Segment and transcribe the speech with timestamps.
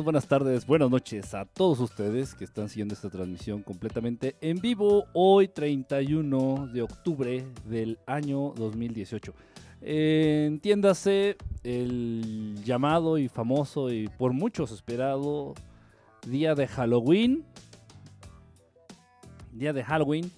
[0.00, 5.04] buenas tardes, buenas noches a todos ustedes que están siguiendo esta transmisión completamente en vivo
[5.12, 9.34] hoy 31 de octubre del año 2018.
[9.82, 15.52] Eh, entiéndase el llamado y famoso y por muchos esperado
[16.26, 17.44] día de Halloween.
[19.52, 20.32] Día de Halloween.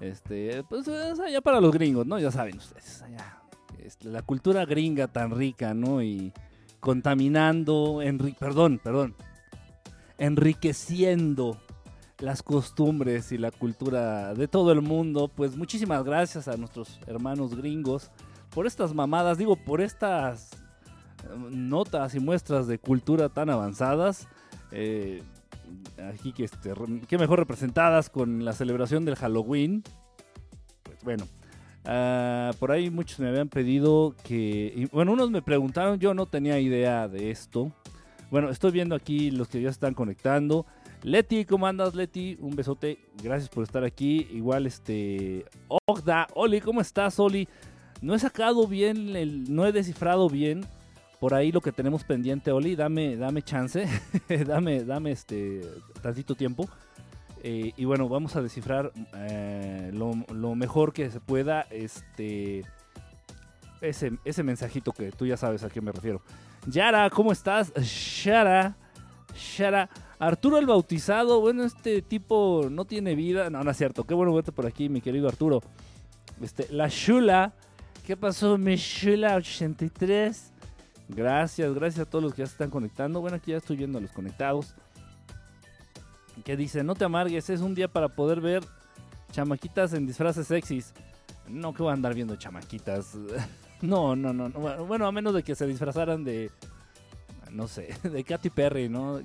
[0.00, 2.18] Este, pues es allá para los gringos, ¿no?
[2.18, 3.42] Ya saben ustedes, allá.
[4.02, 6.02] La cultura gringa tan rica, ¿no?
[6.02, 6.32] Y
[6.80, 8.00] contaminando,
[8.38, 9.14] perdón, perdón,
[10.18, 11.58] enriqueciendo
[12.18, 15.28] las costumbres y la cultura de todo el mundo.
[15.28, 18.10] Pues muchísimas gracias a nuestros hermanos gringos
[18.50, 24.28] por estas mamadas, digo, por estas eh, notas y muestras de cultura tan avanzadas.
[24.72, 25.22] Eh,
[26.12, 26.72] aquí que, este,
[27.06, 29.82] que mejor representadas con la celebración del Halloween.
[30.82, 31.26] Pues bueno,
[31.90, 34.88] Ah, por ahí muchos me habían pedido que...
[34.92, 37.72] bueno, unos me preguntaron, yo no tenía idea de esto.
[38.30, 40.66] Bueno, estoy viendo aquí los que ya están conectando.
[41.02, 42.36] Leti, ¿cómo andas, Leti?
[42.40, 44.28] Un besote, gracias por estar aquí.
[44.32, 45.46] Igual, este...
[45.86, 47.48] Ogda, Oli, ¿cómo estás, Oli?
[48.02, 50.66] No he sacado bien, el- no he descifrado bien
[51.20, 52.76] por ahí lo que tenemos pendiente, Oli.
[52.76, 53.86] Dame, dame chance,
[54.46, 55.62] dame, dame este
[56.02, 56.68] tantito tiempo.
[57.42, 62.64] Eh, y bueno, vamos a descifrar eh, lo, mejor que se pueda este
[63.80, 66.20] ese, ese mensajito que tú ya sabes a qué me refiero.
[66.66, 67.72] Yara, ¿cómo estás?
[67.74, 68.76] Shara,
[69.34, 69.88] Shara.
[70.18, 73.50] Arturo el Bautizado, bueno, este tipo no tiene vida.
[73.50, 74.04] No, no es cierto.
[74.04, 75.62] Qué bueno verte por aquí, mi querido Arturo.
[76.42, 77.52] Este, la Shula.
[78.04, 80.52] ¿Qué pasó, mi Shula 83?
[81.08, 83.20] Gracias, gracias a todos los que ya se están conectando.
[83.20, 84.74] Bueno, aquí ya estoy viendo a los conectados
[86.48, 88.64] que dice, no te amargues, es un día para poder ver
[89.32, 90.94] chamaquitas en disfraces sexys.
[91.46, 93.18] No que voy a andar viendo chamaquitas.
[93.82, 94.48] No, no, no.
[94.48, 94.86] no.
[94.86, 96.50] Bueno, a menos de que se disfrazaran de,
[97.52, 99.20] no sé, de Katy Perry, ¿no?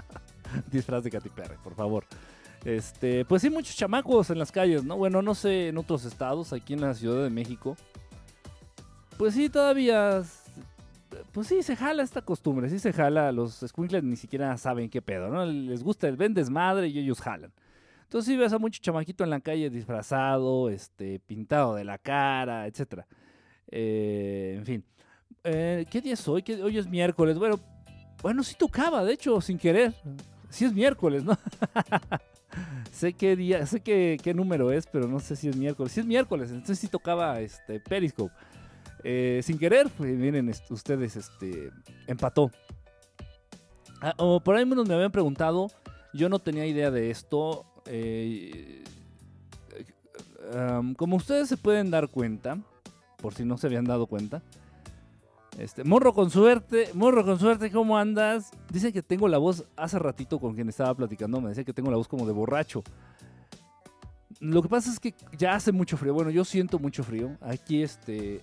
[0.72, 2.04] Disfraz de Katy Perry, por favor.
[2.64, 4.96] Este, pues sí, muchos chamacos en las calles, ¿no?
[4.96, 7.76] Bueno, no sé, en otros estados, aquí en la Ciudad de México.
[9.16, 10.24] Pues sí, todavía
[11.34, 13.32] pues sí, se jala esta costumbre, sí se jala.
[13.32, 15.44] Los squinkles ni siquiera saben qué pedo, ¿no?
[15.44, 17.52] Les gusta el ven desmadre y ellos jalan.
[18.04, 22.66] Entonces sí ves a mucho chamaquito en la calle disfrazado, este, pintado de la cara,
[22.68, 23.06] etcétera.
[23.68, 24.84] Eh, en fin.
[25.42, 26.42] Eh, ¿Qué día es hoy?
[26.42, 27.36] ¿Qué- Hoy es miércoles.
[27.38, 27.58] Bueno,
[28.22, 29.92] bueno, sí tocaba, de hecho, sin querer.
[30.48, 31.36] Sí es miércoles, ¿no?
[32.92, 35.92] sé qué día, sé qué, qué número es, pero no sé si es miércoles.
[35.92, 38.32] Sí es miércoles, entonces sí tocaba este Periscope.
[39.04, 41.70] Eh, sin querer, pues, miren est- ustedes, este,
[42.06, 42.50] empató.
[44.00, 45.68] Ah, por ahí unos me habían preguntado,
[46.14, 47.66] yo no tenía idea de esto.
[47.86, 48.82] eh,
[50.96, 52.58] como ustedes se pueden dar cuenta,
[53.18, 54.42] por si no se habían dado cuenta,
[55.58, 58.50] este, morro con suerte, morro con suerte, ¿cómo andas?
[58.70, 61.90] Dice que tengo la voz, hace ratito con quien estaba platicando, me decía que tengo
[61.90, 62.82] la voz como de borracho.
[64.40, 66.14] Lo que pasa es que ya hace mucho frío.
[66.14, 67.36] Bueno, yo siento mucho frío.
[67.40, 68.42] Aquí, este,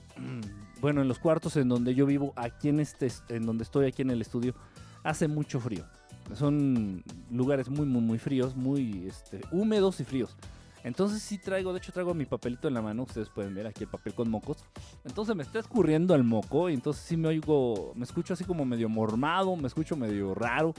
[0.80, 4.02] bueno, en los cuartos en donde yo vivo, aquí en este, en donde estoy aquí
[4.02, 4.56] en el estudio,
[5.04, 5.86] hace mucho frío.
[6.34, 10.36] Son lugares muy, muy, muy fríos, muy este, húmedos y fríos.
[10.84, 13.84] Entonces sí traigo, de hecho traigo mi papelito en la mano, ustedes pueden ver aquí
[13.84, 14.58] el papel con mocos.
[15.04, 18.66] Entonces me está escurriendo el moco y entonces sí me oigo, me escucho así como
[18.66, 20.74] medio mormado, me escucho medio raro.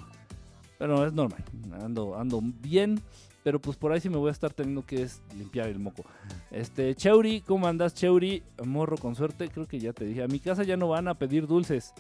[0.79, 1.45] Pero es normal,
[1.81, 3.01] ando, ando bien,
[3.43, 6.05] pero pues por ahí sí me voy a estar teniendo que limpiar el moco.
[6.51, 8.43] Este, Cheuri, ¿cómo andas, Cheuri?
[8.65, 10.23] Morro, con suerte, creo que ya te dije.
[10.23, 11.93] A mi casa ya no van a pedir dulces.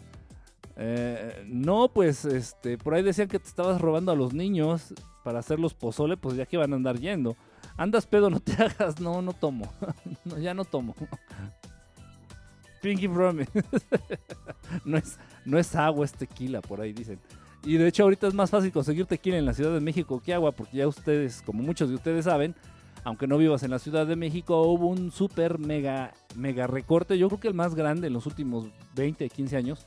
[0.76, 4.94] Eh, no, pues este, por ahí decían que te estabas robando a los niños
[5.24, 7.36] para hacerlos pozole, pues ya que van a andar yendo.
[7.76, 9.00] Andas pedo, no te hagas.
[9.00, 9.70] No, no tomo.
[10.38, 10.94] ya no tomo.
[12.80, 13.50] Pinky Promise.
[14.84, 17.20] no, es, no es agua, es tequila, por ahí dicen.
[17.64, 20.34] Y de hecho ahorita es más fácil conseguir tequila en la Ciudad de México que
[20.34, 22.54] agua, porque ya ustedes, como muchos de ustedes saben,
[23.04, 27.28] aunque no vivas en la Ciudad de México, hubo un super mega, mega recorte, yo
[27.28, 29.86] creo que el más grande en los últimos 20, 15 años,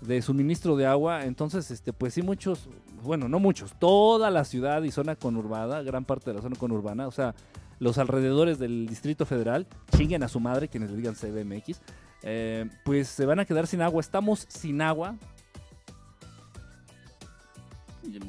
[0.00, 1.24] de suministro de agua.
[1.24, 2.68] Entonces, este, pues sí, muchos,
[3.02, 7.06] bueno, no muchos, toda la ciudad y zona conurbada, gran parte de la zona conurbana,
[7.06, 7.34] o sea,
[7.78, 9.66] los alrededores del Distrito Federal,
[9.96, 11.80] chinguen a su madre, quienes le digan CBMX,
[12.22, 14.00] eh, pues se van a quedar sin agua.
[14.00, 15.16] Estamos sin agua.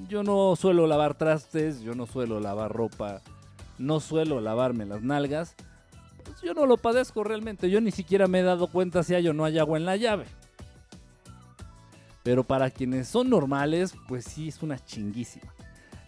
[0.08, 3.22] Yo no suelo lavar trastes, yo no suelo lavar ropa,
[3.78, 5.56] no suelo lavarme las nalgas.
[6.24, 9.28] Pues yo no lo padezco realmente, yo ni siquiera me he dado cuenta si hay
[9.28, 10.26] o no hay agua en la llave.
[12.24, 15.52] Pero para quienes son normales, pues sí es una chinguísima.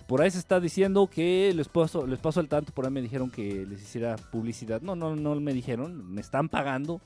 [0.08, 3.02] Por ahí se está diciendo que les paso, les paso el tanto, por ahí me
[3.02, 4.82] dijeron que les hiciera publicidad.
[4.82, 7.02] No, no, no me dijeron, me están pagando,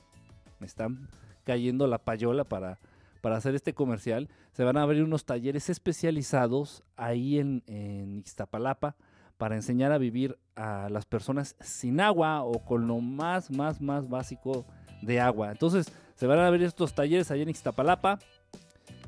[0.58, 1.08] me están
[1.44, 2.78] cayendo la payola para,
[3.20, 4.28] para hacer este comercial.
[4.52, 8.96] Se van a abrir unos talleres especializados ahí en, en Ixtapalapa
[9.38, 14.08] para enseñar a vivir a las personas sin agua o con lo más, más, más
[14.08, 14.66] básico
[15.00, 15.52] de agua.
[15.52, 15.86] Entonces,
[16.16, 18.18] se van a abrir estos talleres ahí en Ixtapalapa.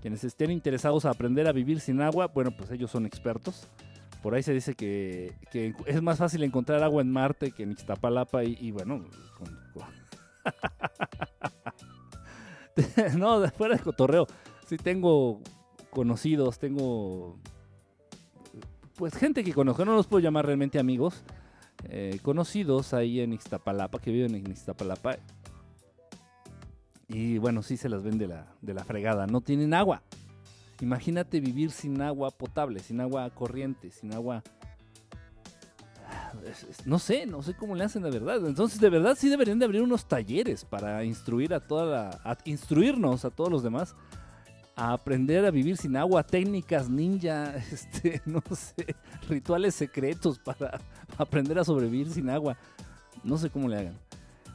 [0.01, 3.69] Quienes estén interesados a aprender a vivir sin agua, bueno, pues ellos son expertos.
[4.23, 5.35] Por ahí se dice que,
[5.87, 9.05] es más fácil encontrar agua en Marte que en Ixtapalapa y, bueno,
[13.17, 14.27] no, fuera de cotorreo.
[14.67, 15.41] Sí tengo
[15.91, 17.39] conocidos, tengo
[18.97, 21.23] pues gente que conozco, no los puedo llamar realmente amigos,
[21.89, 25.17] eh, conocidos ahí en Ixtapalapa, que viven en Ixtapalapa
[27.13, 29.27] y bueno, sí se las ven de la, de la fregada.
[29.27, 30.03] No tienen agua.
[30.81, 34.43] Imagínate vivir sin agua potable, sin agua corriente, sin agua...
[36.85, 38.47] No sé, no sé cómo le hacen de verdad.
[38.47, 42.21] Entonces, de verdad sí deberían de abrir unos talleres para instruir a toda la...
[42.25, 43.95] A instruirnos a todos los demás
[44.77, 48.97] a aprender a vivir sin agua, técnicas ninja, este, no sé,
[49.29, 50.81] rituales secretos para
[51.19, 52.57] aprender a sobrevivir sin agua.
[53.23, 53.99] No sé cómo le hagan.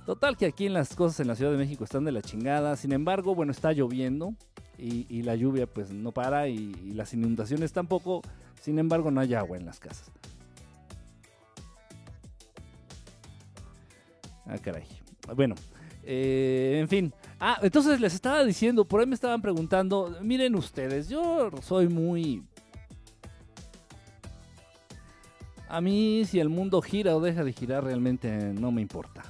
[0.06, 2.76] Total que aquí en las cosas en la Ciudad de México están de la chingada.
[2.76, 4.36] Sin embargo, bueno, está lloviendo
[4.78, 8.22] y, la lluvia pues no para y, las inundaciones tampoco.
[8.62, 10.12] Sin embargo, no hay agua en las casas.
[14.46, 14.84] Ah, caray.
[15.36, 15.56] Bueno,
[16.04, 17.14] eh, en fin.
[17.40, 22.44] Ah, entonces les estaba diciendo, por ahí me estaban preguntando, miren ustedes, yo soy muy...
[25.68, 29.24] A mí si el mundo gira o deja de girar realmente no me importa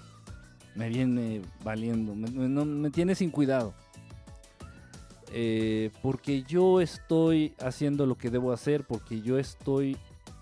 [0.76, 3.74] me viene valiendo, me, tiene sin cuidado.
[5.32, 9.98] Eh, porque yo estoy haciendo lo que debo hacer, porque yo estoy,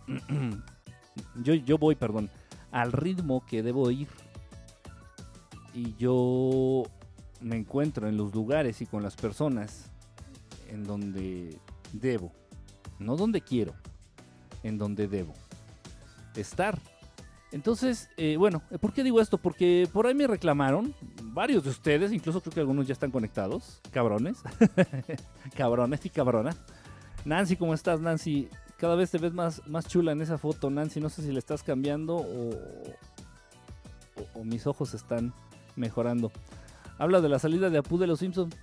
[1.44, 2.30] yo, yo voy, perdón,
[2.72, 4.08] al ritmo que debo ir.
[5.74, 6.84] Y yo
[7.42, 9.92] me encuentro en los lugares y con las personas
[10.70, 11.58] en donde
[11.92, 12.32] debo,
[13.00, 13.74] no donde quiero,
[14.64, 15.34] en donde debo
[16.36, 16.80] estar.
[17.52, 19.38] Entonces, eh, bueno, ¿por qué digo esto?
[19.38, 23.80] Porque por ahí me reclamaron, varios de ustedes, incluso creo que algunos ya están conectados,
[23.92, 24.42] cabrones,
[25.56, 26.56] cabrones y cabrona.
[27.26, 28.50] Nancy, ¿cómo estás, Nancy?
[28.78, 31.00] Cada vez te ves más, más chula en esa foto, Nancy.
[31.00, 32.50] No sé si le estás cambiando o,
[34.34, 35.34] o, mis ojos están
[35.76, 36.32] mejorando.
[36.98, 38.56] Habla de la salida de Apu de los Simpsons.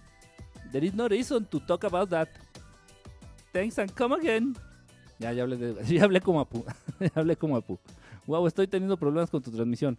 [0.72, 2.28] There is no reason to talk about that.
[3.52, 4.56] Thanks and come again.
[5.18, 6.64] Ya, ya hablé, de, ya hablé como Apu.
[7.00, 7.78] ya hablé como Apu
[8.30, 9.98] wow, estoy teniendo problemas con tu transmisión.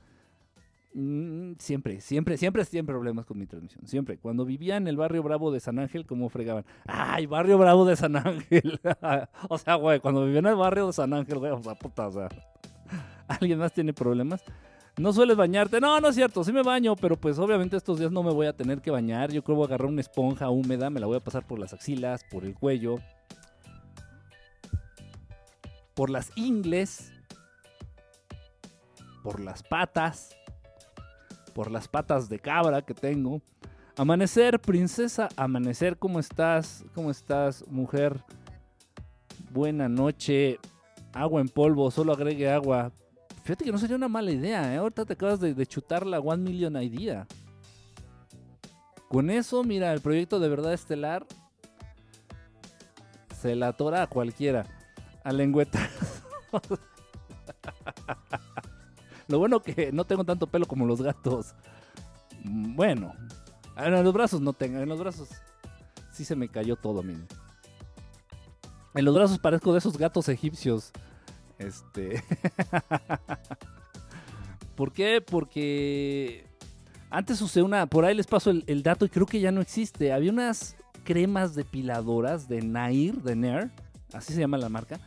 [0.94, 3.86] Mm, siempre, siempre, siempre tienen problemas con mi transmisión.
[3.86, 4.18] Siempre.
[4.18, 6.66] Cuando vivía en el barrio Bravo de San Ángel, ¿cómo fregaban?
[6.86, 8.80] ¡Ay, barrio Bravo de San Ángel!
[9.50, 12.08] o sea, güey, cuando vivía en el barrio de San Ángel, güey, o sea, puta,
[12.08, 12.30] o sea.
[13.28, 14.44] ¿Alguien más tiene problemas?
[14.98, 15.80] ¿No sueles bañarte?
[15.80, 18.48] No, no es cierto, sí me baño, pero pues obviamente estos días no me voy
[18.48, 19.32] a tener que bañar.
[19.32, 21.60] Yo creo que voy a agarrar una esponja húmeda, me la voy a pasar por
[21.60, 22.98] las axilas, por el cuello,
[25.94, 27.12] por las ingles
[29.22, 30.36] por las patas,
[31.54, 33.42] por las patas de cabra que tengo.
[33.98, 36.84] Amanecer, princesa, amanecer, ¿cómo estás?
[36.96, 38.24] ¿Cómo estás, mujer?
[39.52, 40.60] Buena noche.
[41.14, 42.92] Agua en polvo, solo agregue agua.
[43.44, 44.78] Fíjate que no sería una mala idea, ¿eh?
[44.78, 47.26] Ahorita te acabas de, chutar la One Million Idea.
[49.10, 51.26] Con eso, mira, el proyecto de verdad estelar
[53.42, 54.66] se la atora a cualquiera.
[55.24, 55.90] A lengüeta.
[59.28, 61.56] Lo bueno que no tengo tanto pelo como los gatos.
[62.44, 63.14] Bueno,
[63.78, 64.80] en los brazos no tengo.
[64.80, 65.30] En los brazos
[66.12, 67.28] sí se me cayó todo, miren.
[68.94, 70.92] En los brazos parezco de esos gatos egipcios.
[71.62, 72.24] Este.
[74.76, 75.22] ¿Por qué?
[75.22, 76.46] Porque
[77.10, 77.86] antes usé una.
[77.86, 80.12] Por ahí les paso el, dato y creo que ya no existe.
[80.12, 83.72] Había unas cremas depiladoras de Nair, de Nair.
[84.14, 85.00] Así se llama la marca.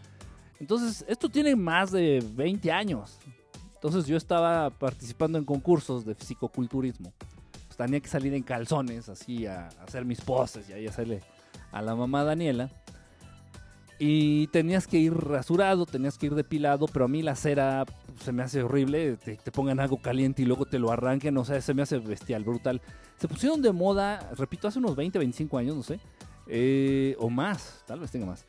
[0.61, 3.19] Entonces, esto tiene más de 20 años.
[3.75, 7.13] Entonces, yo estaba participando en concursos de fisicoculturismo.
[7.67, 11.21] Pues, tenía que salir en calzones, así, a, a hacer mis poses y ahí hacerle
[11.73, 12.71] a la mamá Daniela.
[13.99, 18.25] Y tenías que ir rasurado, tenías que ir depilado, pero a mí la cera pues,
[18.25, 19.17] se me hace horrible.
[19.17, 22.43] Te, pongan algo caliente y luego te lo arranquen, o sea, se me hace bestial,
[22.45, 22.81] brutal.
[23.17, 26.01] Se pusieron de moda, repito, hace unos 20, 25 años, no sé,
[26.49, 28.45] eh, o más, tal vez tenga más.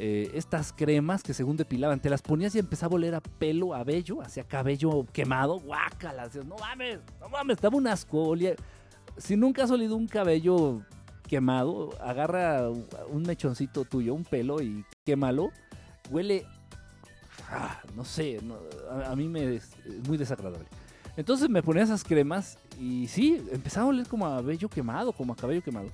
[0.00, 3.74] eh, estas cremas que según depilaban, te las ponías y empezaba a oler a pelo,
[3.74, 8.34] a vello, hacia cabello quemado, guácala, decías, no mames, no mames, estaba un asco,
[9.16, 10.82] Si nunca has olido un cabello
[11.28, 15.50] quemado, agarra un mechoncito tuyo, un pelo y quémalo,
[16.10, 16.44] huele,
[17.50, 18.40] ah, no sé,
[19.06, 20.66] a, mí me es, es muy desagradable.
[21.16, 25.32] Entonces me ponía esas cremas y sí, empezaba a oler como a vello quemado, como
[25.32, 25.90] a cabello quemado.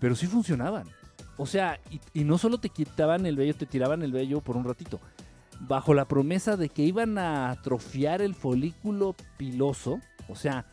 [0.00, 0.88] Pero sí funcionaban.
[1.36, 4.56] O sea, y, y no solo te quitaban el vello, te tiraban el vello por
[4.56, 5.00] un ratito.
[5.60, 10.00] Bajo la promesa de que iban a atrofiar el folículo piloso.
[10.28, 10.66] O sea,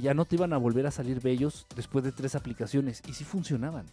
[0.00, 3.02] ya no te iban a volver a salir vellos después de tres aplicaciones.
[3.08, 3.86] Y sí funcionaban.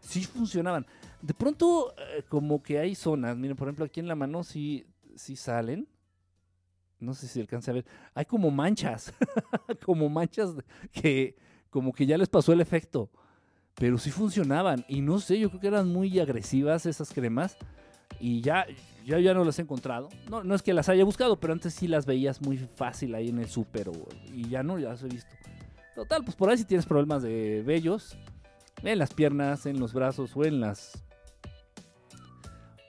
[0.00, 0.86] Sí funcionaban.
[1.22, 3.36] De pronto, eh, como que hay zonas.
[3.36, 5.88] Miren, por ejemplo, aquí en la mano sí, sí salen.
[6.98, 7.86] No sé si alcance a ver.
[8.14, 9.12] Hay como manchas.
[9.84, 10.54] como manchas
[10.92, 11.36] que
[11.70, 13.10] como que ya les pasó el efecto.
[13.74, 14.84] Pero sí funcionaban.
[14.88, 17.56] Y no sé, yo creo que eran muy agresivas esas cremas.
[18.20, 18.66] Y ya,
[19.04, 20.08] ya, ya no las he encontrado.
[20.30, 23.28] No, no es que las haya buscado, pero antes sí las veías muy fácil ahí
[23.28, 23.90] en el súper.
[24.32, 25.30] Y ya no, ya las he visto.
[25.94, 28.16] Total, pues por ahí si tienes problemas de vellos.
[28.82, 31.02] En las piernas, en los brazos o en las...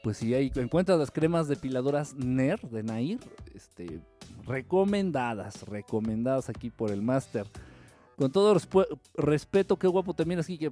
[0.04, 3.20] Pues si ahí encuentras las cremas depiladoras NER de Nair,
[3.54, 4.02] este,
[4.46, 7.46] recomendadas, recomendadas aquí por el máster.
[8.18, 8.58] Con todo
[9.16, 10.72] respeto, qué guapo te miras, Kike.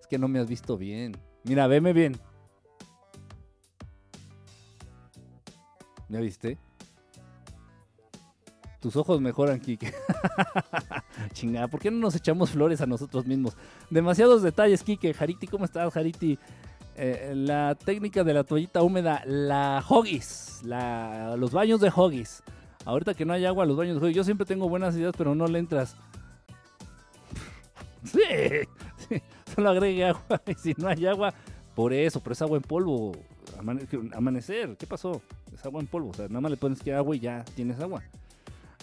[0.00, 1.16] Es que no me has visto bien.
[1.46, 2.18] Mira, veme bien.
[6.08, 6.58] ¿Ya viste?
[8.80, 9.92] Tus ojos mejoran, Kike.
[11.32, 13.56] Chingada, ¿por qué no nos echamos flores a nosotros mismos?
[13.90, 15.14] Demasiados detalles, Kike.
[15.14, 16.38] Jariti, ¿cómo estás, Jariti?
[16.96, 22.42] Eh, la técnica de la toallita húmeda, la Hoggies, los baños de Hoggies.
[22.84, 24.16] Ahorita que no hay agua, los baños de Hoggies.
[24.16, 25.96] Yo siempre tengo buenas ideas, pero no le entras.
[28.04, 28.20] Sí,
[29.08, 29.20] sí,
[29.56, 30.22] solo agregue agua.
[30.46, 31.34] Y si no hay agua,
[31.74, 33.12] por eso, pero es agua en polvo.
[33.58, 35.20] Amane- amanecer, ¿qué pasó?
[35.52, 36.10] Es agua en polvo.
[36.10, 38.02] O sea, nada más le pones que agua y ya tienes agua.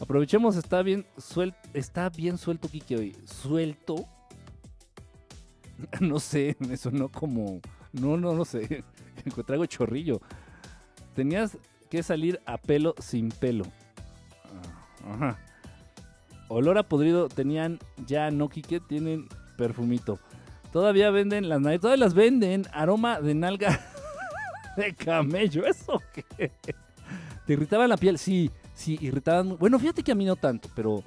[0.02, 3.16] Aprovechemos, está bien suelto, está bien suelto Kike hoy.
[3.26, 3.96] Suelto.
[6.00, 7.60] No sé, me sonó como.
[7.92, 8.84] No, no, no sé.
[9.46, 10.22] Traigo chorrillo.
[11.14, 11.58] Tenías
[11.90, 13.66] que salir a pelo sin pelo.
[15.06, 15.40] Ah, Ajá.
[16.48, 19.28] Olor a podrido tenían ya no Kike, tienen
[19.58, 20.20] perfumito.
[20.74, 22.66] Todavía venden las nalgas, todavía las venden.
[22.74, 23.80] Aroma de nalga
[24.76, 26.52] de camello, ¿eso qué?
[27.46, 28.18] ¿Te irritaban la piel?
[28.18, 29.56] Sí, sí, irritaban.
[29.60, 31.04] Bueno, fíjate que a mí no tanto, pero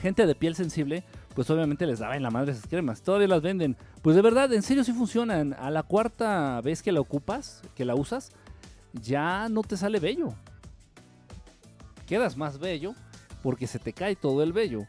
[0.00, 1.02] gente de piel sensible,
[1.34, 3.02] pues obviamente les daba en la madre esas cremas.
[3.02, 3.76] Todavía las venden.
[4.02, 5.54] Pues de verdad, en serio sí funcionan.
[5.54, 8.30] A la cuarta vez que la ocupas, que la usas,
[8.92, 10.28] ya no te sale vello.
[12.06, 12.94] Quedas más bello
[13.42, 14.86] porque se te cae todo el vello.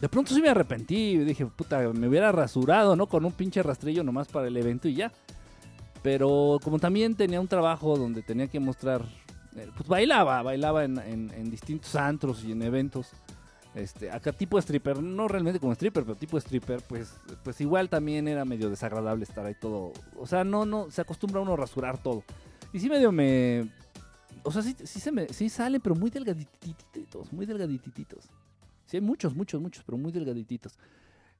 [0.00, 1.18] De pronto sí me arrepentí.
[1.18, 3.06] Dije, puta, me hubiera rasurado, ¿no?
[3.06, 5.12] Con un pinche rastrillo nomás para el evento y ya.
[6.02, 9.02] Pero como también tenía un trabajo donde tenía que mostrar,
[9.56, 13.10] eh, pues bailaba, bailaba en, en- en distintos antros y en eventos.
[13.74, 17.14] Este, acá tipo stripper, no realmente como stripper, pero tipo stripper, pues,
[17.44, 19.92] pues igual también era medio desagradable estar ahí todo.
[20.16, 22.24] O sea, no, no, se acostumbra uno rasurar todo.
[22.72, 23.68] Y sí medio me...
[24.44, 28.24] O sea, sí, sí, se me, sí salen, pero muy delgadititos, muy delgadititos.
[28.88, 30.78] Sí, muchos, muchos, muchos, pero muy delgadititos.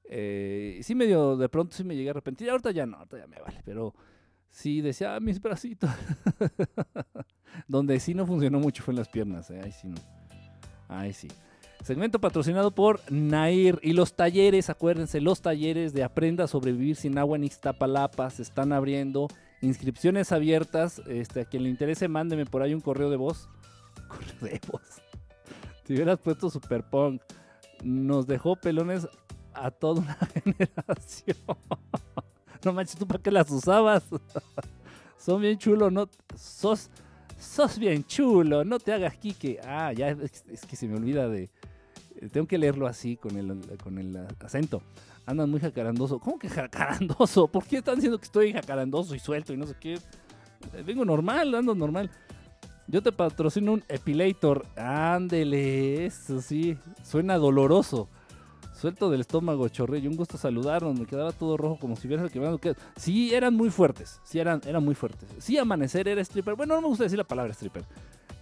[0.04, 2.50] Eh, sí medio, de pronto sí me llegué a arrepentir.
[2.50, 3.94] Ahorita ya no, ahorita ya me vale, pero
[4.50, 5.88] sí decía, ah, mis bracitos.
[7.66, 9.62] Donde sí no funcionó mucho fue en las piernas, ¿eh?
[9.64, 9.96] ahí sí no.
[10.88, 11.28] Ahí sí.
[11.82, 17.16] Segmento patrocinado por Nair y los talleres, acuérdense, los talleres de Aprenda a sobrevivir sin
[17.16, 19.28] agua en Ixtapalapa se están abriendo.
[19.62, 21.00] Inscripciones abiertas.
[21.08, 23.48] Este, a quien le interese, mándeme por ahí un correo de voz.
[24.08, 25.07] Correo de voz.
[25.88, 27.22] Si hubieras puesto Super Punk,
[27.82, 29.08] nos dejó pelones
[29.54, 30.14] a toda una
[30.44, 31.38] generación.
[32.62, 34.04] no manches, ¿tú para qué las usabas?
[35.16, 36.10] Son bien chulos, ¿no?
[36.36, 36.90] Sos,
[37.38, 39.60] sos bien chulo, no te hagas Kike.
[39.64, 41.48] Ah, ya es, que se me olvida de...
[42.32, 44.82] Tengo que leerlo así, con el, con el acento.
[45.24, 46.18] Andan muy jacarandoso.
[46.18, 47.48] ¿Cómo que jacarandoso?
[47.48, 49.98] ¿Por qué están diciendo que estoy jacarandoso y suelto y no sé qué?
[50.84, 52.10] Vengo normal, ando normal.
[52.88, 54.64] Yo te patrocino un Epilator.
[54.76, 56.78] Ándele, eso sí.
[57.04, 58.08] Suena doloroso.
[58.74, 60.08] Suelto del estómago, chorrillo.
[60.08, 60.98] Un gusto saludarnos.
[60.98, 62.58] Me quedaba todo rojo como si hubiera quemado.
[62.96, 64.20] Sí, eran muy fuertes.
[64.24, 65.28] Sí, eran, eran muy fuertes.
[65.38, 66.54] Sí, Amanecer era stripper.
[66.54, 67.84] Bueno, no me gusta decir la palabra stripper.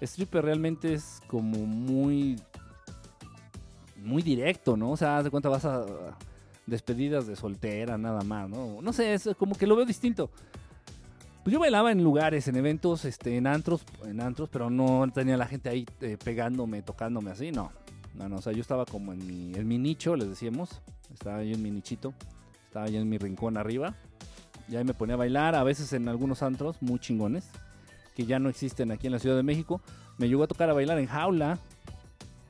[0.01, 2.41] Stripper realmente es como muy.
[3.97, 4.93] Muy directo, ¿no?
[4.93, 5.85] O sea, haz de cuenta vas a.
[6.67, 8.81] Despedidas de soltera, nada más, ¿no?
[8.83, 10.31] No sé, es como que lo veo distinto.
[11.47, 15.37] Pues yo bailaba en lugares, en eventos, este, en antros, en antros, pero no tenía
[15.37, 17.71] la gente ahí eh, pegándome, tocándome así, no.
[18.15, 20.83] No, no, o sea, yo estaba como en mi, en mi nicho, les decíamos.
[21.15, 22.15] Estaba yo en mi nichito.
[22.67, 23.95] Estaba yo en mi rincón arriba.
[24.69, 27.49] Y ahí me ponía a bailar, a veces en algunos antros muy chingones,
[28.17, 29.81] que ya no existen aquí en la Ciudad de México.
[30.19, 31.61] Me llegó a tocar a bailar en jaula.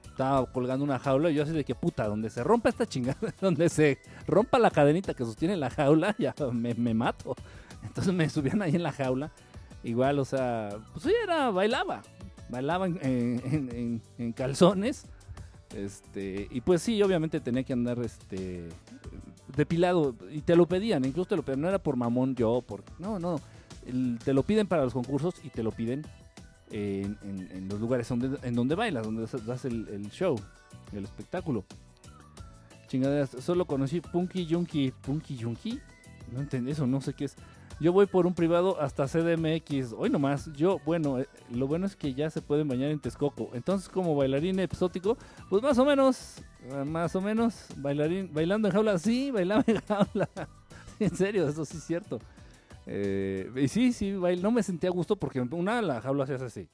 [0.09, 3.19] Estaba colgando una jaula y yo así de que puta, donde se rompa esta chingada,
[3.43, 7.37] donde se rompa la cadenita que sostiene la jaula, ya me, me mato.
[7.87, 9.33] Entonces me subían ahí en la jaula.
[9.83, 12.03] Igual, o sea, pues sí, era, bailaba.
[12.49, 14.03] Bailaba en,
[14.35, 15.07] calzones
[15.75, 18.69] este, y pues sí, obviamente tenía que andar este
[19.57, 22.85] depilado y te lo pedían, incluso te lo pedían, no era por mamón yo, por
[22.99, 23.41] no, no,
[24.25, 26.07] te lo piden para los concursos y te lo piden
[26.71, 30.37] en, los lugares donde, en donde bailas, donde das el, show,
[30.93, 31.65] el espectáculo.
[32.89, 35.81] Chingaderas, solo conocí Punky Junkie, Punky Junkie,
[36.33, 37.37] no entendí eso, no sé qué es.
[37.79, 39.93] Yo voy por un privado hasta CDMX.
[39.93, 43.51] Hoy nomás, yo, bueno, eh, lo bueno es que ya se pueden bañar en Texcoco.
[43.53, 45.19] Entonces, como bailarín exótico,
[45.51, 49.79] pues más o menos, eh, más o menos, bailarín, bailando en jaula, sí, bailaba en
[49.83, 50.31] jaula.
[51.01, 52.19] en serio, eso sí es cierto.
[52.87, 56.45] Eh, y sí, sí, no me sentía a gusto porque una, la jaula se hace
[56.47, 56.69] así.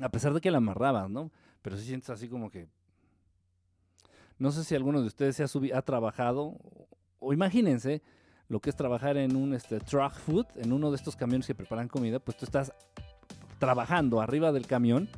[0.00, 1.30] A pesar de que la amarrabas, ¿no?
[1.60, 2.66] Pero sí sientes así como que...
[4.38, 6.56] No sé si alguno de ustedes se ha, ha trabajado,
[7.18, 8.00] o imagínense
[8.48, 11.54] lo que es trabajar en un este, truck food, en uno de estos camiones que
[11.54, 12.72] preparan comida, pues tú estás
[13.58, 15.08] trabajando arriba del camión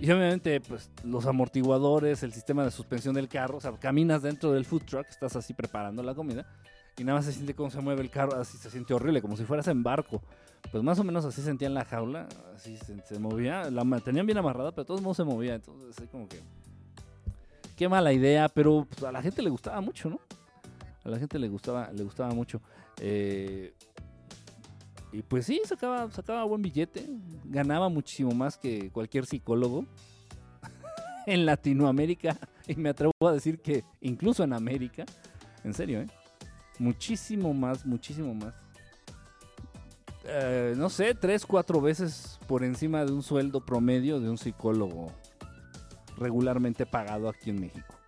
[0.00, 4.52] y obviamente pues los amortiguadores, el sistema de suspensión del carro, o sea, caminas dentro
[4.52, 6.46] del food truck, estás así preparando la comida
[6.98, 9.36] y nada más se siente cómo se mueve el carro, así se siente horrible, como
[9.36, 10.22] si fueras en barco.
[10.70, 14.70] Pues más o menos así sentían la jaula, así se, movía, la tenían bien amarrada,
[14.70, 16.40] pero de todos modos se movía, entonces así como que...
[17.76, 20.20] Qué mala idea, pero pues, a la gente le gustaba mucho, ¿no?
[21.04, 22.60] A la gente le gustaba, le gustaba mucho.
[23.00, 23.74] Eh,
[25.12, 27.06] y pues sí, sacaba, sacaba buen billete.
[27.44, 29.84] Ganaba muchísimo más que cualquier psicólogo
[31.26, 32.36] en Latinoamérica.
[32.66, 35.04] Y me atrevo a decir que incluso en América.
[35.64, 36.06] En serio, ¿eh?
[36.78, 38.54] Muchísimo más, muchísimo más.
[40.24, 45.12] Eh, no sé, tres, cuatro veces por encima de un sueldo promedio de un psicólogo
[46.16, 48.01] regularmente pagado aquí en México.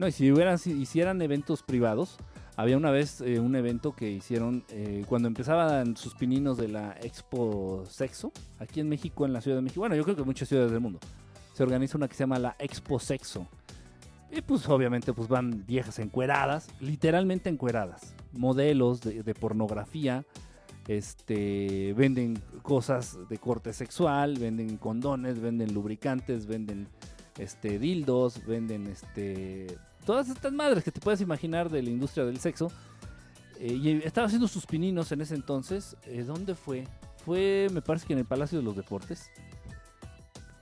[0.00, 2.16] No, y si hubieran, si hicieran eventos privados,
[2.56, 6.96] había una vez eh, un evento que hicieron eh, cuando empezaban sus pininos de la
[7.02, 9.80] Expo Sexo, aquí en México, en la Ciudad de México.
[9.80, 11.00] Bueno, yo creo que en muchas ciudades del mundo.
[11.52, 13.46] Se organiza una que se llama la Expo Sexo.
[14.32, 20.24] Y pues obviamente pues van viejas encueradas, literalmente encueradas, modelos de, de pornografía,
[20.88, 26.88] este, venden cosas de corte sexual, venden condones, venden lubricantes, venden
[27.38, 32.38] este, dildos, venden este, todas estas madres que te puedes imaginar de la industria del
[32.38, 32.70] sexo.
[33.58, 35.96] Eh, y estaba haciendo sus pininos en ese entonces.
[36.04, 36.86] Eh, ¿Dónde fue?
[37.24, 39.30] Fue, me parece que en el Palacio de los Deportes.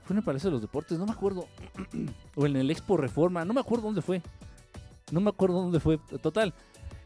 [0.03, 1.47] Fue en el Palacio de los Deportes, no me acuerdo.
[2.35, 4.21] o en el Expo Reforma, no me acuerdo dónde fue.
[5.11, 5.97] No me acuerdo dónde fue.
[6.21, 6.53] Total,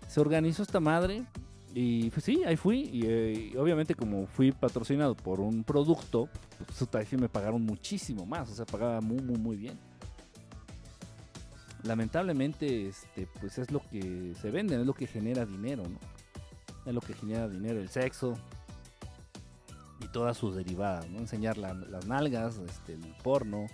[0.08, 1.26] se organizó esta madre.
[1.76, 2.90] Y pues sí, ahí fui.
[2.92, 6.30] Y, eh, obviamente, como fui patrocinado por un producto,
[6.66, 8.50] pues me pagaron muchísimo más.
[8.50, 9.78] O sea, pagaba muy, muy, muy bien
[11.84, 16.00] lamentablemente este pues es lo que se vende, es lo que genera dinero, ¿no?
[16.86, 18.36] Es lo que genera dinero, el sexo
[20.00, 21.20] y todas sus derivadas, ¿no?
[21.20, 23.68] Enseñar las nalgas, este, el porno,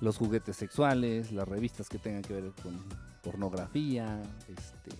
[0.00, 2.78] los juguetes sexuales, las revistas que tengan que ver con
[3.22, 4.90] pornografía, este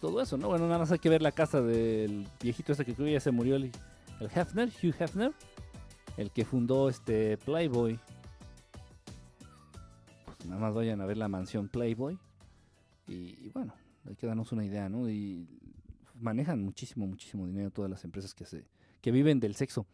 [0.00, 0.48] todo eso, ¿no?
[0.48, 3.30] Bueno, nada más hay que ver la casa del viejito este que creo ya se
[3.30, 3.70] murió, el,
[4.18, 5.32] el Hefner, Hugh Hefner,
[6.16, 8.00] el que fundó este Playboy.
[10.46, 12.18] Nada más vayan a ver la mansión Playboy.
[13.08, 13.74] Y, bueno,
[14.08, 15.08] hay que darnos una idea, ¿no?
[15.08, 15.46] Y
[16.20, 18.64] manejan muchísimo, muchísimo dinero todas las empresas que se
[19.00, 19.84] que viven del sexo.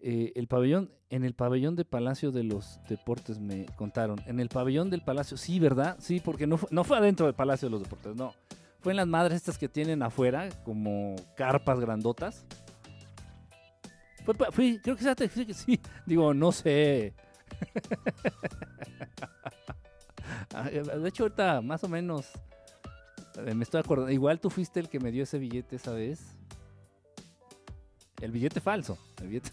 [0.00, 4.20] Eh, el pabellón, en el pabellón de Palacio de los Deportes me contaron.
[4.26, 5.96] En el pabellón del Palacio, sí, ¿verdad?
[5.98, 8.32] Sí, porque no, fue- no fue adentro del Palacio de los Deportes, no.
[8.80, 12.44] Fue en las madres estas que tienen afuera, como carpas grandotas.
[14.52, 15.80] Fui- creo que sí.
[16.06, 17.14] Digo, no sé.
[20.64, 22.26] De hecho, ahorita más o menos
[23.46, 24.10] eh, me estoy acordando.
[24.10, 26.20] Igual tú fuiste el que me dio ese billete esa vez.
[28.20, 28.98] El billete falso.
[29.20, 29.50] El billete.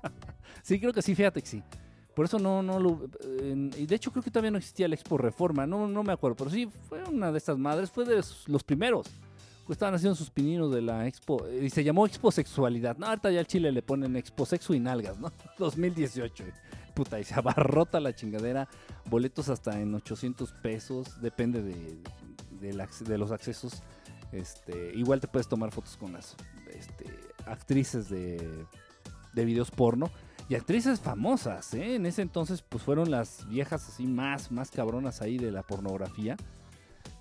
[0.62, 1.62] sí, creo que sí, fíjate que sí.
[2.14, 3.08] Por eso no, no lo.
[3.24, 5.66] eh, y de hecho, creo que todavía no existía el Expo Reforma.
[5.66, 6.36] No, no me acuerdo.
[6.36, 7.90] Pero sí, fue una de estas madres.
[7.90, 9.06] Fue de los los primeros.
[9.66, 11.44] Pues estaban haciendo sus pininos de la Expo.
[11.48, 12.96] eh, Y se llamó Expo Sexualidad.
[12.96, 15.32] No, ahorita ya al Chile le ponen Expo Sexo y Nalgas, ¿no?
[15.58, 16.44] 2018.
[16.96, 18.68] Puta, y se abarrota la chingadera.
[19.04, 21.20] Boletos hasta en 800 pesos.
[21.20, 22.00] Depende de,
[22.60, 23.82] de los accesos.
[24.32, 26.34] Este, igual te puedes tomar fotos con las
[26.72, 27.04] este,
[27.44, 28.66] actrices de,
[29.34, 30.10] de videos porno.
[30.48, 31.96] Y actrices famosas, ¿eh?
[31.96, 36.36] En ese entonces, pues fueron las viejas así más, más cabronas ahí de la pornografía.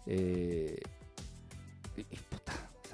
[0.05, 0.79] Eh,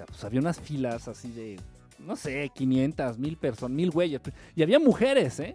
[0.06, 1.60] pues había unas filas así de,
[1.98, 4.20] no sé, 500, 1000 personas, 1000 güeyes.
[4.56, 5.54] Y había mujeres, ¿eh?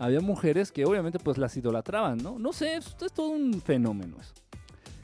[0.00, 2.38] Había mujeres que obviamente pues las idolatraban, ¿no?
[2.38, 4.32] No sé, es, todo un fenómeno eso.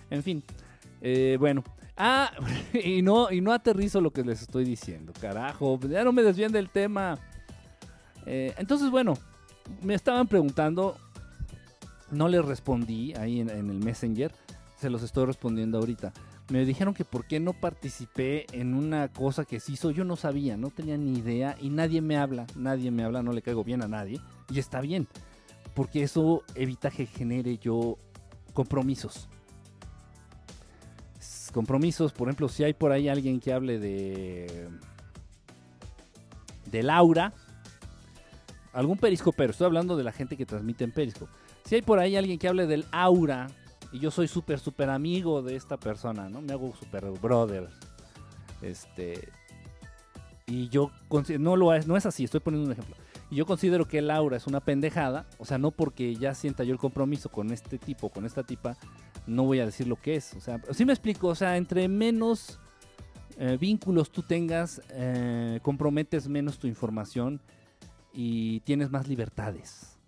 [0.09, 0.42] En fin,
[1.02, 1.62] eh, bueno.
[1.98, 2.30] Ah,
[2.72, 5.78] y no, y no aterrizo lo que les estoy diciendo, carajo.
[5.88, 7.18] Ya no me desvíen del tema.
[8.24, 9.18] Eh, entonces, bueno,
[9.82, 10.96] me estaban preguntando,
[12.11, 14.32] no les respondí ahí en el Messenger,
[14.76, 16.14] se los estoy respondiendo ahorita.
[16.48, 20.14] Me dijeron que por qué no participé en una cosa que se hizo, yo no
[20.14, 23.64] sabía, no tenía ni idea y nadie me habla, nadie me habla, no le caigo
[23.64, 25.09] bien a nadie y está bien,
[25.74, 27.98] porque eso evita que genere yo
[28.52, 29.28] compromisos.
[31.52, 34.68] Compromisos, por ejemplo, si hay por ahí alguien que hable de
[36.70, 37.32] de Laura,
[38.72, 41.32] algún periscopero, estoy hablando de la gente que transmite en Periscope.
[41.64, 43.48] Si hay por ahí alguien que hable del aura
[43.96, 46.42] y yo soy súper, súper amigo de esta persona, ¿no?
[46.42, 47.66] Me hago súper brother.
[48.61, 49.30] Este.
[50.46, 50.90] Y yo
[51.38, 52.94] no lo es, no es así, estoy poniendo un ejemplo.
[53.30, 56.62] Y yo considero que el aura es una pendejada, o sea, no porque ya sienta
[56.62, 58.76] yo el compromiso con este tipo, con esta tipa,
[59.26, 60.35] no voy a decir lo que es.
[60.35, 62.61] O sea, sí me explico, o sea, entre menos
[63.38, 67.40] eh, vínculos tú tengas, eh, comprometes menos tu información
[68.12, 69.98] y tienes más libertades.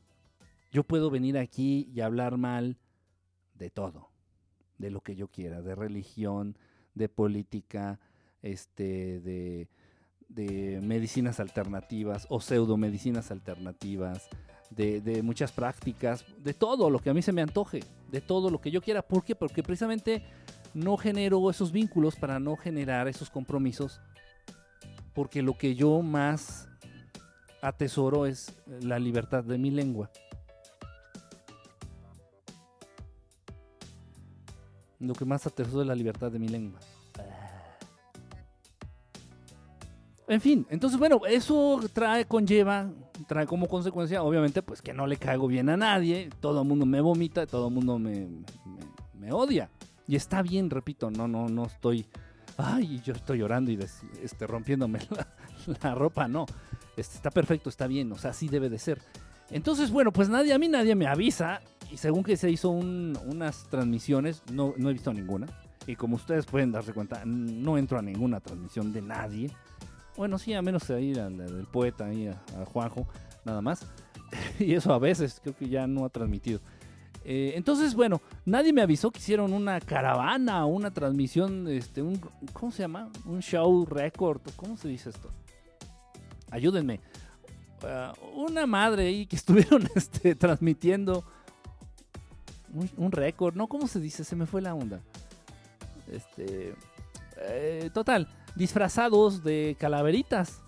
[0.73, 2.77] Yo puedo venir aquí y hablar mal
[3.59, 4.11] de todo,
[4.79, 6.57] de lo que yo quiera, de religión,
[6.95, 7.99] de política,
[8.43, 9.69] este, de,
[10.29, 14.29] de medicinas alternativas o pseudomedicinas alternativas,
[14.71, 18.51] de, de muchas prácticas, de todo lo que a mí se me antoje, de todo
[18.51, 19.03] lo que yo quiera.
[19.03, 19.35] ¿Por qué?
[19.35, 20.23] Porque precisamente
[20.75, 24.01] no genero esos vínculos para no generar esos compromisos,
[25.15, 26.69] porque lo que yo más
[27.63, 30.11] atesoro es la libertad de mi lengua.
[35.01, 36.81] Lo que más atesoro es la libertad de mi lengua.
[40.27, 42.91] En fin, entonces bueno, eso trae, conlleva,
[43.27, 46.85] trae como consecuencia, obviamente, pues que no le caigo bien a nadie, todo el mundo
[46.85, 48.29] me vomita, todo el mundo me,
[49.19, 49.71] me, odia.
[50.07, 52.05] Y está bien, repito, no, no, no estoy,
[52.59, 55.27] ay, yo estoy llorando y des- este, rompiéndome la,
[55.83, 56.45] la ropa, no.
[56.95, 59.01] Este, está perfecto, está bien, o sea, así debe de ser.
[59.51, 61.63] Entonces, bueno, pues nadie, a mí nadie me avisa.
[61.91, 65.47] Y según que se hizo un- unas transmisiones, no, no he visto ninguna.
[65.87, 69.51] Y como ustedes pueden darse cuenta, no entro a ninguna transmisión de nadie.
[70.17, 73.07] Bueno, sí, a menos ahí al, poeta, ahí a, a Juanjo,
[73.45, 73.87] nada más.
[74.59, 76.61] y eso a veces creo que ya no ha transmitido.
[77.25, 82.21] Eh, entonces, bueno, nadie me avisó que hicieron una caravana, una transmisión, este, un,
[82.53, 83.11] ¿cómo se llama?
[83.27, 85.31] Un show record, ¿cómo se dice esto?
[86.51, 87.01] Ayúdenme.
[87.83, 91.25] Ah, una madre ahí que estuvieron este, transmitiendo
[92.97, 93.67] un, récord, ¿no?
[93.67, 94.25] ¿Cómo se dice?
[94.25, 95.01] Se me fue la onda.
[96.11, 96.75] Este,
[97.39, 100.61] eh, total, disfrazados de calaveritas.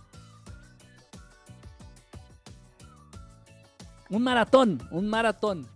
[4.09, 5.67] Un maratón, un maratón.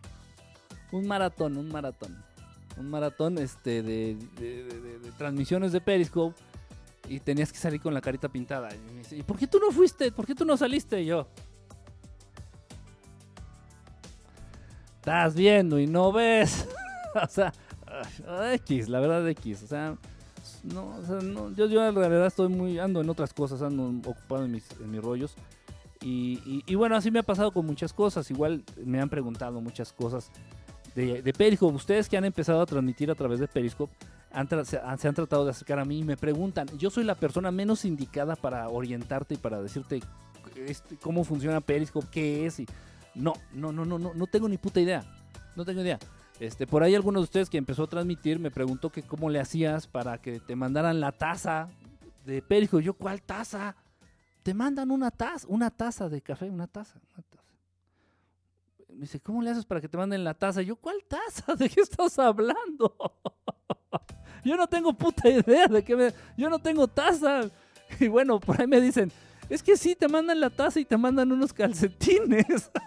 [0.92, 2.24] Un maratón, un maratón.
[2.76, 6.36] Un maratón este, de, de- transmisiones de Periscope.
[7.08, 8.74] Y tenías que salir con la carita pintada.
[8.74, 10.10] Y me dice, ¿y por qué tú no fuiste?
[10.10, 11.04] ¿Por qué tú no saliste?
[11.04, 11.28] Yo.
[15.04, 16.66] Estás viendo y no ves.
[17.22, 17.52] o sea,
[18.26, 19.62] ay, X, la verdad X.
[19.62, 19.96] O sea,
[20.62, 23.84] No, o sea, no, yo, yo en realidad estoy muy, ando en otras cosas, ando
[24.08, 25.34] ocupado en mis, en mis rollos.
[26.00, 28.30] Y, y- y bueno, así me ha pasado con muchas cosas.
[28.30, 30.30] Igual me han preguntado muchas cosas
[30.94, 31.76] de, de Periscope.
[31.76, 33.94] Ustedes que han empezado a transmitir a través de Periscope
[34.32, 36.66] han se, han, se han tratado de acercar a mí y me preguntan.
[36.78, 40.00] Yo soy la persona menos indicada para orientarte y para decirte
[40.66, 42.58] este, cómo funciona Periscope, qué es.
[42.60, 42.66] Y
[43.14, 45.04] no, no, no, no, no, no tengo ni puta idea.
[45.56, 45.98] No tengo idea.
[46.40, 49.38] Este, por ahí alguno de ustedes que empezó a transmitir me preguntó que cómo le
[49.38, 51.68] hacías para que te mandaran la taza
[52.24, 52.82] de Periscope.
[52.82, 53.76] Yo, ¿cuál taza?
[54.42, 57.44] Te mandan una taza, una taza de café, una taza, una taza.
[58.88, 60.62] Me dice, ¿cómo le haces para que te manden la taza?
[60.62, 61.54] Yo, ¿cuál taza?
[61.56, 62.94] ¿De qué estás hablando?
[64.44, 66.12] Yo no tengo puta idea de qué me...
[66.36, 67.42] Yo no tengo taza.
[68.00, 69.12] Y bueno, por ahí me dicen,
[69.48, 72.70] es que sí, te mandan la taza y te mandan unos calcetines.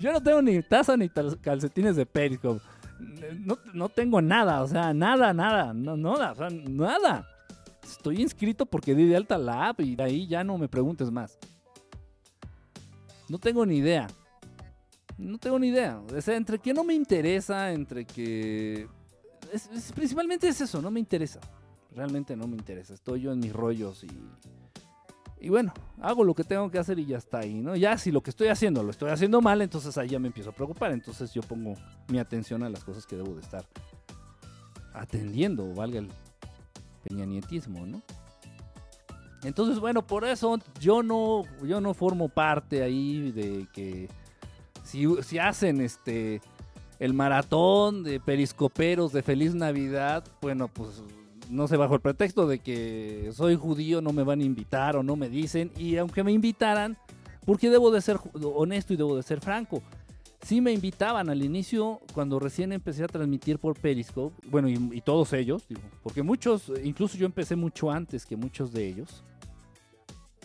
[0.00, 2.62] Yo no tengo ni taza ni calcetines de Periscope.
[3.44, 7.26] No, no tengo nada, o sea, nada, nada, no, nada, nada.
[7.82, 11.10] Estoy inscrito porque di de alta la app y de ahí ya no me preguntes
[11.10, 11.38] más.
[13.28, 14.06] No tengo ni idea.
[15.16, 16.00] No tengo ni idea.
[16.14, 18.88] O sea, entre que no me interesa, entre que...
[19.94, 21.40] principalmente es eso, no me interesa.
[21.94, 22.94] Realmente no me interesa.
[22.94, 24.08] Estoy yo en mis rollos y...
[25.40, 27.76] Y bueno, hago lo que tengo que hacer y ya está ahí, ¿no?
[27.76, 30.50] Ya si lo que estoy haciendo lo estoy haciendo mal, entonces ahí ya me empiezo
[30.50, 30.90] a preocupar.
[30.90, 31.74] Entonces yo pongo
[32.08, 33.64] mi atención a las cosas que debo de estar
[34.92, 36.08] atendiendo, valga el
[37.08, 38.02] peñanietismo, ¿no?
[39.44, 44.08] Entonces, bueno, por eso yo no, yo no formo parte ahí de que
[44.82, 46.40] si, si hacen este
[46.98, 51.02] el maratón de periscoperos de Feliz Navidad, bueno, pues
[51.48, 55.02] no sé, bajo el pretexto de que soy judío no me van a invitar o
[55.02, 56.96] no me dicen, y aunque me invitaran,
[57.44, 59.82] porque debo de ser honesto y debo de ser franco.
[60.42, 65.00] Sí me invitaban al inicio, cuando recién empecé a transmitir por Periscope, bueno, y, y
[65.00, 69.24] todos ellos, digo, porque muchos, incluso yo empecé mucho antes que muchos de ellos,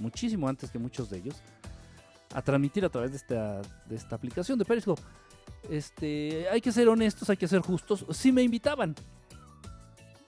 [0.01, 1.35] muchísimo antes que muchos de ellos,
[2.33, 5.01] a transmitir a través de esta, de esta aplicación de Periscope.
[5.69, 8.05] Este, hay que ser honestos, hay que ser justos.
[8.11, 8.95] Sí me invitaban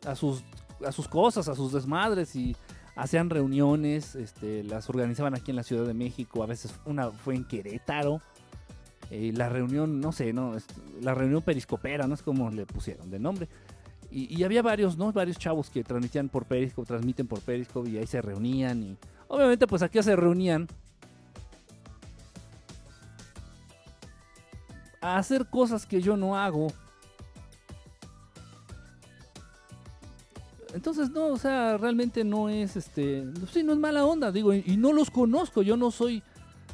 [0.06, 0.44] a sus,
[0.86, 2.56] a sus cosas, a sus desmadres y
[2.95, 7.36] hacían reuniones, este, las organizaban aquí en la Ciudad de México, a veces una fue
[7.36, 8.21] en Querétaro.
[9.12, 10.56] eh, la reunión, no sé, no,
[11.02, 13.48] la reunión periscopera, no es como le pusieron de nombre.
[14.10, 15.12] Y, y había varios, ¿no?
[15.12, 19.67] Varios chavos que transmitían por Periscope, transmiten por Periscope y ahí se reunían y obviamente
[19.67, 20.67] pues aquí se reunían
[25.02, 26.67] a hacer cosas que yo no hago.
[30.76, 34.76] Entonces, no, o sea, realmente no es, este, sí, no es mala onda, digo, y,
[34.76, 36.22] no los conozco, yo no soy,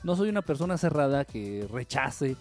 [0.04, 2.36] no soy una persona cerrada que rechace,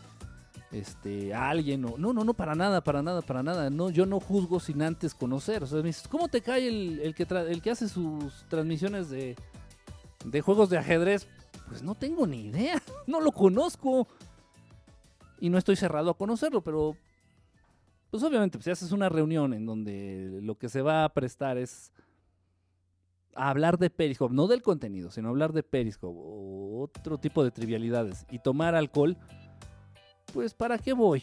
[0.73, 4.21] este, a alguien, no, no, no, para nada, para nada, para nada, no, yo no
[4.21, 7.71] juzgo sin antes conocer, o sea, me dices, ¿cómo te cae el, que, el que
[7.71, 9.37] hace sus transmisiones de,
[10.25, 11.29] de juegos de ajedrez?
[11.69, 14.09] Pues no tengo ni idea, no lo conozco,
[15.41, 16.97] y no estoy cerrado a conocerlo, pero
[18.11, 21.59] pues obviamente, pues, si haces una reunión en donde lo que se va a prestar
[21.59, 21.93] es
[23.35, 28.27] hablar de Periscope, no del contenido, sino hablar de Periscope o otro tipo de trivialidades
[28.31, 29.17] y tomar alcohol,
[30.33, 31.23] pues ¿para qué voy?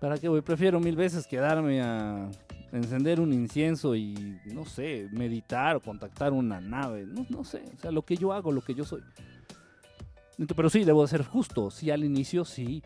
[0.00, 0.42] ¿Para qué voy?
[0.42, 2.30] Prefiero mil veces quedarme a
[2.72, 7.90] encender un incienso y, no sé, meditar o contactar una nave, no, sé, o sea,
[7.90, 9.02] lo que yo hago, lo que yo soy.
[10.54, 12.82] Pero sí, debo de ser justo, sí al inicio, sí,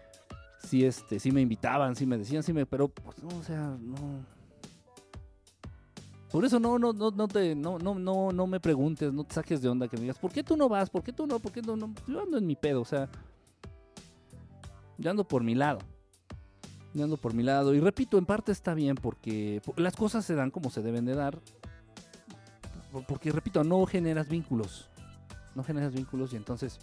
[0.67, 3.77] sí, este, sí me invitaban, sí me decían, sí me, pero, pues, no, o sea,
[3.81, 4.25] no.
[6.31, 9.35] Por eso no, no, no, no te, no, no, no, no me preguntes, no te
[9.35, 10.89] saques de onda que me digas, ¿por qué tú no vas?
[10.89, 11.39] ¿Por qué tú no?
[11.39, 11.93] ¿Por qué tú no?
[12.09, 13.09] Yo ando en mi pedo, o sea,
[14.97, 15.81] yo ando por mi lado.
[16.95, 17.75] Yo ando por mi lado.
[17.75, 21.05] Y repito, en parte está bien porque po- las cosas se dan como se deben
[21.05, 21.39] de dar.
[22.91, 24.89] Por- Porque, repito, no generas vínculos.
[25.55, 26.79] No generas vínculos y entonces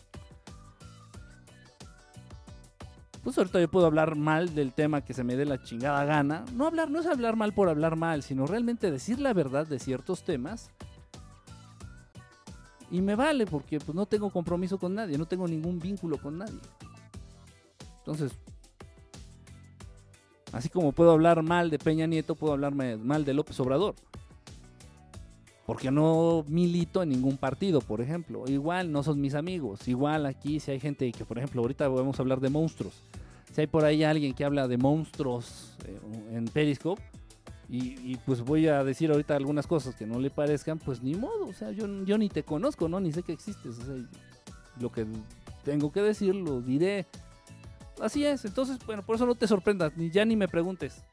[3.23, 6.45] pues ahorita yo puedo hablar mal del tema que se me dé la chingada gana.
[6.53, 9.79] No hablar, no es hablar mal por hablar mal, sino realmente decir la verdad de
[9.79, 10.71] ciertos temas.
[12.91, 16.39] Y me vale porque pues, no tengo compromiso con nadie, no tengo ningún vínculo con
[16.39, 16.59] nadie.
[17.99, 18.31] Entonces,
[20.51, 23.93] así como puedo hablar mal de Peña Nieto, puedo hablar ma- mal de López Obrador.
[25.69, 28.43] Porque no milito en ningún partido, por ejemplo.
[28.47, 29.87] Igual no son mis amigos.
[29.87, 32.95] Igual aquí si hay gente que, por ejemplo, ahorita vamos a hablar de monstruos.
[33.53, 35.99] Si hay por ahí alguien que habla de monstruos eh,
[36.31, 37.03] en Periscope,
[37.69, 41.45] y, pues voy a decir ahorita algunas cosas que no le parezcan, pues ni modo.
[41.45, 42.99] O sea, yo, ni te conozco, ¿no?
[42.99, 43.77] Ni sé que existes.
[44.79, 45.05] Lo que
[45.63, 47.05] tengo que decir lo diré.
[48.01, 48.43] así es.
[48.43, 51.03] Entonces, bueno, por eso no te sorprendas, ni ya ni me preguntes.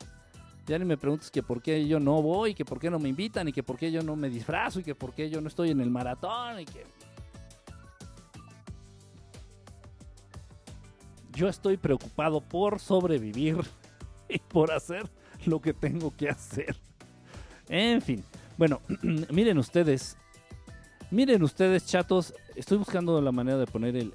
[0.66, 3.08] Ya ni me preguntes que por qué yo no voy, que por qué no me
[3.08, 5.48] invitan, y que por qué yo no me disfrazo, y que por qué yo no
[5.48, 6.84] estoy en el maratón, y que...
[11.32, 13.58] Yo estoy preocupado por sobrevivir
[14.28, 15.08] y por hacer
[15.44, 16.76] lo que tengo que hacer.
[17.68, 18.24] En fin,
[18.56, 18.80] bueno,
[19.30, 20.16] miren ustedes,
[21.10, 24.10] miren ustedes, chatos, estoy buscando la manera de poner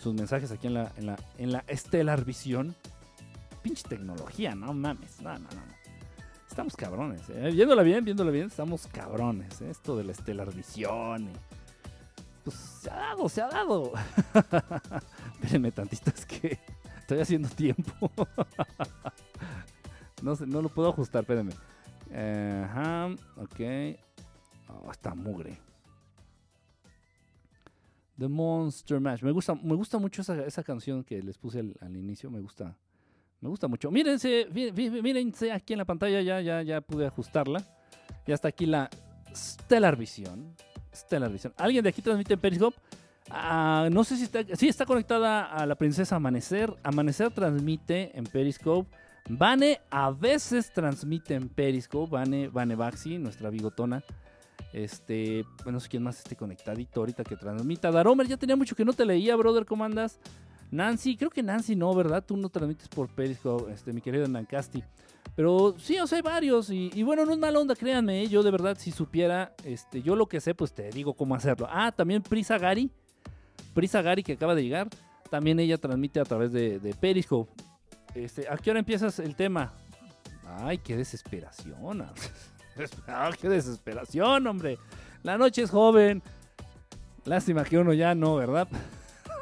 [0.00, 2.76] sus mensajes aquí en la, en la, en la Stellar Visión.
[3.62, 5.80] Pinche tecnología, no mames, no, no, no.
[6.48, 7.50] Estamos cabrones, ¿eh?
[7.52, 9.60] viéndola bien, viéndola bien, estamos cabrones.
[9.60, 9.70] ¿eh?
[9.70, 11.28] Esto de la Stellar Visión.
[12.42, 13.92] pues se ha dado, se ha dado.
[15.34, 16.58] Espérenme tantito, que
[16.98, 18.10] estoy haciendo tiempo.
[20.22, 21.52] no, no lo puedo ajustar, espérenme.
[22.12, 23.60] Ajá, ok.
[24.68, 25.70] Oh, está mugre.
[28.20, 29.22] The Monster Mash.
[29.22, 32.30] Me gusta, me gusta mucho esa, canción que les puse al, inicio.
[32.30, 32.76] Me gusta.
[33.40, 33.90] Me gusta mucho.
[33.90, 36.20] Mírense, mírense aquí en la pantalla.
[36.20, 37.62] Ya, ya, ya pude ajustarla.
[38.26, 38.90] Ya está aquí la
[39.34, 40.54] Stellar Vision.
[40.94, 41.52] Stellar Vision.
[41.56, 42.76] ¿Alguien de aquí transmite en Periscope?
[43.30, 44.44] Ah, no sé si está.
[44.56, 46.74] Sí, está conectada a la Princesa Amanecer.
[46.82, 48.90] Amanecer transmite en Periscope.
[49.28, 52.10] Vane a veces transmite en Periscope.
[52.10, 54.02] Vane, Vane Baxi, nuestra bigotona.
[54.72, 57.90] Este, bueno, no sé quién más esté conectadito ahorita que transmita.
[57.90, 60.18] Daromer, ya tenía mucho que no te leía, brother, ¿cómo andas?
[60.70, 62.24] Nancy, creo que Nancy no, ¿verdad?
[62.24, 64.84] Tú no transmites por Periscope, este, mi querido Nancasti.
[65.34, 66.70] Pero sí, o sea, hay varios.
[66.70, 68.22] Y, bueno, no es mala onda, créanme.
[68.22, 68.28] ¿eh?
[68.28, 71.66] Yo de verdad, si supiera, este, yo lo que sé, pues te digo cómo hacerlo.
[71.70, 72.90] Ah, también Prisa Gary.
[73.74, 74.88] Prisa Gary que acaba de llegar.
[75.30, 77.50] También ella transmite a través de, Periscope.
[78.14, 79.72] Este, ¿A qué hora empiezas el tema?
[80.44, 82.02] Ay, qué desesperación.
[83.06, 84.78] Ah, qué desesperación, hombre.
[85.22, 86.22] La noche es joven.
[87.24, 88.66] Lástima que uno ya no, ¿verdad?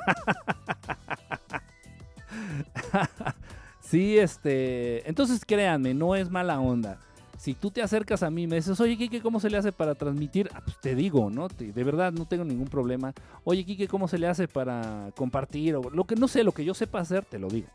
[3.80, 5.08] sí, este.
[5.08, 6.98] Entonces créanme, no es mala onda.
[7.38, 9.70] Si tú te acercas a mí y me dices, oye, Kike, ¿cómo se le hace
[9.70, 10.50] para transmitir?
[10.52, 11.46] Ah, pues te digo, ¿no?
[11.46, 13.14] de verdad, no tengo ningún problema.
[13.44, 15.76] Oye, Kike, ¿cómo se le hace para compartir?
[15.76, 17.68] O lo que no sé, lo que yo sepa hacer, te lo digo.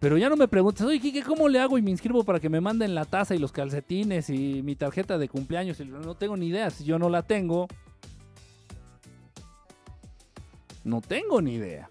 [0.00, 2.48] Pero ya no me preguntes, oye, Kike, ¿cómo le hago y me inscribo para que
[2.48, 5.78] me manden la taza y los calcetines y mi tarjeta de cumpleaños?
[5.80, 6.70] No tengo ni idea.
[6.70, 7.68] Si yo no la tengo,
[10.88, 11.90] no tengo ni idea.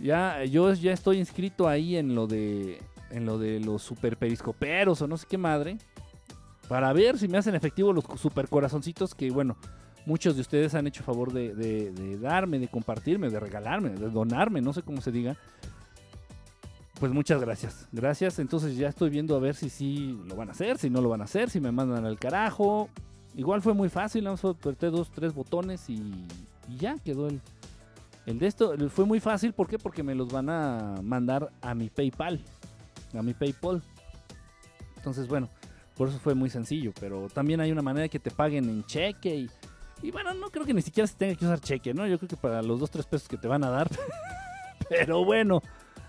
[0.00, 2.80] Ya, yo ya estoy inscrito ahí en lo de,
[3.10, 5.78] en lo de los super periscoperos o no sé qué madre.
[6.68, 9.56] Para ver si me hacen efectivo los super corazoncitos que, bueno,
[10.06, 14.60] muchos de ustedes han hecho favor de, de darme, de compartirme, de regalarme, de donarme,
[14.60, 15.36] no sé cómo se diga.
[16.98, 17.86] Pues muchas gracias.
[17.92, 18.38] Gracias.
[18.38, 21.08] Entonces ya estoy viendo a ver si sí lo van a hacer, si no lo
[21.08, 22.88] van a hacer, si me mandan al carajo.
[23.36, 26.26] Igual fue muy fácil, nada más apreté dos, tres botones y,
[26.76, 27.40] ya quedó el,
[28.28, 28.74] el de esto.
[28.90, 29.78] Fue muy fácil, ¿por qué?
[29.78, 32.40] Porque me los van a mandar a mi PayPal,
[33.14, 33.82] a mi PayPal.
[34.96, 35.48] Entonces, bueno,
[35.96, 36.92] por eso fue muy sencillo.
[37.00, 39.48] Pero también hay una manera de que te paguen en cheque
[40.02, 42.06] y, bueno, no creo que ni siquiera se tenga que usar cheque, ¿no?
[42.06, 43.88] Yo creo que para los dos, tres pesos que te van a dar.
[44.88, 45.62] pero bueno.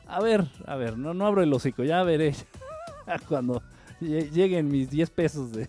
[0.05, 2.33] A ver, a ver, no, no abro el hocico, ya veré
[3.29, 3.61] cuando
[4.01, 5.51] lleguen mis 10 pesos.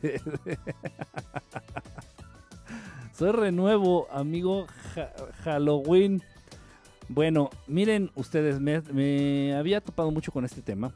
[3.13, 4.67] Soy renuevo, amigo
[5.45, 6.23] Halloween.
[7.13, 10.95] Bueno, miren ustedes, me, había topado mucho con este tema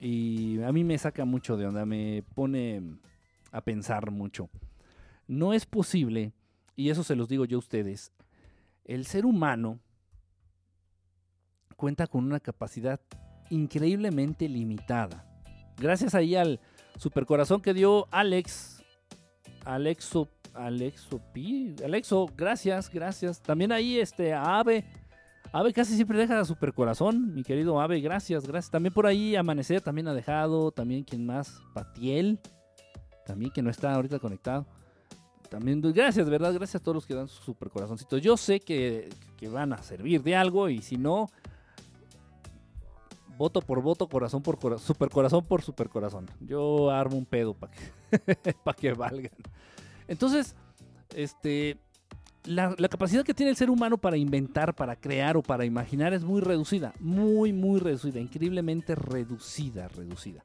[0.00, 2.82] y a mí me saca mucho de onda, me pone
[3.52, 4.50] a pensar mucho.
[5.28, 6.32] No es posible,
[6.74, 8.10] y eso se los digo yo a ustedes,
[8.84, 9.78] el ser humano
[11.76, 13.00] cuenta con una capacidad
[13.48, 15.24] increíblemente limitada.
[15.78, 16.58] Gracias ahí al
[16.96, 18.82] supercorazón que dio Alex,
[19.64, 23.40] Alexo, Alexo Pi, Alexo, gracias, gracias.
[23.40, 24.84] También ahí este Ave,
[25.50, 28.70] Ave casi siempre deja supercorazón, mi querido Ave, gracias, gracias.
[28.70, 32.38] También por ahí Amanecer también ha dejado, también quien más, Patiel,
[33.26, 34.66] también que no está ahorita conectado.
[35.50, 36.54] También, gracias, ¿verdad?
[36.54, 38.16] Gracias a todos los que dan su supercorazoncito.
[38.16, 41.28] Yo sé que, que van a servir de algo y si no,
[43.36, 46.30] voto por voto, corazón por corazón, super corazón por super corazón.
[46.40, 47.72] Yo armo un pedo para
[48.80, 49.32] que valgan.
[50.08, 50.54] Entonces,
[51.14, 51.78] este,
[52.44, 56.24] la, capacidad que tiene el ser humano para inventar, para crear o para imaginar es
[56.24, 60.40] muy reducida, muy, muy reducida, increíblemente reducida, reducida.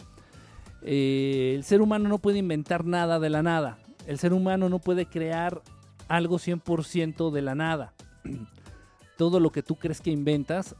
[0.83, 3.79] Eh, el ser humano no puede inventar nada de la nada.
[4.05, 5.61] El ser humano no puede crear
[6.07, 7.93] algo 100% de la nada.
[9.17, 10.75] Todo lo que tú crees que inventas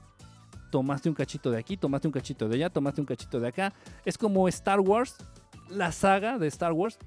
[0.70, 3.74] tomaste un cachito de aquí, tomaste un cachito de allá, tomaste un cachito de acá.
[4.06, 5.16] Es como Star Wars,
[5.70, 7.00] la saga de Star Wars.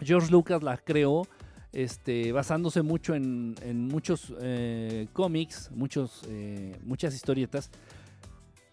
[0.00, 1.26] George Lucas la creó
[1.72, 3.54] este, basándose mucho en,
[3.88, 7.70] muchos eh, cómics, muchos, eh, muchas historietas.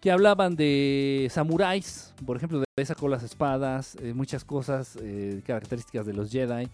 [0.00, 4.96] que hablaban de samuráis, por ejemplo, de ahí sacó las espadas, eh, muchas cosas,
[5.44, 6.68] características de los Jedi.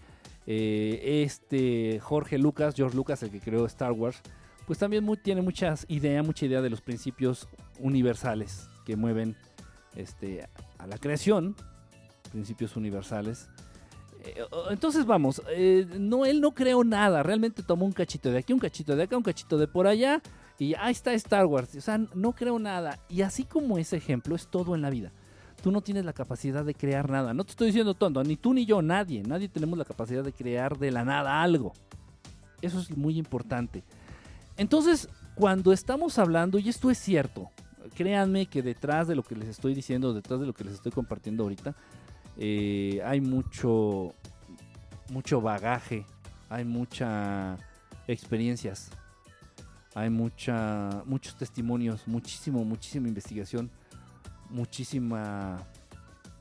[0.45, 4.21] Este Jorge Lucas, George Lucas, el que creó Star Wars,
[4.67, 7.47] pues también tiene muchas ideas, mucha idea de los principios
[7.79, 9.35] universales que mueven
[9.95, 10.47] este,
[10.77, 11.55] a la creación,
[12.31, 13.49] principios universales.
[14.69, 18.59] Entonces vamos, eh, no, él no creó nada, realmente tomó un cachito de aquí, un
[18.59, 20.21] cachito de acá, un cachito de por allá,
[20.57, 21.75] y ahí está Star Wars.
[21.75, 22.99] O sea, no creó nada.
[23.09, 25.11] Y así como ese ejemplo, es todo en la vida.
[25.61, 27.33] Tú no tienes la capacidad de crear nada.
[27.33, 29.23] No te estoy diciendo tonto, ni tú ni yo, nadie.
[29.23, 31.73] Nadie tenemos la capacidad de crear de la nada algo.
[32.61, 33.83] Eso es muy importante.
[34.57, 37.49] Entonces, cuando estamos hablando, y esto es cierto,
[37.93, 40.91] créanme que detrás de lo que les estoy diciendo, detrás de lo que les estoy
[40.91, 41.75] compartiendo ahorita,
[42.37, 44.13] eh, hay mucho,
[45.09, 46.05] mucho bagaje,
[46.49, 47.57] hay mucha
[48.07, 48.91] experiencias,
[49.93, 53.71] hay mucha, muchos testimonios, muchísimo, muchísima investigación,
[54.49, 55.59] muchísima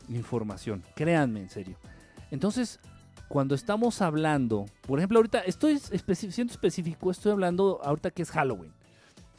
[0.08, 0.82] información.
[0.94, 1.76] Créanme, en serio.
[2.30, 2.80] Entonces,
[3.28, 8.72] cuando estamos hablando, por ejemplo, ahorita estoy siendo específico, estoy hablando ahorita que es Halloween.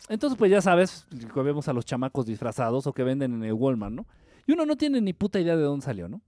[0.09, 3.53] Entonces, pues ya sabes, que vemos a los chamacos disfrazados o que venden en el
[3.53, 4.05] Walmart, ¿no?
[4.45, 6.21] Y uno no tiene ni puta idea de dónde salió, ¿no?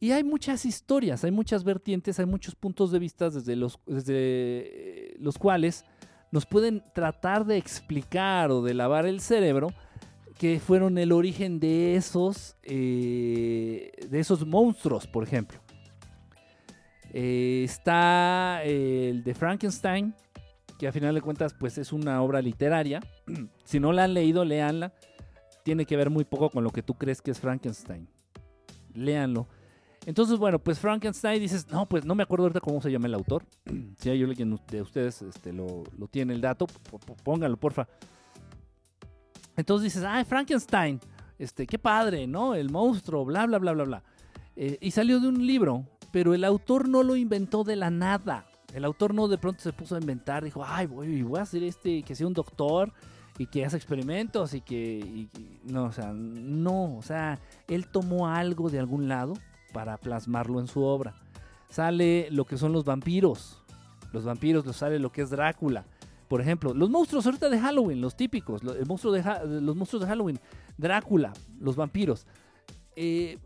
[0.00, 5.38] Y hay muchas historias, hay muchas vertientes, hay muchos puntos de vista desde eh, los
[5.38, 5.84] cuales
[6.30, 9.72] nos pueden tratar de explicar o de lavar el cerebro
[10.38, 15.58] que fueron el origen de esos, eh, de esos monstruos, por ejemplo.
[17.12, 20.14] Eh, está el de Frankenstein,
[20.78, 23.00] que a final de cuentas pues es una obra literaria.
[23.64, 24.92] si no la han leído, léanla.
[25.64, 28.08] Tiene que ver muy poco con lo que tú crees que es Frankenstein.
[28.94, 29.48] Léanlo.
[30.08, 33.12] Entonces, bueno, pues Frankenstein dices, no, pues no me acuerdo ahorita cómo se llama el
[33.12, 33.44] autor.
[33.98, 36.66] si hay alguien de ustedes este, lo, lo tiene el dato,
[37.22, 37.86] pónganlo, porfa.
[39.54, 40.98] Entonces dices, ah, Frankenstein,
[41.38, 42.54] este, qué padre, ¿no?
[42.54, 44.02] El monstruo, bla, bla, bla, bla, bla.
[44.56, 48.46] Eh, y salió de un libro, pero el autor no lo inventó de la nada.
[48.72, 52.02] El autor no de pronto se puso a inventar, dijo, ay, voy, a hacer este,
[52.02, 52.94] que sea un doctor
[53.36, 55.28] y que hace experimentos y que,
[55.64, 59.34] no, o sea, no, o sea, él tomó algo de algún lado
[59.78, 61.14] para plasmarlo en su obra.
[61.70, 63.62] Sale lo que son los vampiros,
[64.12, 65.84] los vampiros, sale lo que es Drácula.
[66.26, 70.08] Por ejemplo, los monstruos ahorita de Halloween, los típicos, lo- el monstruo los monstruos de
[70.08, 70.40] Halloween,
[70.76, 72.26] Drácula, los vampiros.
[72.96, 73.38] Eh,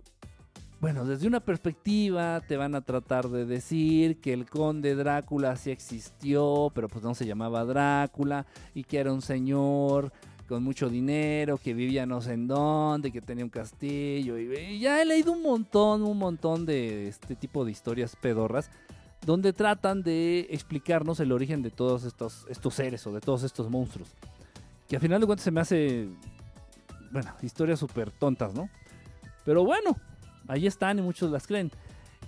[0.81, 5.71] bueno, desde una perspectiva te van a tratar de decir que el conde Drácula sí
[5.71, 10.13] existió, pero pues no se llamaba Drácula y que era un señor
[10.49, 14.39] con mucho dinero, que vivía no sé en dónde, que tenía un castillo.
[14.39, 18.71] Y, ya he leído un montón, un montón de este tipo de historias pedorras
[19.25, 23.71] donde tratan de explicarnos el origen de todos estos, estos seres o de todos estos
[23.71, 24.09] monstruos.
[24.89, 26.09] Que al final de cuentas se me hace,
[27.13, 28.69] bueno, historias súper tontas, ¿no?
[29.45, 29.97] Pero bueno,
[30.49, 31.71] ahí están y muchos las creen.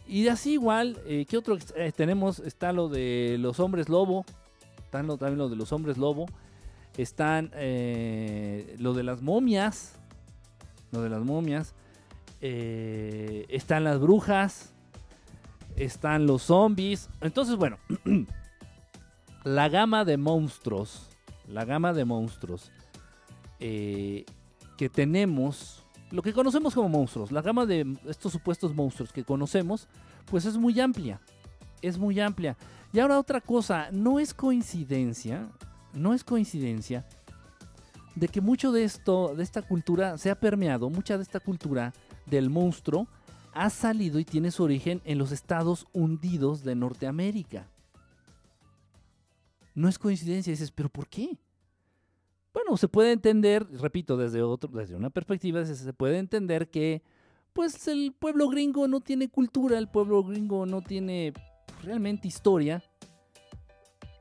[0.07, 2.39] Y así igual, eh, ¿qué otro eh, tenemos?
[2.41, 4.25] Está lo de los hombres lobo,
[4.85, 6.27] están también lo de los hombres lobo,
[6.97, 9.99] están eh, lo de las momias,
[10.93, 11.75] lo de las momias,
[12.41, 14.73] eh, están las brujas,
[15.77, 17.09] están los zombies.
[17.21, 17.79] Entonces, bueno,
[19.45, 21.09] la gama de monstruos,
[21.49, 22.71] la gama de monstruos
[23.61, 24.25] eh,
[24.77, 29.89] que tenemos, lo que conocemos como monstruos, la gama de estos supuestos monstruos que conocemos,
[30.27, 31.21] pues es muy amplia,
[31.83, 32.57] es muy amplia.
[32.93, 35.49] Y ahora otra cosa, no es coincidencia,
[35.95, 37.07] no es coincidencia
[38.15, 41.93] de que mucho de esto, de esta cultura, se ha permeado, mucha de esta cultura
[42.27, 43.09] del monstruo
[43.53, 47.69] ha salido y tiene su origen en los estados hundidos de Norteamérica.
[49.75, 51.39] No es coincidencia, dices, pero ¿por qué?
[52.53, 57.03] Bueno, se puede entender, repito, desde otro, desde una perspectiva, se puede entender que
[57.53, 61.33] pues el pueblo gringo no tiene cultura, el pueblo gringo no tiene
[61.83, 62.83] realmente historia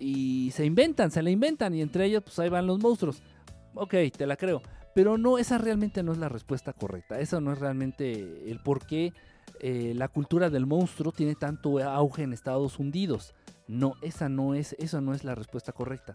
[0.03, 3.21] y se inventan, se la inventan y entre ellos pues ahí van los monstruos.
[3.73, 4.61] Ok, te la creo.
[4.93, 7.19] Pero no, esa realmente no es la respuesta correcta.
[7.19, 9.13] Eso no es realmente el por qué
[9.59, 13.33] eh, la cultura del monstruo tiene tanto auge en Estados Unidos.
[13.67, 16.11] No, esa no es, esa no es la respuesta correcta.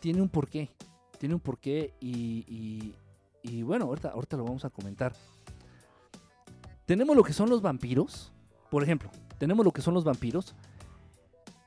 [0.00, 0.70] Tiene un porqué.
[1.18, 2.94] Tiene un porqué y, y,
[3.42, 5.12] y bueno, ahorita, ahorita lo vamos a comentar.
[6.86, 8.32] Tenemos lo que son los vampiros.
[8.70, 10.54] Por ejemplo, tenemos lo que son los vampiros.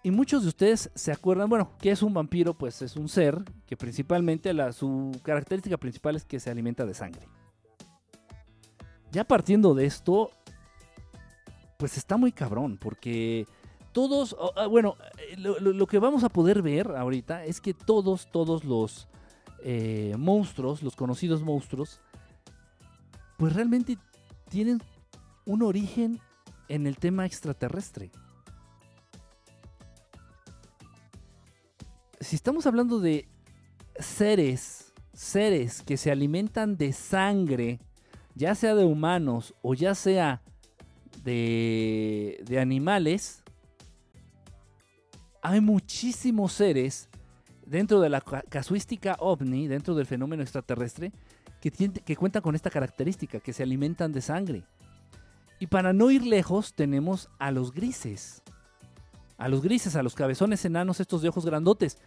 [0.02, 2.54] Y muchos de ustedes se acuerdan, bueno, ¿qué es un vampiro?
[2.54, 7.28] Pues es un ser que principalmente su característica principal es que se alimenta de sangre.
[9.12, 10.32] Ya partiendo de esto,
[11.78, 13.46] pues está muy cabrón, porque
[13.92, 18.64] todos, ah, bueno, eh, lo que vamos a poder ver ahorita es que todos, todos
[18.64, 19.10] los
[19.64, 22.00] eh, monstruos, los conocidos monstruos,
[23.38, 23.98] pues realmente
[24.50, 24.82] tienen
[25.46, 26.22] un origen
[26.70, 28.12] en el tema extraterrestre.
[32.20, 33.28] Si estamos hablando de
[33.98, 37.80] seres, seres que se alimentan de sangre,
[38.36, 40.42] ya sea de humanos o ya sea
[41.24, 43.44] de, de animales,
[45.42, 47.10] hay muchísimos seres
[47.66, 51.12] dentro de la casuística ovni, dentro del fenómeno extraterrestre,
[51.62, 54.64] que, que cuentan con esta característica, que se alimentan de sangre.
[55.60, 58.42] Y para no ir lejos, tenemos a los grises.
[59.40, 61.98] A los grises, a los cabezones enanos, estos de ojos grandotes.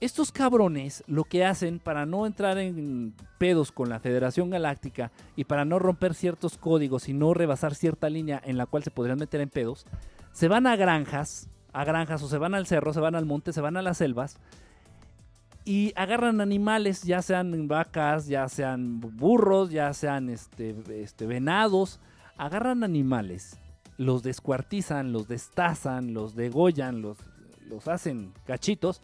[0.00, 5.44] Estos cabrones lo que hacen para no entrar en pedos con la Federación Galáctica y
[5.44, 9.18] para no romper ciertos códigos y no rebasar cierta línea en la cual se podrían
[9.18, 9.86] meter en pedos,
[10.32, 13.52] se van a granjas, a granjas o se van al cerro, se van al monte,
[13.52, 14.38] se van a las selvas
[15.68, 22.00] y agarran animales, ya sean vacas, ya sean burros, ya sean este, este, venados,
[22.38, 23.60] agarran animales,
[23.98, 27.18] los descuartizan, los destazan, los degollan, los,
[27.68, 29.02] los hacen cachitos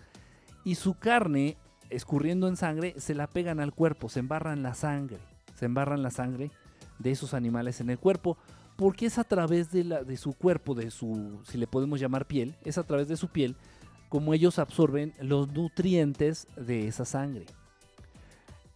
[0.65, 1.59] y su carne,
[1.91, 5.19] escurriendo en sangre, se la pegan al cuerpo, se embarran la sangre,
[5.55, 6.51] se embarran la sangre
[6.99, 8.39] de esos animales en el cuerpo,
[8.77, 12.27] porque es a través de, la, de su cuerpo, de su, si le podemos llamar
[12.27, 13.57] piel, es a través de su piel
[14.09, 17.47] como ellos absorben los nutrientes de esa sangre.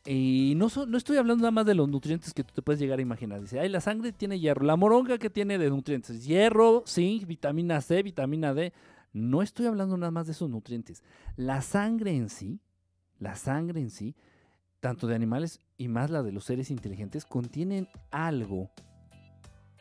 [0.07, 2.99] Y no, no estoy hablando nada más de los nutrientes que tú te puedes llegar
[2.99, 3.41] a imaginar.
[3.41, 4.65] Dice, ay, la sangre tiene hierro.
[4.65, 6.25] La moronga que tiene de nutrientes.
[6.25, 8.73] Hierro, zinc, vitamina C, vitamina D.
[9.13, 11.03] No estoy hablando nada más de esos nutrientes.
[11.37, 12.61] La sangre en sí,
[13.19, 14.15] la sangre en sí,
[14.81, 18.71] tanto de animales y más la de los seres inteligentes, contienen algo.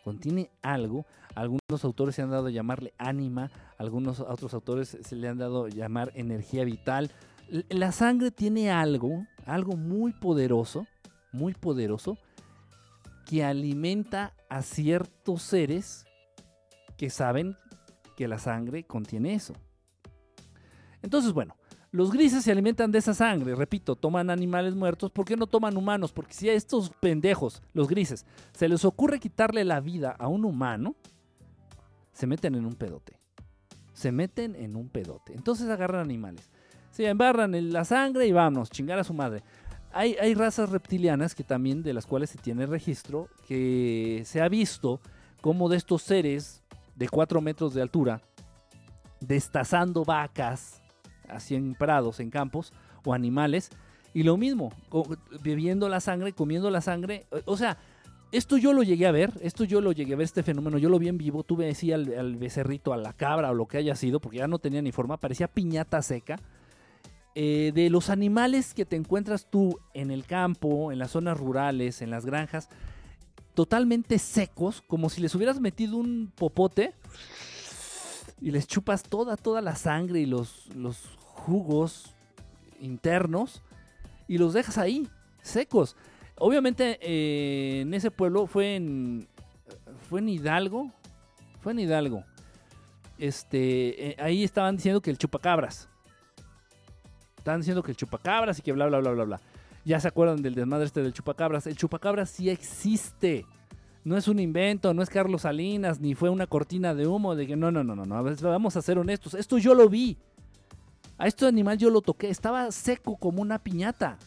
[0.03, 1.05] Contiene algo.
[1.35, 5.65] Algunos autores se han dado a llamarle ánima, algunos otros autores se le han dado
[5.65, 7.11] a llamar energía vital.
[7.49, 10.85] La sangre tiene algo, algo muy poderoso,
[11.31, 12.17] muy poderoso,
[13.25, 16.05] que alimenta a ciertos seres
[16.97, 17.55] que saben
[18.15, 19.53] que la sangre contiene eso.
[21.01, 21.55] Entonces, bueno,
[21.91, 25.77] los grises se alimentan de esa sangre, repito, toman animales muertos, ¿por qué no toman
[25.77, 26.11] humanos?
[26.11, 30.43] Porque si a estos pendejos, los grises, se les ocurre quitarle la vida a un
[30.43, 30.95] humano,
[32.11, 33.19] se meten en un pedote.
[33.93, 35.33] Se meten en un pedote.
[35.33, 36.49] Entonces agarran animales.
[36.97, 39.43] Se embarran la sangre y vamos, chingar a su madre.
[39.93, 44.49] Hay, hay razas reptilianas que también de las cuales se tiene registro, que se ha
[44.49, 44.99] visto
[45.39, 46.63] como de estos seres
[46.95, 48.23] de 4 metros de altura,
[49.19, 50.81] destazando vacas,
[51.29, 52.73] así en prados, en campos,
[53.05, 53.69] o animales,
[54.15, 54.73] y lo mismo,
[55.43, 57.77] bebiendo la sangre, comiendo la sangre, o sea,
[58.31, 60.89] esto yo lo llegué a ver, esto yo lo llegué a ver, este fenómeno, yo
[60.89, 63.95] lo vi en vivo, tuve así al, becerrito, a la cabra o lo que haya
[63.95, 66.39] sido, porque ya no tenía ni forma, parecía piñata seca.
[67.39, 72.01] Eh, de los animales que te encuentras tú en el campo, en las zonas rurales,
[72.01, 72.67] en las granjas,
[73.53, 76.95] totalmente secos, como si les hubieras metido un popote
[78.41, 82.15] y les chupas toda, toda la sangre y los, los jugos
[82.79, 83.61] internos
[84.27, 85.07] y los dejas ahí,
[85.43, 85.95] secos.
[86.39, 89.27] Obviamente eh, en ese pueblo fue en,
[90.09, 90.91] fue en Hidalgo,
[91.61, 92.23] fue en Hidalgo.
[93.19, 95.87] Este, eh, ahí estaban diciendo que el chupacabras.
[97.47, 99.41] Estaban diciendo que el chupacabras y que bla, bla, bla, bla, bla.
[99.85, 101.65] Ya se acuerdan del desmadre este del chupacabras.
[101.65, 103.45] El chupacabras sí existe.
[104.03, 107.47] No es un invento, no es Carlos Salinas, ni fue una cortina de humo de
[107.47, 108.35] que no, no, no, no, no.
[108.41, 109.33] Vamos a ser honestos.
[109.33, 110.17] Esto yo lo vi.
[111.17, 112.29] A este animal yo lo toqué.
[112.29, 114.17] Estaba seco como una piñata.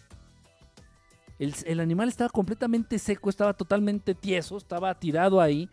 [1.39, 5.69] El, animal estaba completamente seco, estaba totalmente tieso, estaba tirado ahí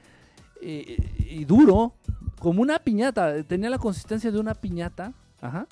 [0.62, 1.94] eh, y duro,
[2.40, 3.42] como una piñata.
[3.44, 5.14] Tenía la consistencia de una piñata.
[5.40, 5.66] Ajá.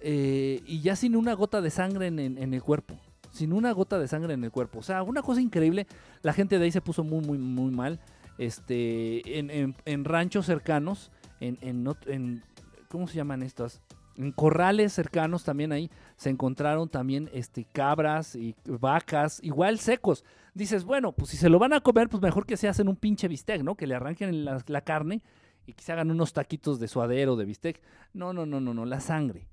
[0.00, 2.98] Eh, y ya sin una gota de sangre en, el cuerpo.
[3.30, 4.80] Sin una gota de sangre en el cuerpo.
[4.80, 5.86] O sea, una cosa increíble.
[6.22, 8.00] La gente de ahí se puso muy, muy, muy mal.
[8.38, 12.42] Este, en, ranchos cercanos, en,
[12.88, 13.82] ¿cómo se llaman estas?
[14.16, 20.24] En corrales cercanos también ahí se encontraron también este, cabras y vacas, igual secos.
[20.54, 22.96] Dices, bueno, pues si se lo van a comer, pues mejor que se hacen un
[22.96, 23.76] pinche bistec, ¿no?
[23.76, 25.22] Que le arranquen la, carne
[25.66, 27.80] y que hagan unos taquitos de suadero, de bistec.
[28.12, 29.46] No, no, no, no, no, la sangre.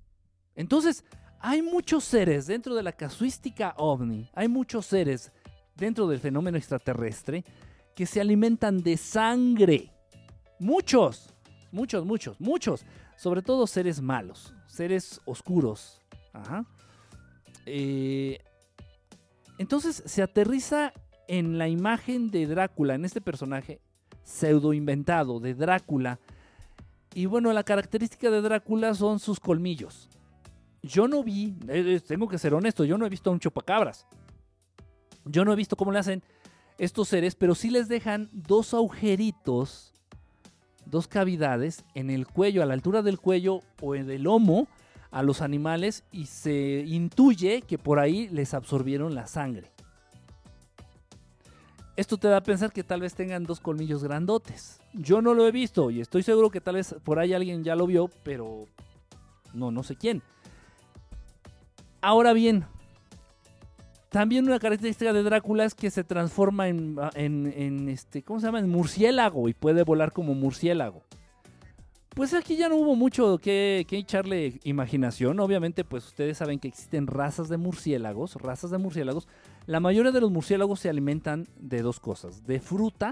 [0.57, 1.05] Entonces,
[1.39, 5.31] hay muchos seres dentro de la casuística ovni, hay muchos seres
[5.75, 7.45] dentro del fenómeno extraterrestre
[7.95, 9.93] que se alimentan de sangre.
[10.59, 11.33] Muchos,
[11.71, 12.85] muchos, muchos, muchos.
[13.15, 16.01] Sobre todo seres malos, seres oscuros.
[17.65, 18.39] Eh,
[19.59, 20.91] entonces se aterriza
[21.27, 23.79] en la imagen de Drácula, en este personaje
[24.23, 26.19] pseudo inventado de Drácula.
[27.13, 30.09] Y bueno, la característica de Drácula son sus colmillos.
[30.81, 33.39] Yo no vi, eh, eh, tengo que ser honesto, yo no he visto a un
[33.39, 34.05] chupacabras.
[35.25, 36.23] Yo no he visto cómo le hacen
[36.77, 39.93] estos seres, pero sí les dejan dos agujeritos,
[40.85, 44.67] dos cavidades en el cuello, a la altura del cuello o en el lomo
[45.11, 49.71] a los animales y se intuye que por ahí les absorbieron la sangre.
[51.95, 54.79] Esto te da a pensar que tal vez tengan dos colmillos grandotes.
[54.93, 57.75] Yo no lo he visto y estoy seguro que tal vez por ahí alguien ya
[57.75, 58.65] lo vio, pero
[59.53, 60.21] no, no sé quién.
[62.01, 62.65] Ahora bien,
[64.09, 68.59] también una característica de Drácula es que se transforma en, en, este, ¿cómo se llama?
[68.59, 71.03] En murciélago y puede volar como murciélago.
[72.17, 75.39] Pues aquí ya no hubo mucho que, echarle imaginación.
[75.39, 79.27] Obviamente, pues ustedes saben que existen razas de murciélagos, razas de murciélagos.
[79.67, 83.11] La mayoría de los murciélagos se alimentan de dos cosas, de fruta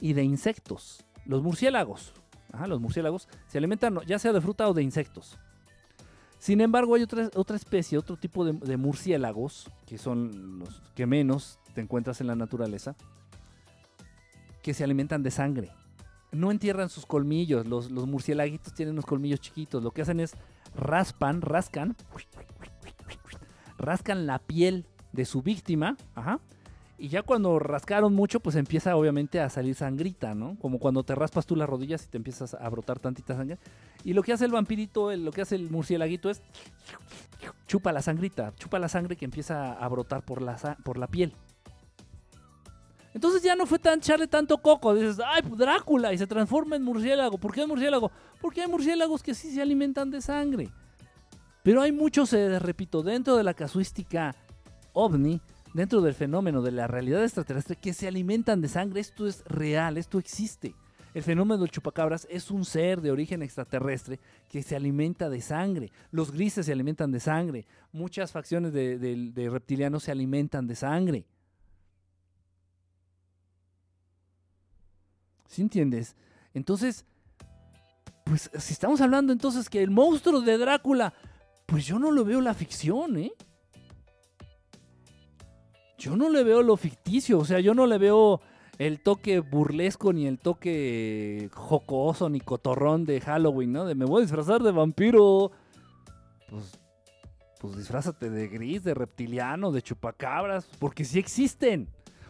[0.00, 1.04] y de insectos.
[1.24, 2.12] Los murciélagos,
[2.66, 5.36] los murciélagos se alimentan ya sea de fruta o de insectos.
[6.38, 11.58] Sin embargo, hay otra, otra especie, otro tipo de, murciélagos, que son los que menos
[11.74, 12.96] te encuentras en la naturaleza,
[14.62, 15.72] que se alimentan de sangre.
[16.30, 20.34] No entierran sus colmillos, los, los murciélaguitos tienen unos colmillos chiquitos, lo que hacen es
[20.76, 21.96] raspan, rascan,
[23.78, 26.40] rascan la piel de su víctima, ajá,
[26.98, 30.56] y ya cuando rascaron mucho, pues empieza obviamente a salir sangrita, ¿no?
[30.60, 33.58] Como cuando te raspas tú las rodillas y te empiezas a brotar tantita sangre.
[34.02, 36.42] Y lo que hace el vampirito, lo que hace el murciélaguito es
[37.68, 41.32] chupa la sangrita, chupa la sangre que empieza a brotar por la, por la piel.
[43.14, 44.92] Entonces ya no fue tan charle tanto coco.
[44.94, 47.38] Dices, ay, pues Drácula, y se transforma en murciélago.
[47.38, 48.10] ¿Por qué es murciélago?
[48.40, 50.68] Porque hay murciélagos que sí se alimentan de sangre.
[51.62, 54.34] Pero hay muchos, eh, repito, dentro de la casuística
[54.92, 55.40] ovni,
[55.74, 59.00] dentro del fenómeno de la realidad extraterrestre que se alimentan de sangre.
[59.00, 60.74] Esto es real, esto existe.
[61.14, 65.90] El fenómeno del chupacabras es un ser de origen extraterrestre que se alimenta de sangre.
[66.10, 67.66] Los grises se alimentan de sangre.
[67.92, 71.24] Muchas facciones de, reptilianos se alimentan de sangre.
[75.48, 76.14] ¿Sí entiendes?
[76.52, 77.06] Entonces,
[78.24, 81.14] pues si estamos hablando entonces que el monstruo de Drácula,
[81.64, 83.32] pues yo no lo veo la ficción, ¿eh?
[85.98, 88.40] Yo no le veo lo ficticio, o sea, yo no le veo
[88.78, 93.84] el toque burlesco ni el toque jocoso ni cotorrón de Halloween, ¿no?
[93.84, 95.50] De me voy a disfrazar de vampiro.
[96.48, 96.78] Pues,
[97.60, 101.88] pues disfrázate de gris, de reptiliano, de chupacabras, porque sí existen.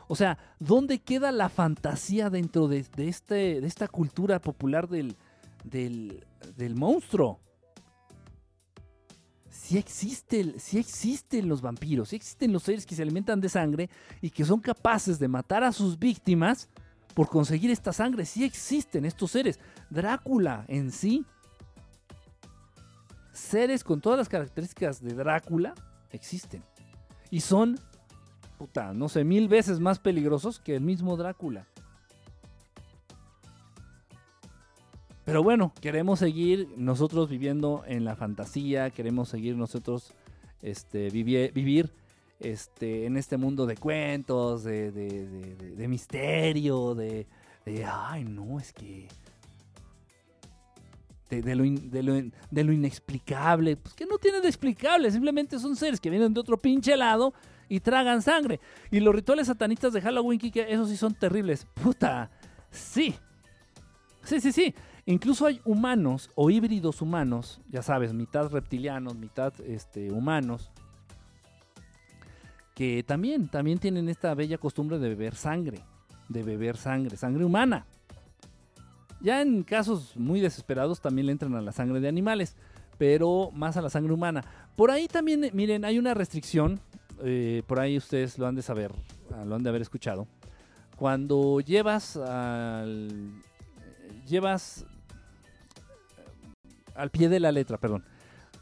[0.09, 5.17] O sea, ¿dónde queda la fantasía dentro de, este, de esta cultura popular del,
[5.65, 6.25] del,
[6.57, 7.41] del monstruo?
[9.59, 13.91] Si existen, los vampiros, si existen los seres que se alimentan de sangre
[14.23, 16.69] y que son capaces de matar a sus víctimas
[17.13, 18.25] por conseguir esta sangre.
[18.25, 19.59] Si existen estos seres.
[19.91, 21.27] Drácula en sí,
[23.33, 25.75] seres con todas las características de Drácula,
[26.13, 26.63] existen.
[27.29, 27.81] Y son,
[28.59, 31.67] puta, no sé, mil veces más peligrosos que el mismo Drácula.
[35.29, 40.15] Pero bueno, queremos seguir nosotros viviendo en la fantasía, queremos seguir nosotros
[40.63, 41.91] este, vivir
[42.41, 47.27] este, en este mundo de cuentos, de, de, misterio, de,
[47.87, 49.07] ay, no, es que...
[51.29, 56.09] De, lo de, lo, inexplicable, pues que no tienen de explicable, simplemente son seres que
[56.09, 57.35] vienen de otro pinche lado
[57.69, 58.61] y tragan sangre.
[58.91, 61.67] Y los rituales satanistas de Halloween, que esos sí son terribles.
[61.75, 62.31] Puta,
[62.71, 63.15] sí.
[64.25, 64.75] Sí, sí, sí.
[65.09, 70.71] Incluso hay humanos o híbridos humanos, ya sabes, mitad reptilianos, mitad este, humanos,
[72.75, 75.81] que también, también tienen esta bella costumbre de beber sangre,
[76.29, 77.87] de beber sangre, sangre humana.
[79.23, 82.55] Ya en casos muy desesperados también le entran a la sangre de animales,
[82.99, 84.45] pero más a la sangre humana.
[84.77, 86.81] Por ahí también, miren, hay una restricción,
[87.25, 88.93] eh, por ahí ustedes lo han de saber,
[89.47, 90.29] lo han de haber escuchado.
[90.97, 93.41] Cuando llevas al,
[94.27, 94.85] llevas
[96.99, 98.05] al pie de la letra, perdón.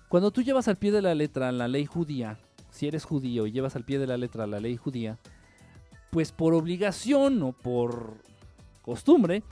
[0.08, 2.38] Cuando tú llevas al pie de la letra la ley judía,
[2.70, 5.18] si eres judío y llevas al pie de la letra la ley judía,
[6.10, 8.22] pues por obligación o por
[8.82, 9.42] costumbre,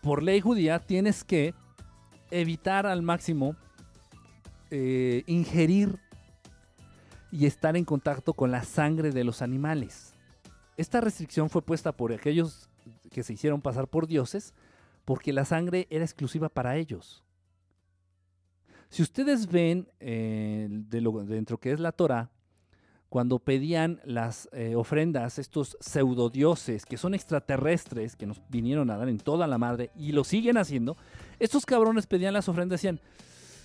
[0.00, 1.54] por ley judía, tienes que
[2.30, 3.56] evitar al máximo
[4.70, 5.98] eh, ingerir
[7.32, 10.14] y estar en contacto con la sangre de los animales.
[10.76, 12.68] Esta restricción fue puesta por aquellos
[13.10, 14.54] que se hicieron pasar por dioses
[15.04, 17.25] porque la sangre era exclusiva para ellos.
[18.96, 22.30] Si ustedes ven eh, de lo, dentro que es la Torah,
[23.10, 29.10] cuando pedían las eh, ofrendas, estos pseudodioses que son extraterrestres, que nos vinieron a dar
[29.10, 30.96] en toda la madre y lo siguen haciendo,
[31.38, 32.98] estos cabrones pedían las ofrendas decían,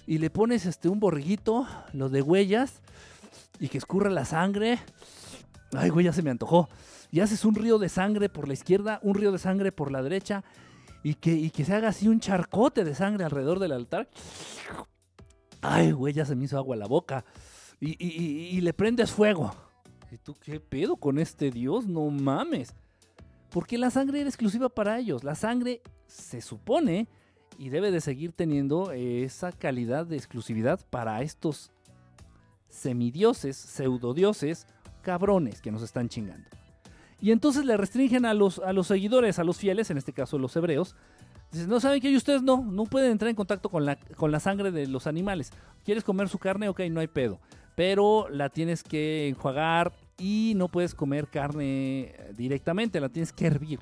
[0.05, 2.81] y le pones este un borriguito, lo de huellas,
[3.57, 4.79] y que escurra la sangre.
[5.71, 6.67] Ay, güey, ya se me antojó.
[7.09, 10.03] Y haces un río de sangre por la izquierda, un río de sangre por la
[10.03, 10.43] derecha,
[11.03, 14.09] y que, y que se haga así un charcote de sangre alrededor del altar.
[15.61, 17.23] Ay, güey, ya se me hizo agua la boca.
[17.79, 19.53] Y, y, y le prendes fuego.
[20.11, 21.87] ¿Y tú qué pedo con este dios?
[21.87, 22.73] No mames.
[23.49, 25.23] Porque la sangre era exclusiva para ellos.
[25.23, 27.07] La sangre se supone
[27.57, 31.71] y debe de seguir teniendo esa calidad de exclusividad para estos
[32.69, 34.67] semidioses, pseudodioses,
[35.01, 36.47] cabrones que nos están chingando.
[37.21, 40.39] Y entonces le restringen a los, a los seguidores, a los fieles, en este caso
[40.39, 40.95] los hebreos.
[41.67, 44.71] No saben que ustedes no, no pueden entrar en contacto con la, con la sangre
[44.71, 45.51] de los animales.
[45.83, 46.69] ¿Quieres comer su carne?
[46.69, 47.39] Ok, no hay pedo.
[47.75, 53.79] Pero la tienes que enjuagar y no puedes comer carne directamente, la tienes que hervir.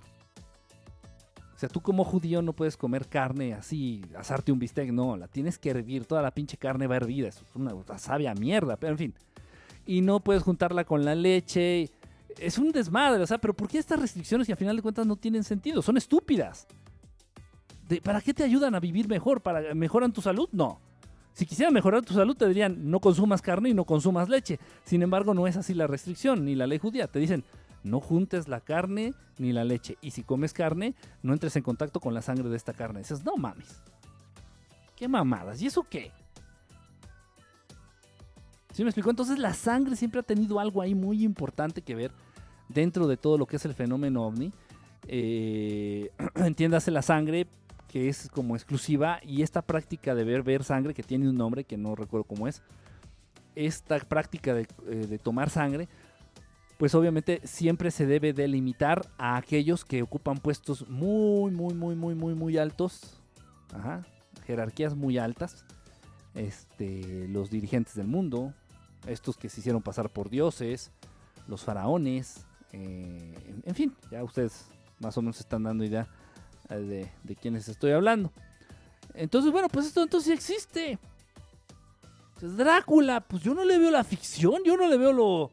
[1.54, 5.28] O sea, tú como judío no puedes comer carne así, asarte un bistec, no, la
[5.28, 8.98] tienes que hervir, toda la pinche carne va hervida, es una, sabia mierda, pero en
[8.98, 9.14] fin.
[9.86, 11.90] Y no puedes juntarla con la leche,
[12.38, 15.06] es un desmadre, o sea, pero ¿por qué estas restricciones y al final de cuentas
[15.06, 15.82] no tienen sentido?
[15.82, 16.66] Son estúpidas.
[18.04, 19.42] ¿Para qué te ayudan a vivir mejor?
[19.42, 20.48] ¿Para mejoran tu salud?
[20.52, 20.80] No.
[21.34, 24.60] Si quisieran mejorar tu salud, te dirían no consumas carne y no consumas leche.
[24.84, 27.08] Sin embargo, no es así la restricción ni la ley judía.
[27.08, 27.44] Te dicen
[27.84, 29.98] no juntes la carne ni la leche.
[30.02, 33.00] Y si comes carne, no entres en contacto con la sangre de esta carne.
[33.00, 33.82] Dices, no mames.
[34.96, 35.62] ¿Qué mamadas?
[35.62, 36.12] ¿Y eso qué?
[38.74, 39.10] ¿Sí me explico?
[39.10, 42.12] Entonces la sangre siempre ha tenido algo ahí muy importante que ver
[42.68, 44.52] dentro de todo lo que es el fenómeno ovni.
[45.08, 47.48] Eh, entiéndase la sangre
[47.92, 51.64] que es como exclusiva y esta práctica de ver, ver sangre que tiene un nombre
[51.66, 52.62] que no recuerdo cómo es.
[53.56, 55.90] Esta práctica de, eh, de tomar sangre
[56.80, 62.16] pues obviamente siempre se debe delimitar a aquellos que ocupan puestos muy, muy, muy, muy,
[62.16, 63.20] muy, muy altos.
[63.74, 64.06] Ajá,
[64.48, 65.66] jerarquías muy altas.
[66.36, 68.54] Este, los dirigentes del mundo,
[69.08, 70.94] estos que se hicieron pasar por dioses,
[71.50, 74.66] los faraones, eh, en, fin, ya ustedes
[75.02, 76.08] más o menos están dando idea
[76.70, 78.32] de, de quiénes estoy hablando.
[79.14, 81.00] Entonces, bueno, pues esto entonces sí existe.
[82.42, 85.52] Drácula, pues yo no le veo la ficción, yo no le veo lo,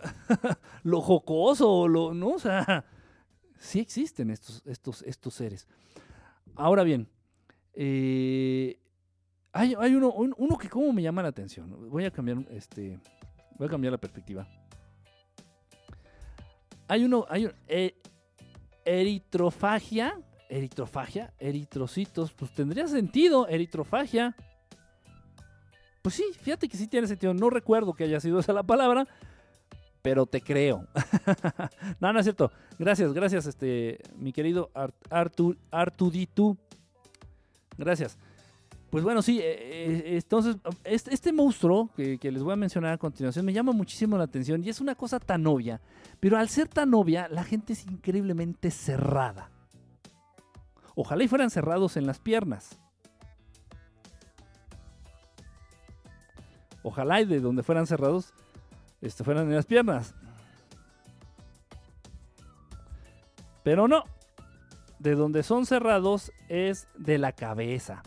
[0.82, 2.28] lo jocoso, lo, ¿no?
[2.30, 2.84] O sea,
[3.58, 5.68] sí existen estos, estos, estos seres.
[6.56, 7.06] Ahora bien,
[7.74, 8.78] eh,
[9.52, 11.90] hay, uno, uno que como me llama la atención.
[11.90, 13.00] Voy a cambiar, este,
[13.58, 14.46] voy a cambiar la perspectiva.
[16.88, 17.94] Hay uno, hay eh,
[18.84, 20.18] eritrofagia,
[20.48, 24.34] eritrofagia, eritrocitos, pues tendría sentido, eritrofagia.
[26.02, 27.34] Pues sí, fíjate que sí tiene sentido.
[27.34, 29.06] No recuerdo que haya sido esa la palabra,
[30.02, 30.86] pero te creo.
[32.00, 32.50] no, no es cierto.
[32.78, 34.70] Gracias, gracias, este, mi querido
[35.10, 36.56] Artur, Artuditu.
[37.76, 38.18] Gracias.
[38.90, 42.92] Pues bueno, sí, eh, eh, entonces, este, este monstruo que, que, les voy a mencionar
[42.92, 45.80] a continuación me llama muchísimo la atención y es una cosa tan obvia,
[46.18, 49.50] pero al ser tan obvia, la gente es increíblemente cerrada.
[50.96, 52.80] Ojalá y fueran cerrados en las piernas.
[56.82, 58.32] Ojalá y de donde fueran cerrados
[59.00, 60.14] este, fueran en las piernas.
[63.62, 64.04] Pero no.
[64.98, 68.02] De donde son cerrados es de la cabeza.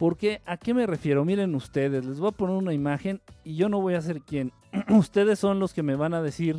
[0.00, 1.26] Porque, ¿a qué me refiero?
[1.26, 4.50] Miren ustedes, les voy a poner una imagen y yo no voy a ser quien.
[4.88, 6.58] ustedes son los que me van a decir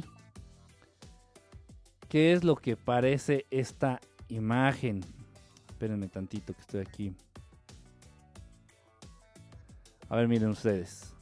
[2.07, 5.01] qué es lo que parece esta imagen.
[5.69, 7.15] Espérenme tantito que estoy aquí.
[10.07, 11.15] A ver, miren ustedes.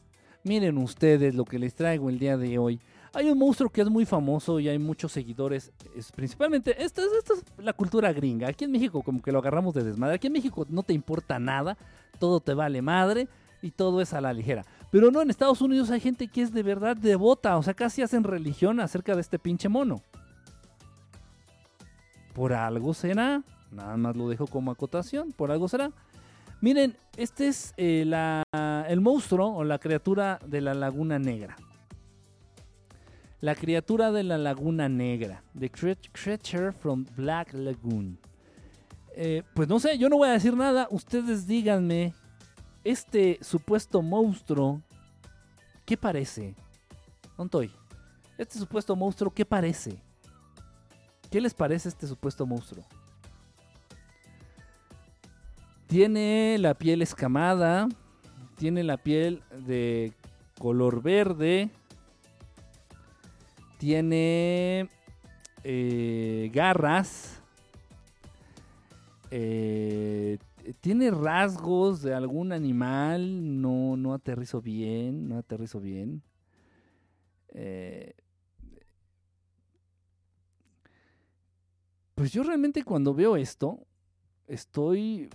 [0.43, 2.81] Miren ustedes lo que les traigo el día de hoy.
[3.13, 7.43] Hay un monstruo que es muy famoso y hay muchos seguidores, es, principalmente, esta, es
[7.57, 8.47] la cultura gringa.
[8.47, 10.15] Aquí en México como que lo agarramos de desmadre.
[10.15, 11.77] Aquí en México no te importa nada,
[12.19, 13.27] todo te vale madre
[13.61, 14.63] y todo es a la ligera.
[14.91, 18.01] Pero no, en Estados Unidos hay gente que es de verdad devota, o sea, casi
[18.01, 20.01] hacen religión acerca de este pinche mono.
[22.33, 25.91] Por algo será, nada más lo dejo como acotación, por algo será.
[26.61, 28.05] Miren, este es eh,
[28.87, 31.55] el monstruo o la criatura de la Laguna Negra.
[33.41, 35.43] La criatura de la Laguna Negra.
[35.57, 38.19] The Creature from Black Lagoon.
[39.15, 40.87] Eh, pues no sé, yo no voy a decir nada.
[40.91, 42.13] Ustedes díganme,
[42.83, 44.81] este supuesto monstruo,
[45.85, 46.55] ¿qué parece?
[47.37, 47.69] ¿Dónde
[48.37, 50.01] Este supuesto monstruo, ¿qué parece?
[51.29, 52.83] ¿Qué les parece este supuesto monstruo?
[55.87, 57.87] Tiene la piel escamada,
[58.57, 60.13] tiene la piel de
[60.59, 61.69] color verde,
[63.79, 64.89] tiene
[65.63, 67.41] eh, garras,
[69.31, 70.37] eh,
[70.81, 76.21] tiene rasgos de algún animal, no, no aterrizo bien, no aterrizo bien.
[77.53, 78.15] Eh,
[82.15, 83.79] pues yo realmente cuando veo esto,
[84.47, 85.29] estoy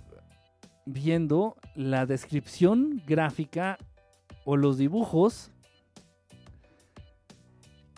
[0.85, 3.79] viendo la descripción gráfica
[4.45, 5.51] o los dibujos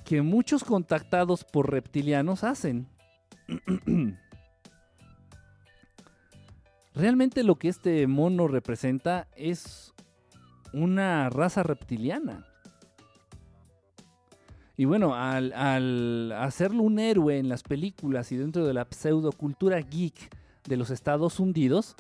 [0.06, 2.86] que muchos contactados por reptilianos hacen.
[6.94, 9.92] Realmente lo que este mono representa es
[10.72, 12.46] una raza reptiliana.
[14.76, 20.30] Y bueno, al, hacerlo un héroe en las películas y dentro de la pseudocultura geek
[20.68, 21.96] de los Estados Unidos,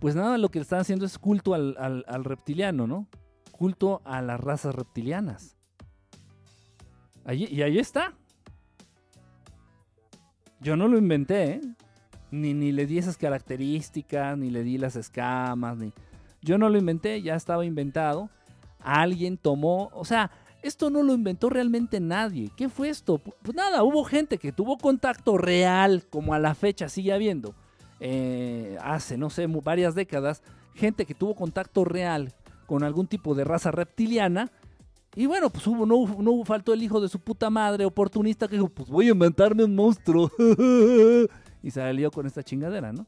[0.00, 3.06] pues nada, lo que están haciendo es culto al, al, reptiliano, ¿no?
[3.52, 5.53] Culto a las razas reptilianas.
[7.32, 8.12] Y ahí está.
[10.60, 11.60] Yo no lo inventé, ¿eh?
[12.30, 15.92] Ni, ni le di esas características, ni le di las escamas, ni...
[16.40, 18.28] Yo no lo inventé, ya estaba inventado.
[18.80, 20.30] Alguien tomó, o sea,
[20.62, 22.50] esto no lo inventó realmente nadie.
[22.56, 23.18] ¿Qué fue esto?
[23.18, 27.54] Pues nada, hubo gente que tuvo contacto real, como a la fecha sigue habiendo,
[28.00, 30.42] eh, hace, no sé, varias décadas,
[30.74, 32.32] gente que tuvo contacto real
[32.66, 34.50] con algún tipo de raza reptiliana.
[35.16, 38.56] Y bueno, pues hubo, no, no faltó el hijo de su puta madre oportunista que
[38.56, 40.30] dijo, pues voy a inventarme un monstruo.
[41.62, 43.06] y salió con esta chingadera, ¿no?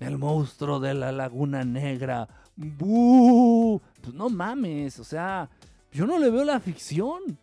[0.00, 2.28] El monstruo de la laguna negra.
[2.56, 5.48] Pues no mames, o sea,
[5.92, 7.38] yo no le veo la ficción.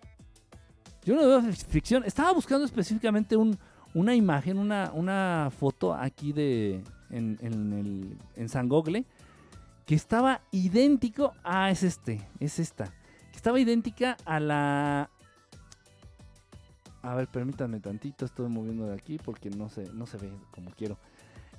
[1.05, 2.03] Yo no le veo ficción.
[2.03, 3.57] Estaba buscando específicamente un,
[3.93, 9.05] una imagen, una, una foto aquí de en, el, en San Gogle
[9.88, 11.33] que estaba idéntico.
[11.43, 12.93] Ah, es este, es esta.
[13.31, 15.09] Que estaba idéntica a la.
[17.01, 20.71] A ver, permítanme tantito, estoy moviendo de aquí porque no se, no se ve como
[20.71, 20.97] quiero.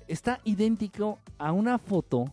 [0.06, 2.26] Está idéntico a una foto,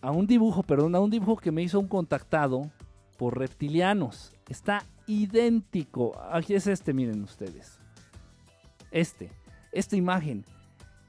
[0.00, 2.70] a un dibujo, perdón, a un dibujo que me hizo un contactado
[3.18, 4.34] por reptilianos.
[4.48, 6.18] Está idéntico.
[6.32, 7.78] Aquí es este, miren ustedes.
[8.90, 9.30] Este,
[9.72, 10.46] esta imagen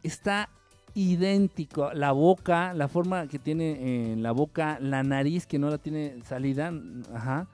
[0.04, 0.50] está
[0.94, 1.92] idéntico.
[1.94, 6.22] La boca, la forma que tiene en la boca, la nariz que no la tiene
[6.26, 6.74] salida,
[7.14, 7.48] ajá.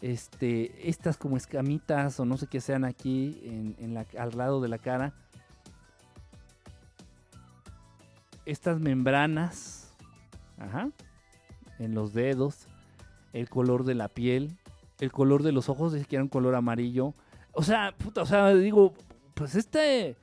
[0.00, 3.40] Este, estas como escamitas o no sé qué sean aquí
[3.78, 5.14] en, la, al lado de la cara.
[8.44, 9.96] Estas membranas,
[10.58, 10.90] ajá,
[11.78, 12.68] en los dedos,
[13.32, 14.58] el color de la piel,
[15.00, 17.14] el color de los ojos, es que era un color amarillo.
[17.52, 18.92] O sea, puta, o sea, digo,
[19.34, 20.16] pues este,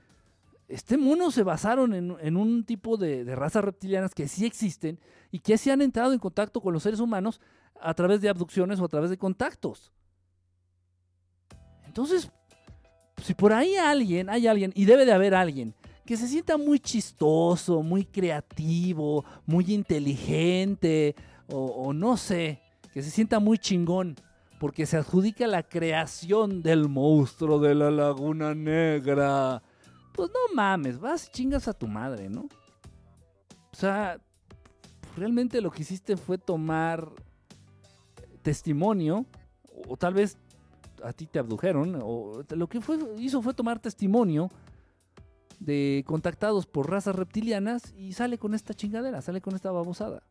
[0.72, 5.00] este mono se basaron en, un tipo de, razas reptilianas que sí existen
[5.32, 7.42] y que sí han entrado en contacto con los seres humanos
[7.80, 9.92] a través de abducciones o a través de contactos.
[11.86, 12.32] Entonces,
[13.22, 16.80] si por ahí alguien, hay alguien, y debe de haber alguien, que se sienta muy
[16.80, 21.16] chistoso, muy creativo, muy inteligente,
[21.48, 22.62] o no sé,
[22.94, 24.16] que se sienta muy chingón
[24.62, 29.64] porque se adjudica la creación del monstruo de la Laguna Negra.
[30.14, 32.42] Pues no mames, vas y chingas a tu madre, ¿no?
[33.72, 34.20] O sea,
[35.16, 37.10] realmente lo que hiciste fue tomar
[38.42, 39.26] testimonio,
[39.88, 40.38] o tal vez
[41.04, 42.80] a ti te abdujeron, o lo que
[43.18, 44.50] hizo fue tomar testimonio
[45.60, 50.24] de contactados por razas reptilianas y sale con esta chingadera, sale con esta babosada.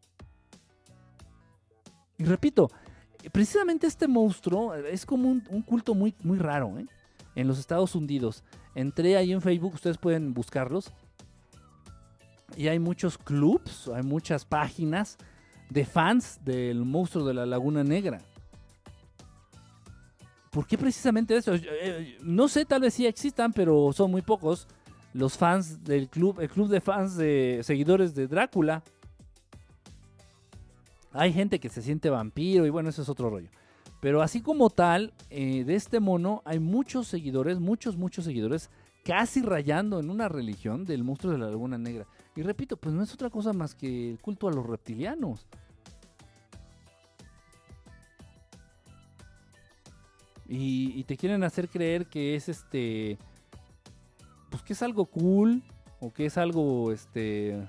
[2.18, 2.70] Y repito,
[3.32, 6.86] precisamente este monstruo es como un, culto muy, muy raro ¿eh?
[7.34, 8.44] en los Estados Unidos.
[8.74, 10.92] Entré ahí en Facebook, ustedes pueden buscarlos.
[12.56, 15.18] Y hay muchos clubs, hay muchas páginas
[15.68, 18.18] de fans del monstruo de la Laguna Negra.
[20.50, 21.54] ¿Por qué precisamente eso?
[21.54, 24.66] Eh, no sé, tal vez sí existan, pero son muy pocos
[25.12, 28.82] los fans del club, el club de fans de seguidores de Drácula.
[31.12, 33.48] Hay gente que se siente vampiro y bueno, eso es otro rollo.
[34.00, 38.70] Pero así como tal, eh, de este mono hay muchos seguidores, muchos, muchos seguidores,
[39.04, 42.06] casi rayando en una religión del monstruo de la Laguna Negra.
[42.34, 45.46] Y repito, pues no es otra cosa más que el culto a los reptilianos.
[50.48, 53.18] Y, y te quieren hacer creer que es este.
[54.50, 55.62] Pues que es algo cool.
[56.00, 57.68] O que es algo este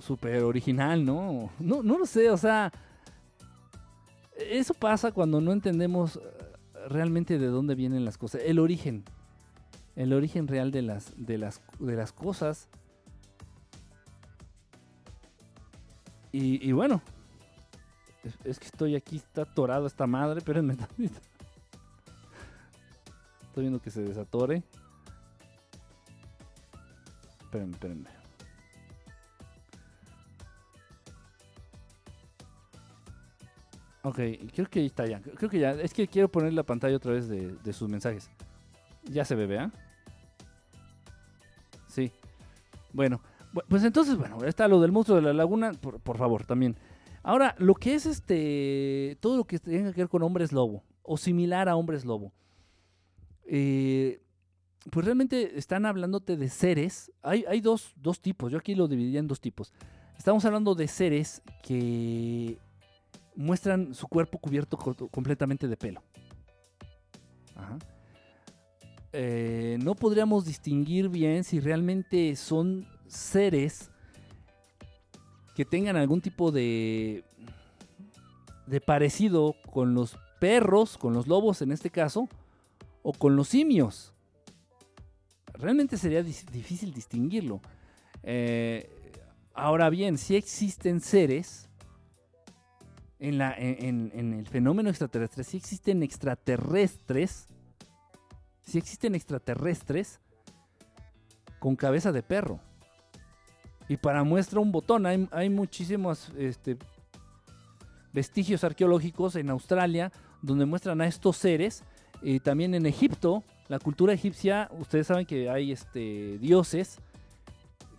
[0.00, 1.50] súper original, ¿no?
[1.58, 1.82] ¿no?
[1.82, 2.72] No lo sé, o sea,
[4.36, 6.20] eso pasa cuando no entendemos eh,
[6.88, 9.04] realmente de dónde vienen las cosas, el origen,
[9.96, 12.68] el origen real de las, de las, de las cosas.
[16.36, 17.00] Y, bueno,
[18.42, 20.76] es, que estoy aquí, está atorado esta madre, espérenme
[23.44, 24.64] Estoy viendo que se desatore.
[27.40, 28.23] espérenme, espérenme.
[34.04, 34.18] Ok,
[34.54, 35.20] creo que ahí está ya.
[35.20, 35.72] Creo que ya.
[35.72, 38.30] Es que quiero poner la pantalla otra vez de, de sus mensajes.
[39.04, 39.72] Ya se ve, ¿vea?
[41.88, 42.12] Sí.
[42.92, 43.20] Bueno,
[43.52, 46.76] bu- pues entonces, bueno, está lo del monstruo de la laguna, por, por favor, también.
[47.22, 49.16] Ahora, lo que es este.
[49.20, 52.32] Todo lo que tenga que ver con hombres lobo, o similar a hombres lobo.
[53.46, 54.20] eh,
[54.90, 57.10] pues realmente están hablándote de seres.
[57.22, 58.52] Hay, hay dos, dos tipos.
[58.52, 59.72] Yo aquí lo dividiría en dos tipos.
[60.18, 62.58] Estamos hablando de seres que
[63.36, 66.02] muestran su cuerpo cubierto co- completamente de pelo.
[69.12, 73.90] Eh, no podríamos distinguir bien si realmente son seres
[75.54, 77.24] que tengan algún tipo de,
[78.66, 82.28] de parecido con los perros, con los lobos en este caso,
[83.02, 84.12] o con los simios.
[85.52, 87.60] Realmente sería difícil distinguirlo.
[88.24, 88.90] Eh,
[89.54, 91.63] ahora bien, si existen seres
[93.28, 97.48] en, el fenómeno extraterrestre, si existen extraterrestres,
[98.62, 100.20] si existen extraterrestres
[101.58, 102.60] con cabeza de perro.
[103.88, 106.76] Y para muestra un botón, hay, hay muchísimos este,
[108.12, 110.12] vestigios arqueológicos en Australia
[110.42, 111.84] donde muestran a estos seres.
[112.22, 116.98] Y también en Egipto, la cultura egipcia, ustedes saben que hay este, dioses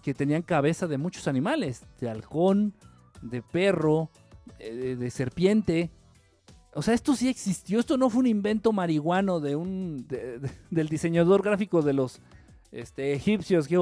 [0.01, 2.73] que tenían cabeza de muchos animales, de halcón,
[3.21, 4.09] de perro,
[4.59, 5.89] eh, de, serpiente.
[6.73, 10.51] O sea, esto sí existió, esto no fue un invento marihuano de un de- de-
[10.71, 12.19] del diseñador gráfico de los
[12.71, 13.77] este, egipcios que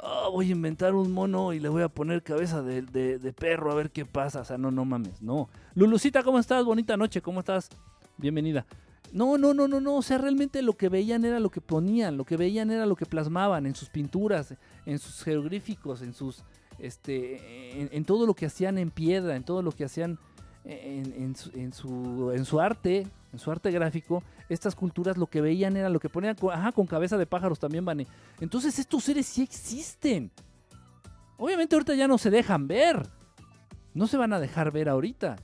[0.00, 3.32] "Ah, voy a inventar un mono y le voy a poner cabeza de, de- de
[3.32, 4.40] perro a ver qué pasa.
[4.42, 5.48] O sea, no, no mames, no.
[5.74, 6.64] Lulucita, ¿cómo estás?
[6.64, 7.68] Bonita noche, ¿cómo estás?
[8.16, 8.64] Bienvenida.
[9.12, 9.96] No, no, no, no, no.
[9.96, 12.94] O sea, realmente lo que veían era lo que ponían, lo que veían era lo
[12.94, 14.54] que plasmaban en sus pinturas,
[14.86, 16.44] en sus jeroglíficos, en sus,
[16.78, 20.18] este, en, todo lo que hacían en piedra, en todo lo que hacían
[20.64, 24.22] en, su, arte, en su arte gráfico.
[24.48, 27.58] Estas culturas lo que veían era lo que ponían, co- ajá, con cabeza de pájaros
[27.58, 28.06] también, Vane.
[28.40, 30.30] Entonces estos seres sí existen.
[31.36, 33.06] Obviamente ahorita ya no se dejan ver.
[33.94, 35.36] No se van a dejar ver ahorita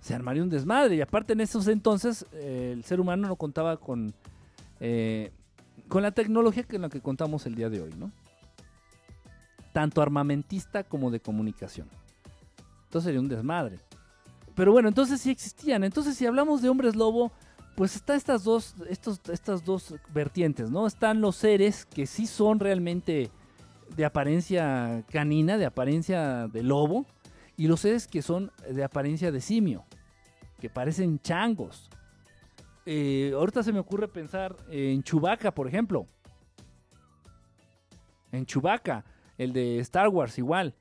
[0.00, 0.96] se armaría un desmadre.
[0.96, 4.12] Y aparte en esos entonces eh, el ser humano no contaba con,
[4.80, 5.30] eh,
[5.88, 8.10] con la tecnología con la que contamos el día de hoy, ¿no?
[9.72, 11.88] Tanto armamentista como de comunicación.
[12.84, 13.80] Entonces sería un desmadre.
[14.54, 15.84] Pero bueno, entonces sí existían.
[15.84, 17.32] Entonces si hablamos de hombres lobo,
[17.74, 20.86] pues está estas dos, estos, estas dos vertientes, ¿no?
[20.86, 23.30] Están los seres que sí son realmente
[23.96, 27.06] de apariencia canina, de apariencia de lobo,
[27.56, 29.84] y los seres que son de apariencia de simio,
[30.60, 31.90] que parecen changos.
[32.84, 36.06] Eh, ahorita se me ocurre pensar en Chewbacca, por ejemplo.
[38.32, 39.04] En Chewbacca,
[39.38, 40.74] el de Star Wars, igual.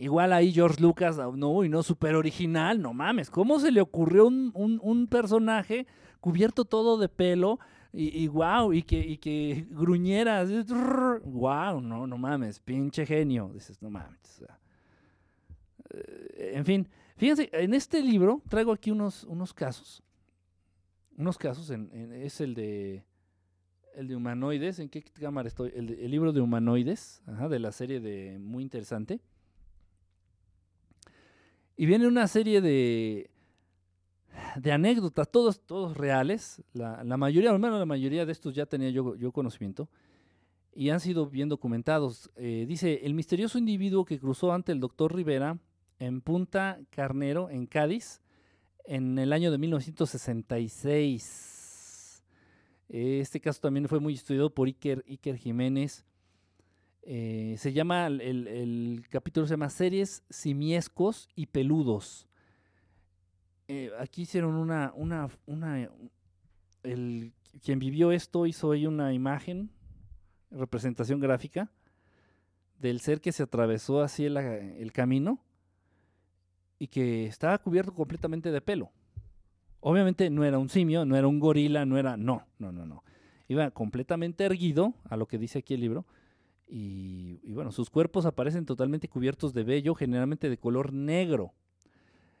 [0.00, 3.30] Igual ahí George Lucas, ah, no, y no, súper original, no mames.
[3.30, 5.86] ¿Cómo se le ocurrió un, un- personaje
[6.20, 7.58] cubierto todo de pelo
[7.92, 10.44] y, y wow, y que, y que gruñera?
[11.24, 13.50] Wow, no, no mames, pinche genio.
[13.52, 14.44] Dices, no mames.
[15.90, 20.02] eh, en fin, fíjense, en este libro traigo aquí unos, unos casos.
[21.16, 23.04] Unos casos, en- es el de
[23.98, 24.78] el de humanoides.
[24.78, 25.72] ¿En qué cámara estoy?
[25.74, 29.20] El, libro de humanoides, de la serie de muy interesante.
[31.76, 33.30] Y viene una serie de,
[34.56, 36.62] de anécdotas, todos, todos reales.
[36.72, 39.88] La, la mayoría, al menos la mayoría de estos ya tenía yo, yo conocimiento.
[40.72, 42.30] Y han sido bien documentados.
[42.36, 45.58] Eh, dice, el misterioso individuo que cruzó ante el doctor Rivera
[45.98, 48.20] en Punta Carnero, en Cádiz,
[48.84, 51.57] en el año de 1966.
[52.88, 56.06] Este caso también fue muy estudiado por Iker, Iker Jiménez.
[57.02, 62.26] Eh, se llama, el, el capítulo se llama Series simiescos y peludos.
[63.68, 65.90] Eh, aquí hicieron una, una, una,
[66.82, 67.32] el,
[67.62, 69.70] quien vivió esto hizo ahí una imagen,
[70.50, 71.70] representación gráfica,
[72.78, 75.44] del ser que se atravesó así el, el camino
[76.78, 78.90] y que estaba cubierto completamente de pelo.
[79.80, 83.04] Obviamente no era un simio, no era un gorila, no era, no, no, no, no.
[83.46, 86.06] Iba completamente erguido, a lo que dice aquí el libro,
[86.70, 91.54] y, bueno, sus cuerpos aparecen totalmente cubiertos de vello, generalmente de color negro.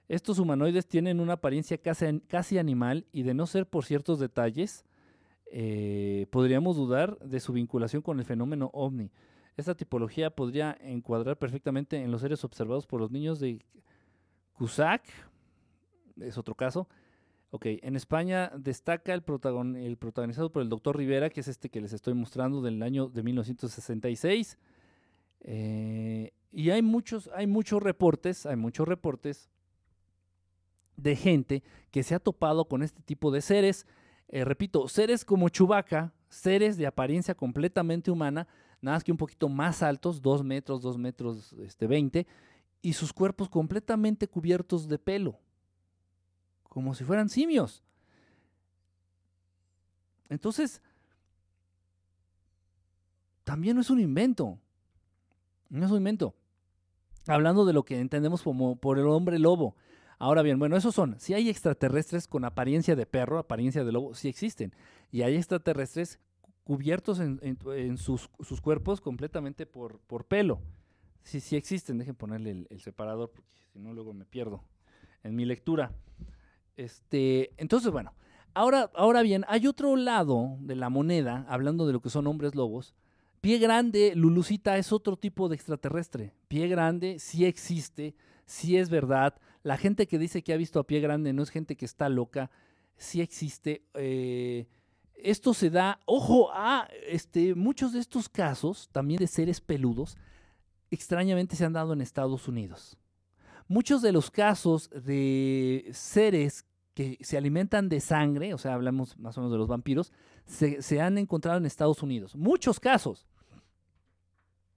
[0.06, 4.84] Estos humanoides tienen una apariencia casi, casi animal y de no ser por ciertos detalles,
[5.50, 9.10] eh, podríamos dudar de su vinculación con el fenómeno ovni.
[9.56, 13.64] Esta tipología podría encuadrar perfectamente en los seres observados por los niños de
[14.52, 15.02] Cusack,
[16.20, 16.86] es otro caso,
[17.50, 21.70] Ok, en España destaca el, protagon- el protagonizado por el doctor Rivera, que es este
[21.70, 24.58] que les estoy mostrando del año de 1966.
[25.40, 29.48] Eh, y hay muchos, hay muchos reportes, hay muchos reportes
[30.96, 33.86] de gente que se ha topado con este tipo de seres.
[34.28, 38.46] Eh, repito, seres como Chewbacca, seres de apariencia completamente humana,
[38.82, 42.26] nada más que un poquito más altos, 2 metros, 2 metros este, 20,
[42.82, 45.38] y sus cuerpos completamente cubiertos de pelo,
[46.68, 47.82] como si fueran simios.
[50.28, 50.82] Entonces,
[53.44, 54.58] también no es un invento,
[55.70, 56.34] no es un invento.
[57.26, 59.76] Hablando de lo que entendemos como por el hombre lobo.
[60.18, 64.14] Ahora bien, bueno, esos son, si hay extraterrestres con apariencia de perro, apariencia de lobo,
[64.14, 64.74] sí existen.
[65.10, 66.18] Y hay extraterrestres
[66.64, 68.28] cubiertos en, sus,
[68.60, 70.60] cuerpos completamente por, por pelo.
[71.22, 71.98] Sí, sí existen.
[71.98, 74.62] Dejen ponerle el, el separador porque si no luego me pierdo
[75.22, 75.92] en mi lectura.
[76.78, 78.14] Este, entonces, bueno,
[78.54, 82.54] ahora, ahora bien, hay otro lado de la moneda, hablando de lo que son hombres
[82.54, 82.94] lobos.
[83.40, 86.32] Pie grande, Lulucita es otro tipo de extraterrestre.
[86.46, 88.14] Pie grande sí existe,
[88.46, 89.34] sí es verdad.
[89.64, 92.08] La gente que dice que ha visto a pie grande no es gente que está
[92.08, 92.50] loca,
[92.96, 93.82] sí existe.
[93.94, 94.68] eh,
[95.16, 100.16] esto se da, ojo, a este, muchos de estos casos, también de seres peludos,
[100.92, 102.96] extrañamente se han dado en Estados Unidos.
[103.66, 106.64] Muchos de los casos de seres
[106.98, 110.12] que se alimentan de sangre, o sea, hablamos más o menos de los vampiros,
[110.46, 112.34] se, han encontrado en Estados Unidos.
[112.34, 113.24] Muchos casos.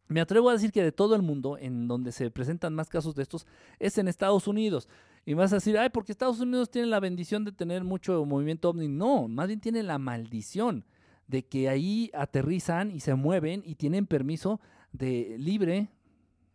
[0.07, 3.15] Me atrevo a decir que de todo el mundo, en donde se presentan más casos
[3.15, 3.47] de estos,
[3.79, 4.87] es en Estados Unidos.
[5.25, 8.69] Y vas a decir, ay, porque Estados Unidos tiene la bendición de tener mucho movimiento
[8.69, 8.87] ovni.
[8.87, 10.85] No, más bien tiene la maldición
[11.25, 14.61] de que ahí aterrizan y se mueven y tienen permiso
[14.91, 15.89] de libre,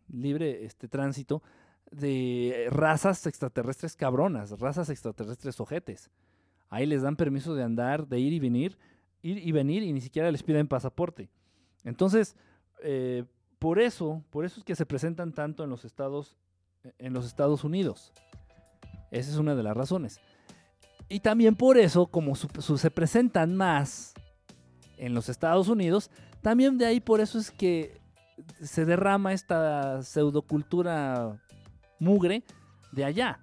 [0.07, 1.43] libre este tránsito
[1.91, 6.09] de razas extraterrestres cabronas, razas extraterrestres ojetes.
[6.69, 8.77] Ahí les dan permiso de andar, de ir y venir,
[9.21, 11.29] ir y venir y ni siquiera les piden pasaporte.
[11.83, 12.35] Entonces,
[12.83, 13.23] eh,
[13.59, 16.37] por eso, por eso es que se presentan tanto en los Estados,
[16.99, 18.11] en los Estados Unidos.
[19.11, 20.19] Esa es una de las razones.
[21.09, 24.13] Y también por eso, como se presentan más
[24.97, 26.11] en los Estados Unidos,
[26.41, 28.01] también de ahí por eso es que
[28.61, 31.41] se derrama esta pseudocultura
[31.99, 32.43] mugre
[32.91, 33.39] de allá.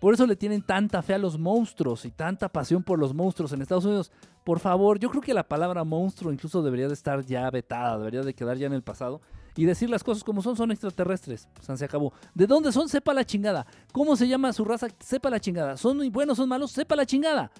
[0.00, 3.52] Por eso le tienen tanta fe a los monstruos y tanta pasión por los monstruos
[3.52, 4.12] en Estados Unidos.
[4.44, 8.22] Por favor, yo creo que la palabra monstruo incluso debería de estar ya vetada, debería
[8.22, 9.22] de quedar ya en el pasado
[9.56, 11.48] y decir las cosas como son, son extraterrestres.
[11.60, 12.12] Se acabó.
[12.34, 12.88] ¿De dónde son?
[12.88, 13.66] Sepa la chingada.
[13.92, 14.88] ¿Cómo se llama su raza?
[14.98, 15.76] Sepa la chingada.
[15.76, 16.72] ¿Son muy buenos, son malos?
[16.72, 17.50] Sepa la chingada.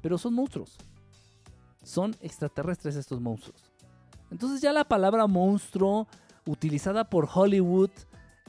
[0.00, 0.76] Pero son monstruos.
[1.82, 3.70] Son extraterrestres estos monstruos.
[4.30, 6.08] Entonces ya la palabra monstruo
[6.46, 7.90] utilizada por Hollywood,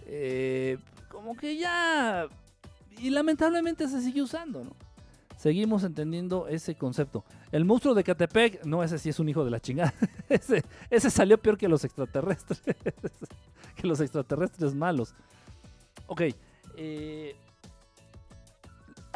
[0.06, 0.78] eh,
[1.10, 2.28] como que ya...
[2.98, 4.76] Y lamentablemente se sigue usando, ¿no?
[5.38, 7.26] Seguimos entendiendo ese concepto.
[7.52, 9.94] El monstruo de Catepec, no, ese sí es un hijo de la chingada.
[10.30, 12.62] ese, ese salió peor que los extraterrestres.
[13.76, 15.14] que los extraterrestres malos.
[16.08, 16.22] Ok.
[16.78, 17.36] eh,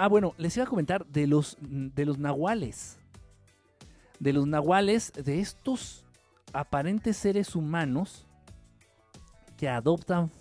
[0.02, 2.98] Ah, bueno, les iba a comentar de los, de los nahuales.
[4.18, 6.06] De los nahuales, de estos
[6.54, 8.26] aparentes seres humanos
[9.58, 10.32] que adoptan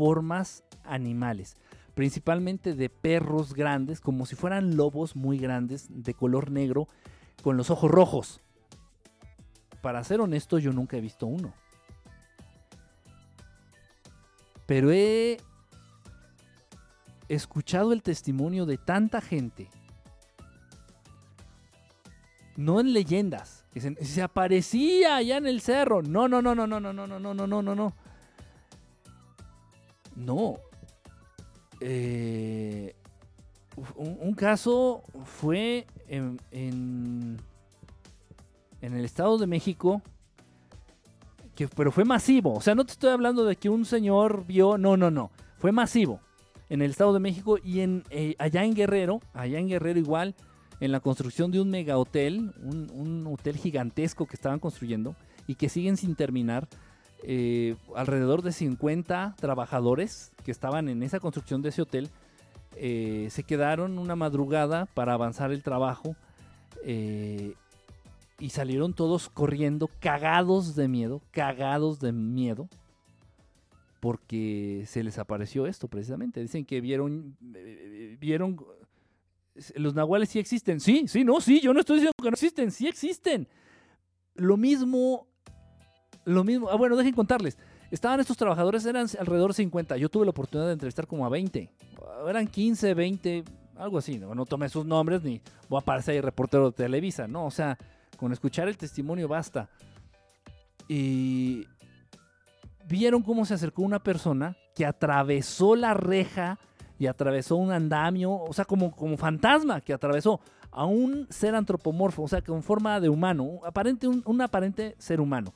[0.00, 1.58] formas animales,
[1.92, 6.88] principalmente de perros grandes, como si fueran lobos muy grandes, de color negro,
[7.42, 8.40] con los ojos rojos.
[9.82, 11.52] Para ser honesto, yo nunca he visto uno.
[14.64, 15.36] Pero he
[17.28, 19.68] escuchado el testimonio de tanta gente,
[22.56, 26.00] no en leyendas, que dicen, se aparecía allá en el cerro.
[26.00, 28.09] No, no, no, no, no, no, no, no, no, no, no, no, no.
[30.20, 30.58] No.
[31.80, 32.94] Eh,
[33.96, 37.38] un, caso fue en, en,
[38.82, 40.02] en el Estado de México,
[41.54, 42.54] que, pero fue masivo.
[42.54, 45.30] O sea, no te estoy hablando de que un señor vio, no, no, no.
[45.58, 46.20] Fue masivo
[46.68, 50.34] en el Estado de México y en, eh, allá en Guerrero, allá en Guerrero igual,
[50.80, 55.16] en la construcción de un mega hotel, un, un hotel gigantesco que estaban construyendo
[55.46, 56.68] y que siguen sin terminar.
[57.22, 62.08] Eh, alrededor de 50 trabajadores que estaban en esa construcción de ese hotel
[62.76, 66.16] eh, se quedaron una madrugada para avanzar el trabajo
[66.84, 67.54] eh,
[68.38, 72.68] y salieron todos corriendo, cagados de miedo, cagados de miedo,
[73.98, 76.40] porque se les apareció esto precisamente.
[76.40, 77.36] Dicen que vieron,
[78.18, 78.56] vieron,
[79.74, 80.80] los nahuales sí existen.
[80.80, 83.46] Sí, sí, no, sí, yo no estoy diciendo que no existen, sí existen.
[84.36, 85.26] Lo mismo,
[86.24, 87.58] lo mismo, ah, bueno, dejen contarles.
[87.90, 89.96] Estaban estos trabajadores, eran alrededor de 50.
[89.96, 91.68] Yo tuve la oportunidad de entrevistar como a 20.
[92.28, 93.44] Eran 15, 20,
[93.76, 97.26] Algo así, no, no tomé sus nombres ni voy a aparecer ahí reportero de Televisa,
[97.26, 97.78] no, o sea,
[98.16, 99.68] con escuchar el testimonio basta.
[100.88, 101.66] Y
[102.88, 106.58] vieron cómo se acercó una persona que atravesó la reja
[106.98, 110.40] y atravesó un andamio, o sea, como, como fantasma que atravesó
[110.70, 115.54] a un ser antropomorfo, o sea, con forma de humano, aparente, un, aparente ser humano.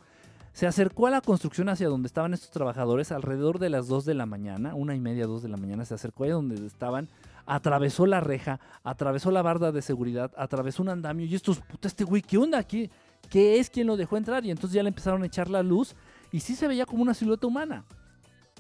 [0.55, 4.14] Se acercó a la construcción hacia donde estaban estos trabajadores alrededor de las 2 de
[4.14, 7.09] la mañana, una y media, 2 de la mañana, se acercó ahí donde estaban,
[7.44, 12.05] atravesó la reja, atravesó la barda de seguridad, atravesó un andamio y estos, puta, este
[12.05, 12.62] güey, ¿qué onda?
[12.62, 12.89] ¿Qué,
[13.28, 14.47] ¿Qué es quien lo dejó entrar?
[14.47, 15.97] Y entonces ya le empezaron a echar la luz
[16.31, 17.85] y sí se veía como una silueta humana.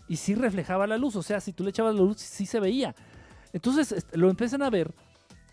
[0.08, 2.58] Y sí reflejaba la luz, o sea, si tú le echabas la luz, sí se
[2.58, 2.92] veía.
[3.52, 4.92] Entonces lo empiezan a ver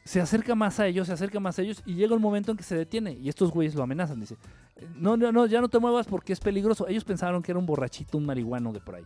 [0.03, 2.57] se acerca más a ellos, se acerca más a ellos y llega un momento en
[2.57, 4.19] que se detiene y estos güeyes lo amenazan.
[4.19, 4.37] Dice,
[4.95, 6.87] no, no, no, ya no te muevas porque es peligroso.
[6.87, 9.03] Ellos pensaron que era un borrachito, un marihuano de por ahí.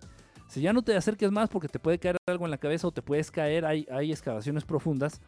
[0.48, 2.92] Si ya no te acerques más porque te puede caer algo en la cabeza o
[2.92, 5.22] te puedes caer, hay, hay excavaciones profundas.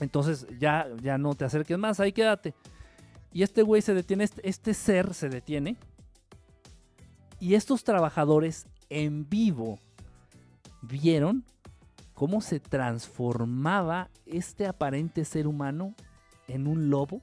[0.00, 2.54] Entonces ya, ya no te acerques más, ahí quédate.
[3.32, 5.76] Y este güey se detiene, este, este ser se detiene.
[7.40, 9.78] Y estos trabajadores en vivo
[10.82, 11.44] vieron
[12.14, 15.94] cómo se transformaba este aparente ser humano
[16.48, 17.22] en un lobo,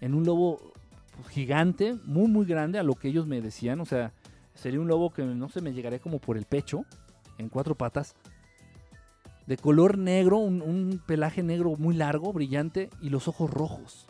[0.00, 0.72] en un lobo
[1.28, 4.12] gigante, muy muy grande a lo que ellos me decían, o sea,
[4.54, 6.84] sería un lobo que no se me llegaría como por el pecho,
[7.38, 8.14] en cuatro patas,
[9.46, 14.06] de color negro, un, un pelaje negro muy largo, brillante y los ojos rojos.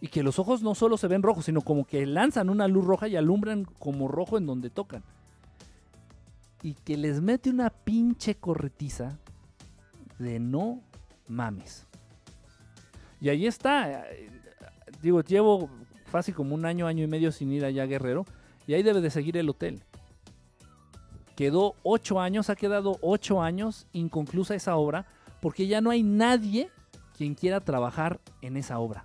[0.00, 2.84] Y que los ojos no solo se ven rojos, sino como que lanzan una luz
[2.84, 5.02] roja y alumbran como rojo en donde tocan
[6.66, 9.18] y que les mete una pinche corretiza
[10.18, 10.80] de no
[11.28, 11.85] mames.
[13.20, 14.10] Y ahí está.
[14.10, 14.30] Eh,
[15.02, 15.70] digo, llevo
[16.06, 18.24] fácil como un año, año y medio sin ir allá a Guerrero.
[18.66, 19.82] Y ahí debe de seguir el hotel.
[21.36, 25.06] Quedó ocho años, ha quedado ocho años inconclusa esa obra.
[25.40, 26.70] Porque ya no hay nadie
[27.16, 29.04] quien quiera trabajar en esa obra.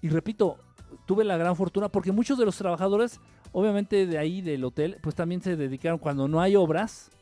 [0.00, 0.58] Y repito,
[1.06, 3.20] tuve la gran fortuna porque muchos de los trabajadores
[3.56, 7.12] Obviamente de ahí del hotel, pues también se dedicaron, cuando no hay obras,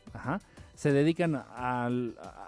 [0.73, 1.35] se dedican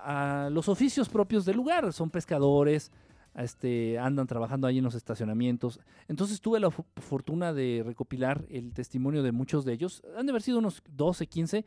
[0.05, 1.91] a, los oficios propios del lugar.
[1.91, 2.91] Son pescadores,
[3.35, 5.79] este, andan trabajando ahí en los estacionamientos.
[6.07, 10.03] Entonces tuve la fortuna de recopilar el testimonio de muchos de ellos.
[10.17, 11.65] Han de haber sido unos 12, 15.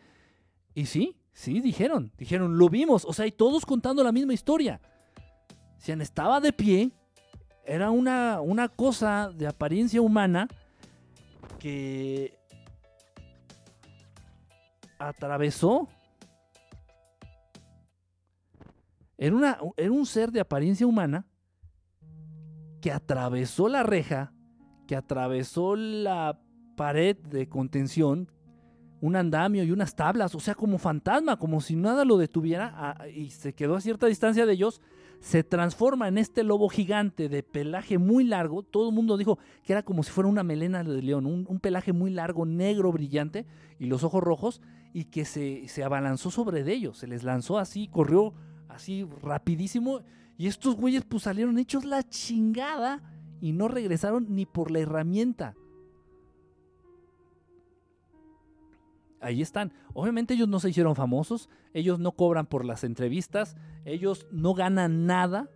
[0.75, 3.05] Y sí, sí, dijeron, dijeron, lo vimos.
[3.05, 4.81] O sea, y todos contando la misma historia.
[5.77, 6.91] Si estaba de pie,
[7.65, 10.49] era una, una cosa de apariencia humana
[11.59, 12.39] que
[14.99, 15.89] atravesó.
[19.19, 21.27] Era, era un ser de apariencia humana
[22.81, 24.33] que atravesó la reja,
[24.87, 26.41] que atravesó la
[26.77, 28.31] pared de contención,
[29.01, 33.31] un andamio y unas tablas, o sea, como fantasma, como si nada lo detuviera, y
[33.31, 34.81] se quedó a cierta distancia de ellos,
[35.21, 38.63] se transforma en este lobo gigante de pelaje muy largo.
[38.63, 41.93] Todo el mundo dijo que era como si fuera una melena de león, un, pelaje
[41.93, 43.47] muy largo, negro, brillante,
[43.79, 44.61] y los ojos rojos,
[44.93, 48.35] y que se, se abalanzó sobre ellos, se les lanzó así, corrió
[48.69, 50.03] así rapidísimo,
[50.37, 53.03] y estos güeyes pues salieron hechos la chingada
[53.41, 55.55] y no regresaron ni por la herramienta.
[59.21, 59.73] ahí están.
[59.95, 65.07] Obviamente ellos no se hicieron famosos, ellos no cobran por las entrevistas, ellos no ganan
[65.07, 65.51] nada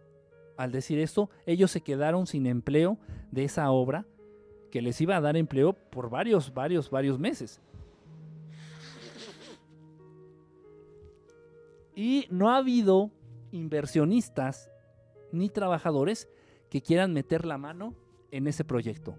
[0.56, 2.98] al decir esto, ellos se quedaron sin empleo
[3.30, 4.06] de esa obra
[4.70, 7.60] que les iba a dar empleo por varios, varios, varios meses.
[11.94, 13.10] Y no ha habido
[13.50, 14.70] inversionistas
[15.30, 16.28] ni trabajadores
[16.70, 17.94] que quieran meter la mano
[18.30, 19.16] en ese proyecto.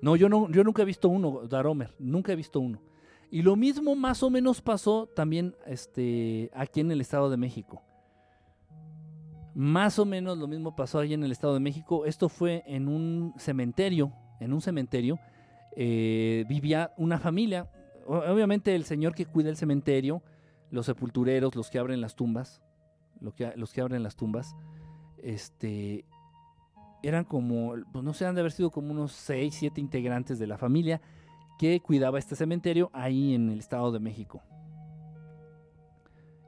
[0.00, 2.80] No, yo, no, yo nunca he visto uno, Daromer, nunca he visto uno.
[3.30, 7.82] Y lo mismo más o menos pasó también este, aquí en el Estado de México.
[9.54, 12.04] Más o menos lo mismo pasó allí en el Estado de México.
[12.04, 14.12] Esto fue en un cementerio.
[14.40, 15.18] En un cementerio
[15.76, 17.70] eh, vivía una familia.
[18.06, 20.22] Obviamente el señor que cuida el cementerio,
[20.72, 22.62] los sepultureros, los que abren las tumbas,
[23.20, 23.34] los
[23.72, 24.56] que abren las tumbas,
[25.18, 26.04] este,
[27.02, 30.46] eran como, pues no sé, han de haber sido como unos 6, 7 integrantes de
[30.46, 31.00] la familia
[31.58, 34.42] que cuidaba este cementerio ahí en el Estado de México.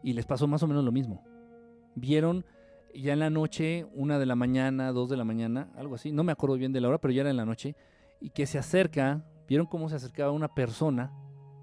[0.03, 1.23] Y les pasó más o menos lo mismo.
[1.95, 2.47] Vieron
[2.95, 6.25] ya en la noche, una de la mañana, dos de la mañana, algo así, no
[6.25, 7.77] me acuerdo bien de la hora, pero ya era en la noche,
[8.21, 11.13] y que se acerca, vieron cómo se acercaba una persona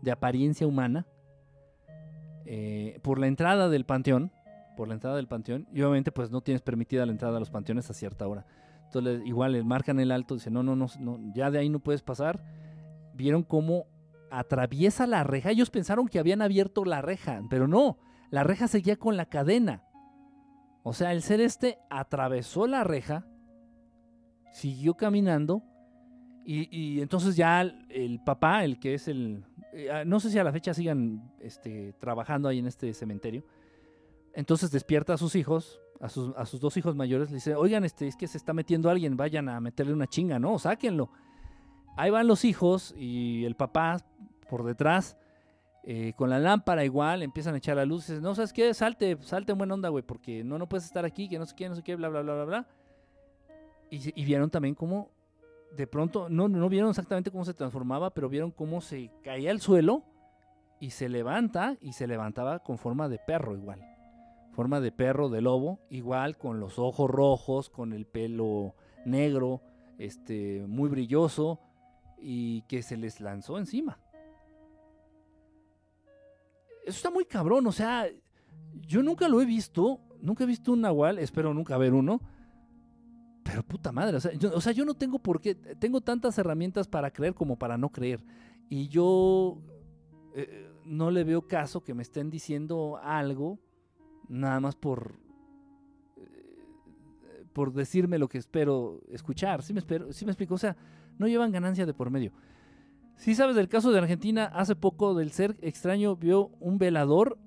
[0.04, 1.08] de apariencia humana
[2.46, 4.32] eh, por la entrada del panteón,
[4.78, 7.50] por la entrada del panteón, y obviamente pues no tienes permitida la entrada a los
[7.50, 8.46] panteones a cierta hora.
[8.86, 11.80] Entonces igual le marcan el alto, dice no, no, no, no, ya de ahí no
[11.80, 12.44] puedes pasar
[13.14, 13.88] vieron cómo
[14.30, 15.52] atraviesa la reja.
[15.52, 17.98] Ellos pensaron que habían abierto la reja, pero no,
[18.30, 19.84] la reja seguía con la cadena.
[20.84, 23.26] O sea, el ser este atravesó la reja,
[24.52, 25.64] siguió caminando
[26.44, 29.46] y, entonces ya el, papá, el que es el...
[29.74, 33.44] Eh, ah, no sé si a la fecha sigan este, trabajando ahí en este cementerio.
[34.34, 37.84] Entonces despierta a sus hijos, a sus, a sus dos hijos mayores, le dice, oigan,
[37.84, 40.58] este, es que se está metiendo alguien, vayan a meterle una chinga, ¿no?
[40.58, 41.12] Sáquenlo.
[41.98, 43.98] Ahí van los hijos y el papá
[44.50, 45.18] por detrás,
[45.84, 48.10] eh, con la lámpara igual, empiezan a echar la luz.
[48.10, 48.74] no, ¿sabes qué?
[48.74, 51.56] Salte, salte en buena onda, güey, porque no, no puedes estar aquí, que no sé
[51.56, 52.68] qué, no sé qué, bla, bla, bla, bla, bla.
[53.90, 55.10] Y, vieron también cómo,
[55.76, 59.62] de pronto, no, no vieron exactamente cómo se transformaba, pero vieron cómo se caía al
[59.62, 60.04] suelo
[60.80, 63.82] y se levanta y se levantaba con forma de perro igual.
[64.52, 68.76] Forma de perro, de lobo, igual con los ojos rojos, con el pelo
[69.06, 69.62] negro,
[69.98, 71.60] este, muy brilloso
[72.20, 74.00] y que se les lanzó encima.
[76.84, 78.08] Eso está muy cabrón, o sea,
[78.74, 82.20] yo nunca lo he visto, nunca he visto un nahual, espero nunca ver uno,
[83.52, 84.22] pero puta madre, o
[84.62, 88.24] sea, yo, no tengo por qué, tengo tantas herramientas para creer como para no creer.
[88.70, 89.58] Y yo
[90.34, 93.60] eh, no le veo caso que me estén diciendo algo
[94.30, 95.16] nada más por
[96.16, 99.64] eh, por decirme lo que espero escuchar.
[99.64, 100.54] ¿Sí me, sí explico?
[100.54, 100.78] O sea,
[101.20, 102.32] no llevan ganancia de por medio.
[103.18, 107.38] Si sabes del caso de Argentina, hace poco del ser extraño vio un velador.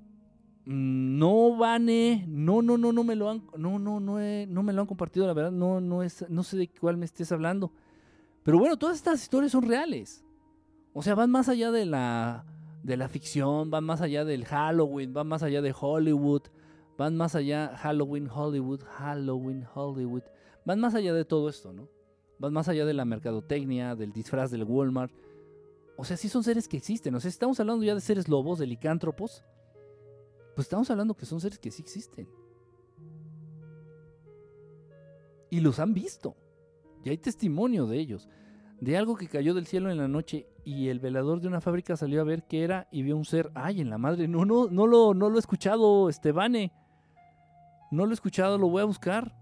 [0.67, 4.73] Mm, no, Vane, no, no, no, no me lo han, no, no, no, no me
[4.73, 7.71] lo han compartido, la verdad, no, no es, no sé de cuál me estés hablando.
[8.43, 10.25] Pero bueno, todas estas historias son reales.
[10.93, 12.45] O sea, van más allá de la,
[12.83, 16.43] de la ficción, van más allá del Halloween, van más allá de Hollywood,
[16.97, 20.23] van más allá Halloween, Hollywood, Halloween, Hollywood,
[20.65, 21.89] van más allá de todo esto, ¿no?
[22.39, 25.13] Van más allá de la mercadotecnia, del disfraz del Walmart.
[25.97, 27.15] O sea, sí son seres que existen.
[27.15, 29.45] O sea, estamos hablando ya de seres lobos, de licántropos,
[30.55, 32.29] pues estamos hablando que son seres que sí existen.
[35.51, 36.37] Y los han visto.
[37.05, 38.29] Y hay testimonio de ellos.
[38.81, 41.97] De algo que cayó del cielo en la noche y el velador de una fábrica
[41.97, 43.51] salió a ver qué era y vio un ser.
[43.55, 44.27] ¡Ay, en la madre!
[44.27, 46.73] No, no, no lo, no lo he escuchado, Estebane.
[47.91, 49.35] No lo he escuchado, lo voy a buscar.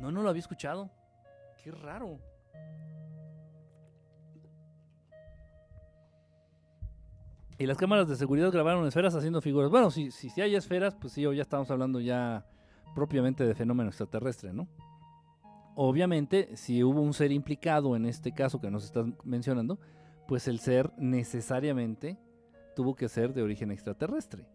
[0.00, 0.90] No, no lo había escuchado.
[1.62, 2.20] Qué raro.
[7.58, 9.70] Y las cámaras de seguridad grabaron esferas haciendo figuras.
[9.70, 12.46] Bueno, si, si, si hay esferas, pues sí, ya estamos hablando ya
[12.94, 14.68] propiamente de fenómeno extraterrestre, ¿no?
[15.74, 19.78] Obviamente, si hubo un ser implicado en este caso que nos estás mencionando,
[20.26, 22.18] pues el ser necesariamente
[22.74, 24.46] tuvo que ser de origen extraterrestre.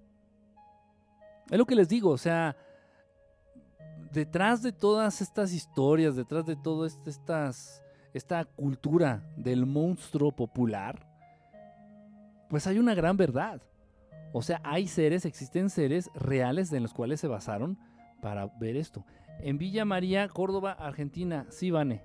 [1.50, 2.56] Es lo que les digo, o sea,
[4.12, 7.84] detrás de todas estas historias, detrás de toda estas,
[8.14, 11.11] esta cultura del monstruo popular,
[12.52, 13.62] pues hay una gran verdad.
[14.34, 17.78] O sea, hay seres, existen seres reales en los cuales se basaron
[18.22, 19.06] para ver esto.
[19.40, 22.04] En Villa María, Córdoba, Argentina, sí, Vane.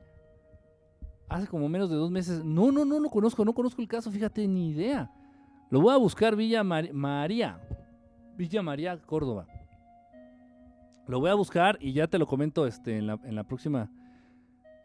[1.29, 2.45] Hace como menos de dos meses.
[2.45, 5.11] No, no, no lo conozco, no conozco el caso, fíjate, ni idea.
[5.69, 7.61] Lo voy a buscar Villa María.
[8.37, 9.49] Villa María, Córdoba.
[11.09, 13.91] Lo voy a buscar y ya te lo comento este, en, la, en la próxima.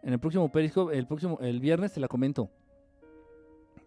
[0.01, 2.49] En el próximo Periscope, el próximo, el viernes te la comento.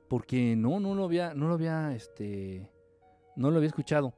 [0.08, 2.70] Porque no, no lo había, no lo había, este,
[3.36, 4.14] no lo había escuchado.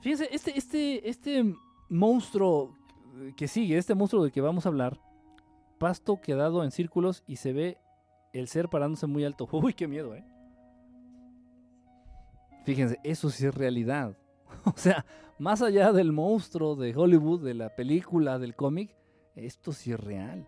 [0.00, 1.54] Fíjense, este, este, este
[1.88, 2.76] monstruo
[3.36, 5.00] que sigue, este monstruo del que vamos a hablar,
[5.78, 7.78] pasto quedado en círculos y se ve
[8.32, 9.48] el ser parándose muy alto.
[9.52, 10.24] Uy, qué miedo, eh.
[12.64, 14.16] Fíjense, eso sí es realidad.
[14.66, 15.04] O sea,
[15.38, 18.96] más allá del monstruo de Hollywood, de la película, del cómic,
[19.34, 20.46] esto sí es real.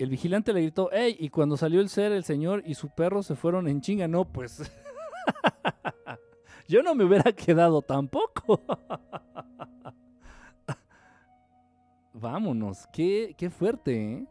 [0.00, 1.14] El vigilante le gritó, ¡Ey!
[1.18, 4.08] Y cuando salió el ser, el señor y su perro se fueron en chinga.
[4.08, 4.62] No, pues.
[6.68, 8.62] Yo no me hubiera quedado tampoco.
[12.14, 12.86] Vámonos.
[12.94, 14.26] Qué, qué fuerte, ¿eh?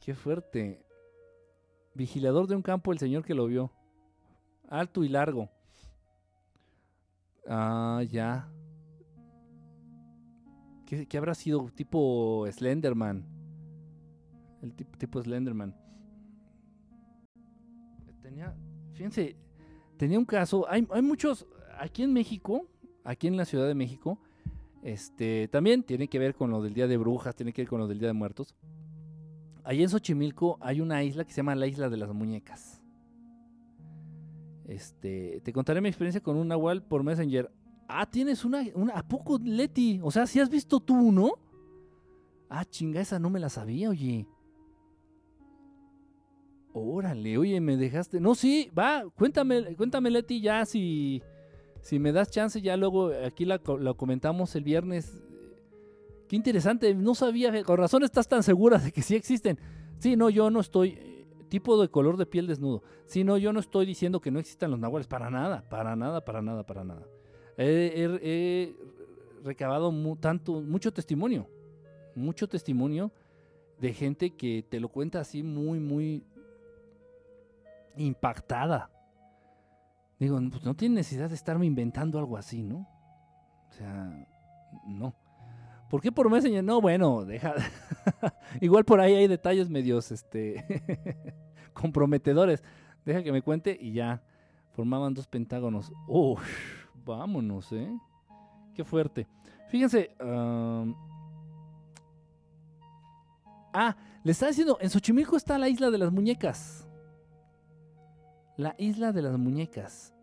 [0.00, 0.82] Qué fuerte.
[1.92, 3.70] Vigilador de un campo, el señor que lo vio.
[4.68, 5.50] Alto y largo.
[7.46, 8.48] Ah, ya.
[10.86, 11.68] ¿Qué, habrá sido?
[11.74, 13.31] Tipo Slenderman.
[14.62, 15.74] El tipo, Slenderman.
[18.22, 18.56] Tenía,
[18.92, 19.36] fíjense,
[19.96, 20.66] tenía un caso.
[20.68, 21.46] Hay, hay muchos.
[21.78, 22.68] Aquí en México,
[23.02, 24.20] aquí en la Ciudad de México,
[24.82, 27.80] este, también tiene que ver con lo del Día de Brujas, tiene que ver con
[27.80, 28.54] lo del Día de Muertos.
[29.64, 32.82] Allí en Xochimilco hay una isla que se llama la Isla de las Muñecas.
[34.64, 37.50] Este, te contaré mi experiencia con un Nahual por Messenger.
[37.88, 40.00] Ah, tienes una, una ¿a poco, Leti?
[40.02, 41.32] O sea, si has visto tú uno.
[42.48, 44.26] Ah, chinga, esa no me la sabía, oye.
[46.72, 48.20] Órale, oye, me dejaste.
[48.20, 51.22] No, sí, va, cuéntame, cuéntame, Leti, ya si,
[51.80, 55.22] si me das chance, ya luego aquí la, la comentamos el viernes.
[56.28, 59.58] Qué interesante, no sabía, con razón estás tan segura de que sí existen.
[59.98, 60.98] Sí, no, yo no estoy,
[61.52, 62.82] tipo de color de piel desnudo.
[63.04, 66.24] Sí, no, yo no estoy diciendo que no existan los nahuales, para nada, para nada,
[66.24, 67.06] para nada, para nada.
[67.58, 68.74] He,
[69.44, 71.46] recabado tanto, mucho testimonio,
[72.14, 73.12] mucho testimonio
[73.78, 76.24] de gente que te lo cuenta así muy, muy
[77.96, 78.90] impactada.
[80.18, 82.88] Digo, pues no tiene necesidad de estarme inventando algo así, ¿no?
[83.68, 84.26] O sea,
[84.86, 85.14] no.
[85.90, 86.62] ¿Por qué por Messenger?
[86.62, 87.54] No, bueno, deja.
[88.60, 90.64] Igual por ahí hay detalles medios este
[91.72, 92.62] comprometedores.
[93.04, 94.22] Deja que me cuente y ya.
[94.70, 95.92] Formaban dos pentágonos.
[96.06, 96.40] Uf,
[97.04, 97.92] vámonos, ¿eh?
[98.74, 99.26] Qué fuerte.
[99.68, 100.14] Fíjense.
[103.74, 106.86] Ah, le estaba diciendo, en Xochimilco está la isla de las muñecas
[108.56, 110.14] la isla de las muñecas.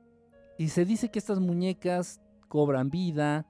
[0.57, 3.45] Y se dice que estas muñecas cobran vida.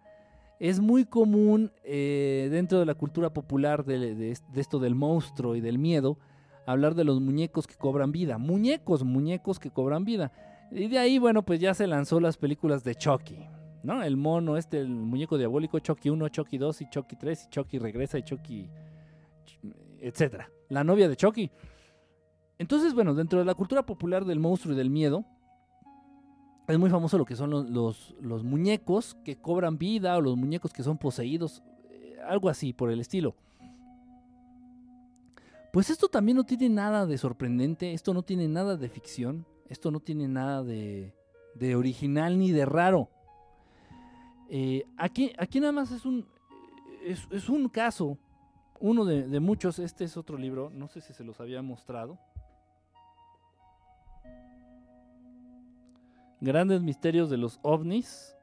[0.60, 5.80] Es muy común eh, dentro de la cultura popular de, esto del monstruo y del
[5.80, 6.18] miedo
[6.66, 8.38] hablar de los muñecos que cobran vida.
[8.38, 10.32] Muñecos, muñecos que cobran vida.
[10.72, 13.48] Y de ahí, bueno, pues ya se lanzó las películas de Chucky.
[13.82, 14.04] ¿no?
[14.04, 17.80] El mono, este, el muñeco diabólico, Chucky 1, Chucky 2 y Chucky 3, y Chucky
[17.80, 18.70] regresa y Chucky,
[20.00, 20.44] etc.
[20.68, 21.50] La novia de Chucky.
[22.60, 25.26] Entonces, bueno, dentro de la cultura popular del monstruo y del miedo,
[26.68, 30.84] es muy famoso lo que son los, muñecos que cobran vida o los muñecos que
[30.84, 33.34] son poseídos, eh, algo así por el estilo.
[35.72, 39.90] Pues esto también no tiene nada de sorprendente, esto no tiene nada de ficción, esto
[39.90, 41.14] no tiene nada de,
[41.76, 43.10] original ni de raro.
[44.50, 46.26] Eh, aquí, aquí nada más es un,
[47.06, 48.18] es, un caso,
[48.82, 52.20] uno de muchos, este es otro libro, no sé si se los había mostrado.
[56.42, 58.36] Grandes misterios de los ovnis.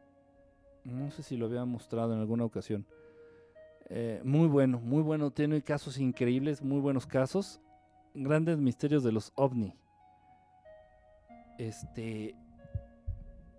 [0.85, 2.87] No sé si lo había mostrado en alguna ocasión.
[3.89, 5.31] Eh, muy bueno, muy bueno.
[5.31, 7.61] Tiene casos increíbles, muy buenos casos.
[8.15, 9.75] Grandes misterios de los ovni.
[11.59, 12.35] Este.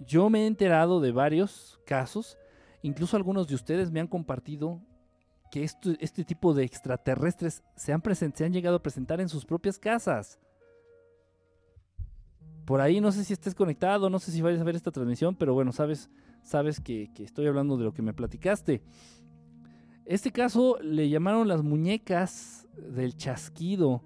[0.05, 2.38] Yo me he enterado de varios casos.
[2.84, 4.80] Incluso algunos de ustedes me han compartido
[5.49, 9.80] que este tipo de extraterrestres se han, se han llegado a presentar en sus propias
[9.80, 10.39] casas
[12.68, 15.35] por ahí no sé si estés conectado, no sé si vayas a ver esta transmisión,
[15.35, 16.10] pero bueno, sabes,
[16.44, 18.81] sabes que, estoy hablando de lo que me platicaste.
[20.03, 24.03] Este caso le llamaron las muñecas del chasquido.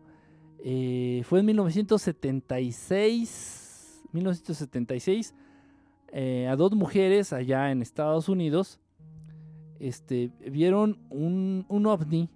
[0.63, 5.33] Eh, fue en 1976, 1976,
[6.13, 8.79] eh, a dos mujeres allá en Estados Unidos,
[9.79, 12.29] este, vieron un, un ovni,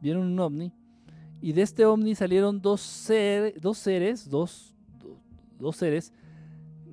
[0.00, 0.72] vieron un ovni,
[1.42, 4.71] y de este ovni salieron dos, ser, dos seres, dos,
[5.62, 6.12] dos seres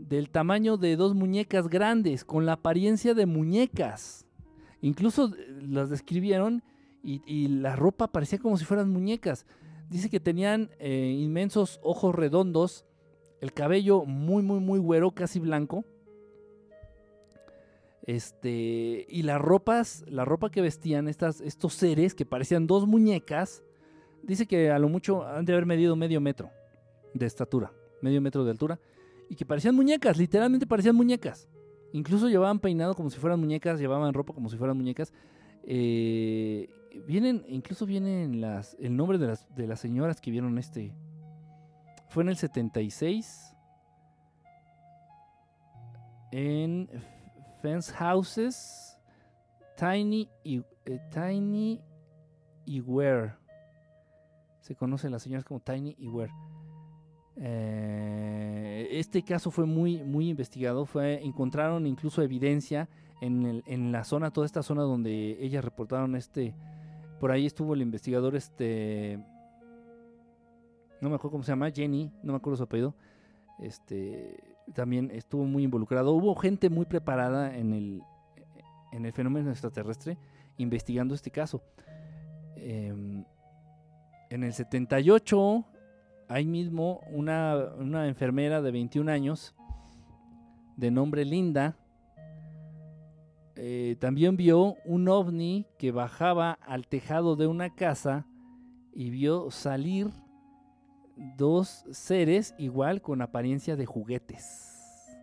[0.09, 4.25] del tamaño de dos muñecas grandes, con la apariencia de muñecas.
[4.81, 6.63] Incluso eh, las describieron
[7.01, 9.45] y, la ropa parecía como si fueran muñecas.
[9.89, 12.85] Dice que tenían eh, inmensos ojos redondos,
[13.39, 15.85] el cabello muy, muy, muy güero, casi blanco.
[18.05, 23.63] Este, y las ropas, la ropa que vestían estas, estos seres que parecían dos muñecas,
[24.23, 26.49] dice que a lo mucho han de haber medido medio metro
[27.13, 27.71] de estatura
[28.01, 28.79] medio metro de altura,
[29.29, 31.47] y que parecían muñecas, literalmente parecían muñecas.
[31.91, 35.13] Incluso llevaban peinado como si fueran muñecas, llevaban ropa como si fueran muñecas.
[35.63, 36.69] Eh,
[37.07, 40.93] vienen, incluso vienen las, el nombre de las, de las señoras que vieron este.
[42.09, 43.55] Fue en el 76.
[46.31, 46.89] En
[47.61, 48.99] Fence Houses.
[49.79, 51.81] Tiny y, eh, Tiny
[52.65, 53.33] y Ware.
[54.59, 56.33] Se conocen las señoras como Tiny y Ware.
[57.41, 60.85] Eh, este caso fue muy, muy investigado.
[60.85, 62.89] Fue, encontraron incluso evidencia
[63.21, 66.53] en, la zona, toda esta zona donde ellas reportaron este.
[67.19, 69.19] Por ahí estuvo el investigador, este.
[71.01, 72.95] No me acuerdo cómo se llama, Jenny, no me acuerdo su apellido.
[73.59, 74.37] Este.
[74.73, 76.11] También estuvo muy involucrado.
[76.11, 78.03] Hubo gente muy preparada en el,
[78.91, 80.17] en el fenómeno extraterrestre
[80.57, 81.63] investigando este caso.
[82.55, 83.23] Em,
[84.29, 85.65] en el 78
[86.29, 89.55] ahí mismo una, enfermera de 21 años,
[90.77, 91.75] de nombre Linda,
[93.55, 98.25] eh, también vio un ovni que bajaba al tejado de una casa
[98.93, 100.07] y vio salir
[101.35, 105.17] dos seres igual con apariencia de juguetes,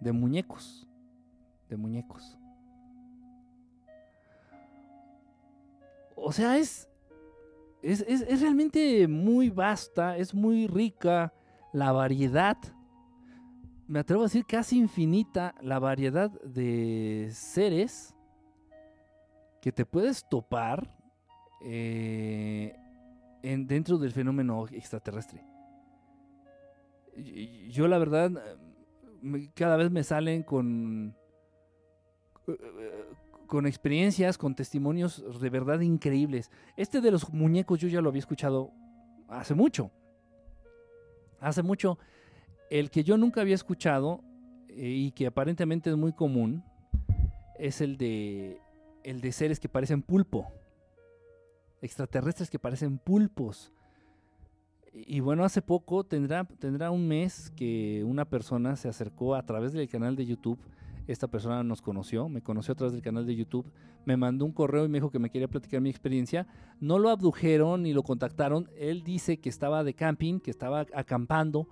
[0.00, 0.86] de muñecos,
[1.70, 2.36] de muñecos.
[6.16, 6.58] O sea,
[7.82, 11.32] es es, es realmente muy vasta, es muy rica
[11.72, 12.56] la variedad,
[13.88, 18.14] me atrevo a decir casi infinita, la variedad de seres
[19.62, 20.94] que te puedes topar
[21.64, 22.76] eh,
[23.42, 25.42] en, dentro del fenómeno extraterrestre.
[27.70, 28.30] Yo la verdad,
[29.54, 31.16] cada vez me salen con,
[33.48, 36.52] con experiencias, con testimonios de verdad increíbles.
[36.76, 38.70] Este de los muñecos yo ya lo había escuchado
[39.26, 39.90] hace mucho.
[41.40, 41.98] Hace mucho.
[42.70, 44.22] El que yo nunca había escuchado
[44.68, 46.62] eh, y que aparentemente es muy común
[47.58, 48.60] es el de
[49.02, 50.52] el de seres que parecen pulpo.
[51.80, 53.72] Extraterrestres que parecen pulpos.
[54.92, 59.72] Y, bueno, hace poco, tendrá, tendrá un mes que una persona se acercó a través
[59.72, 60.58] del canal de YouTube.
[61.08, 63.72] Esta persona nos conoció, me conoció a través del canal de YouTube,
[64.04, 66.46] me mandó un correo y me dijo que me quería platicar mi experiencia.
[66.80, 68.68] No lo abdujeron ni lo contactaron.
[68.76, 71.66] Él dice que estaba de camping, que estaba acampando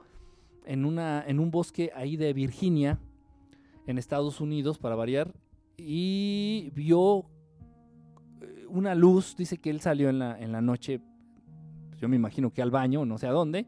[0.64, 2.98] en, una, en un bosque ahí de Virginia,
[3.86, 5.34] en Estados Unidos, para variar,
[5.76, 7.26] y vio
[8.40, 11.02] eh, una luz, dice que él salió en la, en la noche,
[11.98, 13.66] yo me imagino que al baño, no sé a dónde,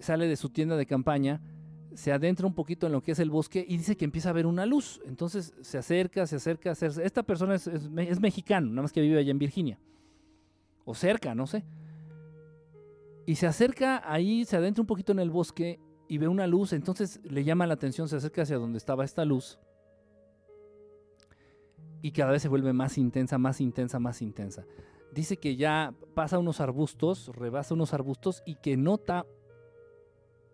[0.00, 1.40] sale de su tienda de campaña,
[1.96, 4.32] se adentra un poquito en lo que es el bosque y dice que empieza a
[4.32, 5.00] ver una luz.
[5.06, 7.06] Entonces se acerca, se acerca, se acerca.
[7.06, 9.78] Esta persona es, es mexicano, nada más que vive allá en Virginia.
[10.84, 11.64] O cerca, no sé.
[13.26, 16.72] Y se acerca ahí, se adentra un poquito en el bosque y ve una luz.
[16.72, 19.58] Entonces le llama la atención, se acerca hacia donde estaba esta luz
[22.02, 24.64] y cada vez se vuelve más intensa, más intensa, más intensa.
[25.12, 29.26] Dice que ya pasa unos arbustos, rebasa unos arbustos y que nota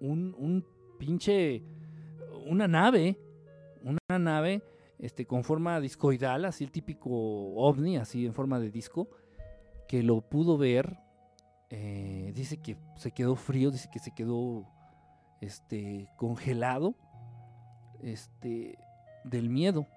[0.01, 0.65] un, un
[1.03, 1.65] pinche,
[2.47, 3.19] una nave,
[3.83, 4.63] una nave
[5.01, 9.09] este, con forma discoidal, así el típico ovni, así en forma de disco,
[9.89, 10.97] que lo pudo ver.
[11.71, 14.69] Eh, dice que se quedó frío, dice que se quedó
[15.41, 16.95] este, congelado
[18.01, 18.79] este,
[19.25, 19.89] del miedo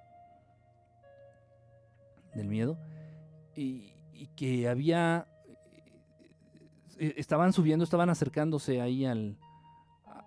[2.33, 2.77] del miedo,
[3.55, 3.93] y,
[4.35, 5.27] que había,
[6.99, 9.37] eh, estaban subiendo, estaban acercándose ahí al,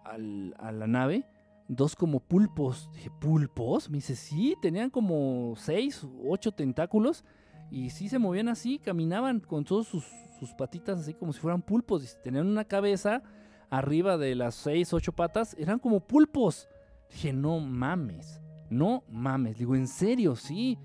[0.08, 1.24] a la nave,
[1.68, 2.90] dos como pulpos.
[2.92, 3.90] Dije, ¿pulpos?
[3.90, 7.24] Me dice, sí, tenían como seis, ocho tentáculos,
[7.70, 10.04] y sí se movían así, caminaban con todas sus,
[10.38, 13.22] sus patitas así como si fueran pulpos, tenían una cabeza
[13.70, 16.68] arriba de las seis, ocho patas, eran como pulpos.
[17.10, 18.40] Dije, no mames,
[18.70, 19.58] no mames.
[19.58, 20.78] Digo, en serio, sí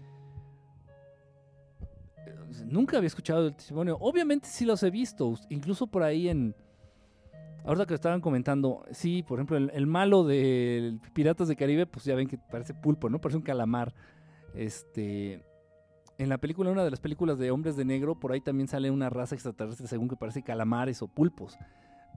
[2.65, 3.97] nunca había escuchado el testimonio.
[3.99, 6.55] Obviamente sí los he visto, incluso por ahí en...
[7.65, 12.13] Ahora que estaban comentando, sí, por ejemplo, el, malo de Piratas de Caribe, pues ya
[12.13, 13.21] ven que parece pulpo, ¿no?
[13.21, 13.93] Parece un calamar.
[14.53, 15.45] Este...
[16.19, 18.91] En la película, una de las películas de Hombres de Negro, por ahí también sale
[18.91, 21.57] una raza extraterrestre según que parece calamares o pulpos.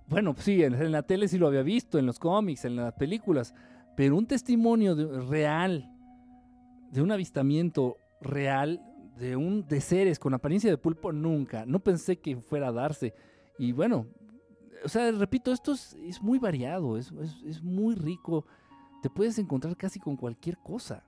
[0.07, 3.55] Bueno, sí, en, la tele sí lo había visto, en los cómics, en las películas,
[3.97, 4.95] pero un testimonio
[5.29, 5.91] real,
[6.93, 8.83] de un avistamiento real,
[9.19, 11.65] de un de seres con apariencia de pulpo nunca.
[11.65, 13.15] No pensé que fuera a darse.
[13.59, 14.07] Y bueno,
[14.85, 17.13] o sea, repito, esto es, muy variado, es,
[17.63, 18.45] muy rico.
[19.03, 21.03] Te puedes encontrar casi con cualquier cosa.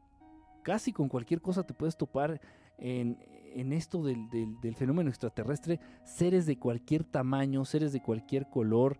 [0.62, 2.40] Casi con cualquier cosa te puedes topar
[2.78, 3.16] en,
[3.72, 5.80] esto del, del, fenómeno extraterrestre.
[6.04, 8.98] Seres de cualquier tamaño, seres de cualquier color,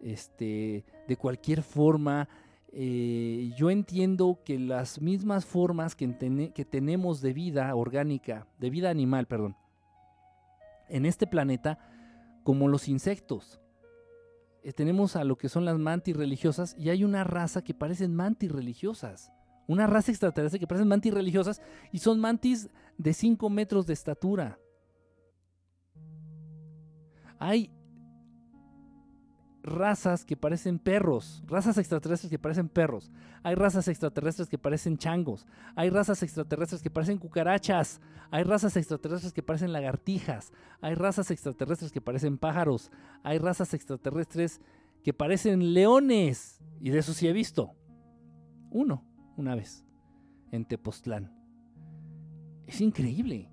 [0.00, 2.28] este, de cualquier forma.
[2.72, 8.90] Eh, yo entiendo que las mismas formas que, que, tenemos de vida orgánica, de vida
[8.90, 9.56] animal, perdón,
[10.88, 11.78] en este planeta,
[12.42, 13.58] como los insectos,
[14.68, 18.14] eh, tenemos a lo que son las mantis religiosas y hay una raza que parecen
[18.14, 19.32] mantis religiosas.
[19.66, 22.68] Una raza extraterrestre que parecen mantis religiosas y son mantis
[22.98, 24.58] de 5 metros de estatura.
[27.38, 27.70] Hay
[29.68, 33.10] razas que parecen perros, razas extraterrestres que parecen perros,
[33.42, 35.46] hay razas extraterrestres que parecen changos,
[35.76, 38.00] hay razas extraterrestres que parecen cucarachas,
[38.30, 42.90] hay razas extraterrestres que parecen lagartijas, hay razas extraterrestres que parecen pájaros,
[43.22, 44.60] hay razas extraterrestres
[45.02, 47.74] que parecen leones, y de eso sí he visto.
[48.70, 49.04] Uno,
[49.36, 49.84] una vez,
[50.50, 51.32] en Tepoztlán.
[52.66, 53.50] Es increíble,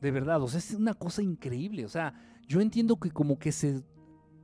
[0.00, 2.14] de verdad, o sea, es una cosa increíble, o sea,
[2.46, 3.82] yo entiendo que como que se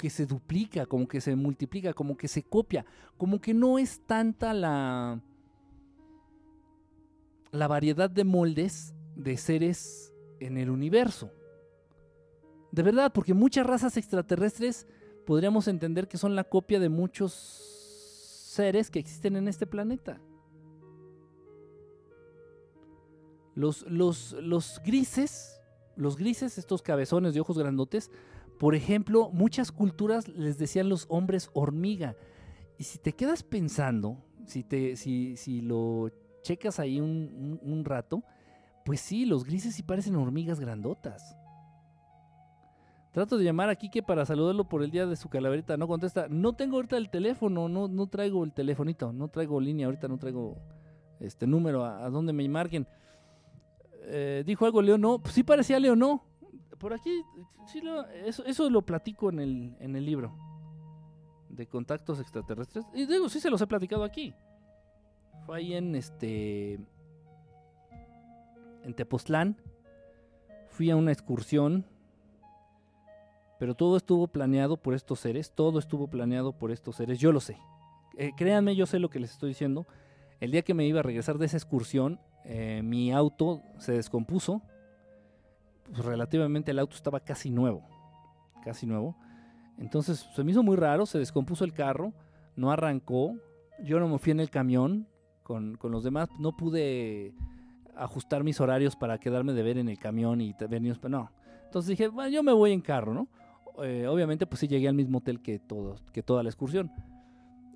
[0.00, 2.86] que se duplica, como que se multiplica, como que se copia,
[3.18, 5.20] como que no es tanta la,
[7.52, 11.30] la variedad de moldes de seres en el universo.
[12.72, 14.86] De verdad, porque muchas razas extraterrestres
[15.26, 20.18] podríamos entender que son la copia de muchos seres que existen en este planeta.
[23.54, 25.60] Los, los, los grises
[26.00, 28.10] los grises, estos cabezones de ojos grandotes,
[28.60, 32.14] por ejemplo, muchas culturas les decían los hombres hormiga.
[32.76, 36.10] Y si te quedas pensando, si, te, si, si lo
[36.42, 38.22] checas ahí un, rato,
[38.84, 41.38] pues sí, los grises sí parecen hormigas grandotas.
[43.12, 45.78] Trato de llamar a Kike para saludarlo por el día de su calaverita.
[45.78, 46.26] No contesta.
[46.28, 50.18] No tengo ahorita el teléfono, no, no traigo el telefonito, no traigo línea, ahorita no
[50.18, 50.58] traigo
[51.18, 52.86] este número a, donde me marquen.
[54.02, 56.29] Eh, dijo algo Leo, no, pues sí parecía Leo, no.
[56.80, 57.22] Por aquí,
[58.24, 60.34] eso, lo platico en el, en el libro
[61.48, 62.84] de contactos extraterrestres.
[62.94, 64.34] Y digo, sí se los he platicado aquí.
[65.46, 66.80] Fue ahí en este.
[68.82, 69.56] En Tepoztlán.
[70.70, 71.84] Fui a una excursión
[73.60, 77.40] pero todo estuvo planeado por estos seres, todo estuvo planeado por estos seres, yo lo
[77.40, 77.58] sé.
[78.16, 79.86] Eh, créanme, yo sé lo que les estoy diciendo.
[80.40, 84.62] El día que me iba a regresar de esa excursión, eh, mi auto se descompuso.
[85.90, 87.82] Pues, relativamente el auto estaba casi nuevo,
[88.64, 89.16] casi nuevo.
[89.78, 92.12] Entonces se me hizo muy raro, se descompuso el carro,
[92.56, 93.36] no arrancó.
[93.82, 95.08] Yo no me fui en el camión
[95.42, 97.34] con, los demás, no pude
[97.96, 100.98] ajustar mis horarios para quedarme de ver en el camión y venir.
[101.08, 101.30] No.
[101.64, 103.28] Entonces dije, bueno, yo me voy en carro, ¿no?
[103.82, 106.90] Eh, obviamente pues sí llegué al mismo hotel que, todos, que toda la excursión.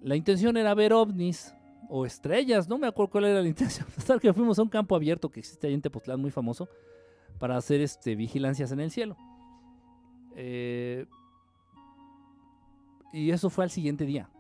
[0.03, 1.55] La intención era ver ovnis
[1.89, 3.86] o estrellas, no me acuerdo cuál era la intención.
[3.97, 6.69] Hasta que fuimos a un campo abierto que existe ahí en Tepoztlán, muy famoso,
[7.45, 9.19] para hacer este, vigilancias en el cielo.
[10.35, 11.05] Eh,
[13.12, 14.31] y eso fue al siguiente día.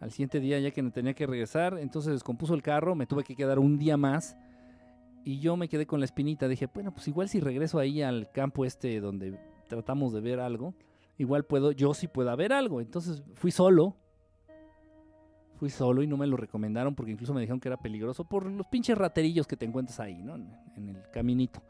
[0.00, 3.36] Al siguiente día ya que tenía que regresar, entonces descompuso el carro, me tuve que
[3.36, 4.36] quedar un día más.
[5.24, 8.28] Y yo me quedé con la espinita, dije, bueno, pues igual si regreso ahí al
[8.32, 9.38] campo este donde
[9.68, 10.74] tratamos de ver algo,
[11.16, 12.80] igual puedo, yo sí puedo ver algo.
[12.80, 13.94] Entonces fui solo.
[15.58, 18.46] Fui solo y no me lo recomendaron porque incluso me dijeron que era peligroso por
[18.46, 20.34] los pinches raterillos que te encuentras ahí, ¿no?
[20.34, 21.62] En el caminito.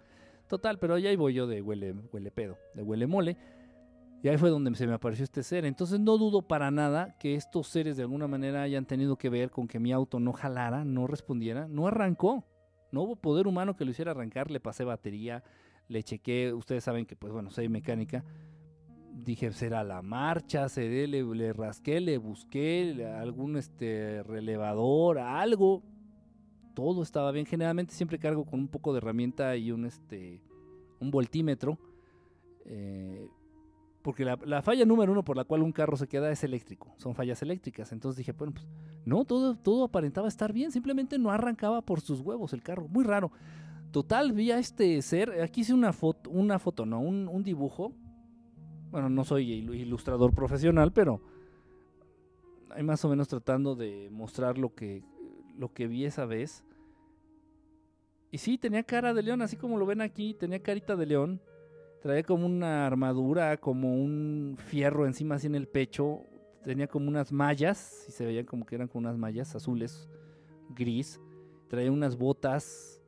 [0.50, 3.36] Total, pero allá voy yo de huele, huele pedo, de huele mole.
[4.20, 5.64] Y ahí fue donde se me apareció este ser.
[5.64, 9.52] Entonces no dudo para nada que estos seres de alguna manera hayan tenido que ver
[9.52, 12.44] con que mi auto no jalara, no respondiera, no arrancó.
[12.90, 15.44] No hubo poder humano que lo hiciera arrancar, le pasé batería,
[15.86, 18.24] le chequé, ustedes saben que pues bueno, soy mecánica,
[19.12, 25.84] dije será la marcha, seré, le, le rasqué, le busqué algún este relevador, algo,
[26.74, 30.40] todo estaba bien, generalmente siempre cargo con un poco de herramienta y un este
[31.00, 31.78] un voltímetro,
[32.66, 33.28] eh,
[34.02, 37.14] porque la, falla número uno por la cual un carro se queda es eléctrico, son
[37.14, 37.92] fallas eléctricas.
[37.92, 38.66] Entonces dije, bueno, pues
[39.04, 43.04] no, todo, todo aparentaba estar bien, simplemente no arrancaba por sus huevos el carro, muy
[43.04, 43.30] raro.
[43.90, 47.92] Total, vi a este ser, aquí hice una foto, una foto, no, un, dibujo.
[48.90, 51.20] Bueno, no soy ilustrador profesional, pero
[52.70, 55.02] hay más o menos tratando de mostrar lo que,
[55.60, 56.64] lo que vi esa vez.
[58.30, 61.40] Y sí, tenía cara de león, así como lo ven aquí, tenía carita de león.
[62.00, 66.22] Traía como una armadura, como un fierro encima así en el pecho.
[66.64, 70.08] Tenía como unas mallas, y se veían como que eran como unas mallas azules,
[70.70, 71.20] gris.
[71.68, 73.02] Traía unas botas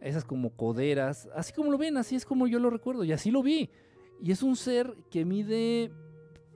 [0.00, 3.30] esas como coderas, así como lo ven, así es como yo lo recuerdo, y así
[3.30, 3.70] lo vi.
[4.20, 5.92] Y es un ser que mide,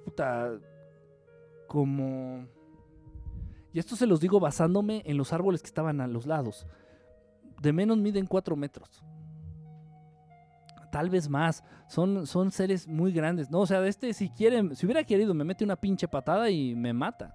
[0.04, 0.60] puta,
[1.66, 2.46] como...
[3.76, 6.66] Y esto se los digo basándome en los árboles que estaban a los lados.
[7.60, 9.04] De menos miden 4 metros.
[10.90, 11.62] Tal vez más.
[11.86, 13.50] Son, son seres muy grandes.
[13.50, 16.74] No, o sea, este si quiere, si hubiera querido, me mete una pinche patada y
[16.74, 17.34] me mata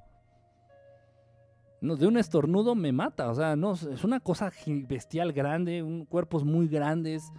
[1.80, 3.30] no, de un estornudo me mata.
[3.30, 4.52] O sea, no, es una cosa
[4.88, 7.32] bestial grande, un, cuerpos muy grandes,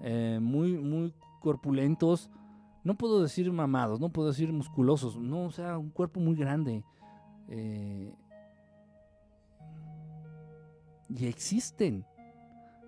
[0.00, 2.30] eh, muy, muy corpulentos.
[2.84, 6.84] No puedo decir mamados, no puedo decir musculosos, no, o sea, un cuerpo muy grande.
[7.48, 8.12] Eh,
[11.08, 12.04] y existen.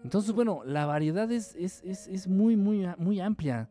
[0.02, 3.68] Entonces, bueno, la variedad es, es, es, es, muy, muy, muy amplia.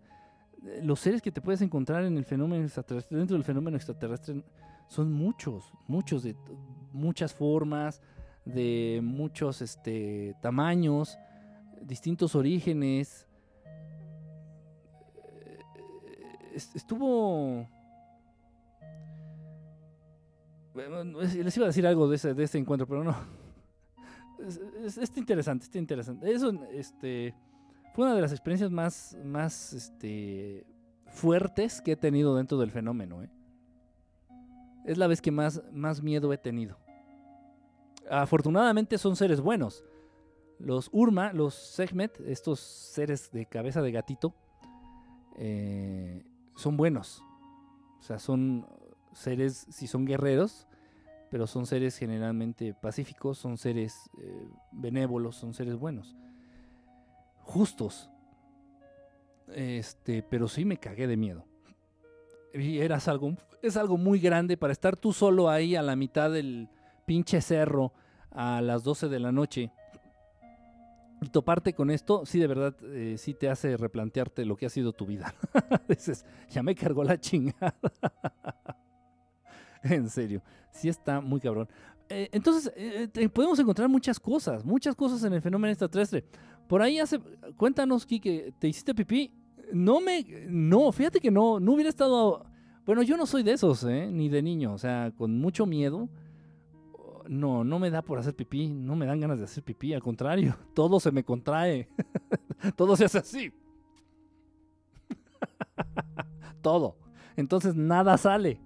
[0.81, 4.43] Los seres que te puedes encontrar en el fenómeno extraterrestre, dentro del fenómeno extraterrestre,
[4.87, 6.35] son muchos, muchos de
[6.91, 8.01] muchas formas,
[8.43, 11.17] de muchos este, tamaños,
[11.81, 13.27] distintos orígenes.
[15.23, 17.67] Eh, estuvo...
[20.73, 23.44] Les iba a decir algo de ese, de ese encuentro, pero no.
[24.83, 26.31] Es, interesante, está interesante.
[26.31, 27.33] Eso este,
[27.93, 30.65] fue una de las experiencias más, más este,
[31.07, 33.23] fuertes que he tenido dentro del fenómeno.
[33.23, 33.29] ¿eh?
[34.85, 36.77] es la vez que más, más miedo he tenido.
[38.09, 39.83] Afortunadamente son seres buenos.
[40.59, 44.33] Los Urma, los Segmet, estos seres de cabeza de gatito,
[45.37, 46.23] eh,
[46.55, 47.21] son buenos.
[47.99, 48.67] O sea, son
[49.13, 50.67] seres, si son guerreros,
[51.29, 56.15] pero son seres generalmente pacíficos, son seres eh, benévolos, son seres buenos.
[57.41, 58.09] Justos.
[59.53, 61.45] Este, pero sí me cagué de miedo.
[62.53, 66.31] Y eras algo, es algo muy grande para estar tú solo ahí a la mitad
[66.31, 66.69] del
[67.05, 67.91] pinche cerro
[68.31, 69.71] a las 12 de la noche.
[71.21, 74.69] Y toparte con esto, sí, de verdad, eh, sí te hace replantearte lo que ha
[74.69, 75.33] sido tu vida.
[75.87, 77.75] Dices, ya me cargó la chingada.
[79.89, 80.41] en serio,
[80.71, 81.67] sí está muy cabrón.
[82.09, 86.23] Eh, entonces, eh, podemos encontrar muchas cosas, muchas cosas en el fenómeno extraterrestre.
[86.67, 87.19] Por ahí hace,
[87.57, 89.31] cuéntanos, Kike, ¿te hiciste pipí?
[89.71, 92.45] No me, no, fíjate que no, no hubiera estado,
[92.85, 94.07] bueno, yo no soy de esos, ¿eh?
[94.11, 96.09] ni de niño, o sea, con mucho miedo.
[97.27, 100.03] No, no me da por hacer pipí, no me dan ganas de hacer pipí, al
[100.03, 101.89] contrario, todo se me contrae,
[102.75, 103.51] todo se hace así.
[106.61, 106.97] todo.
[107.35, 108.59] Entonces nada sale,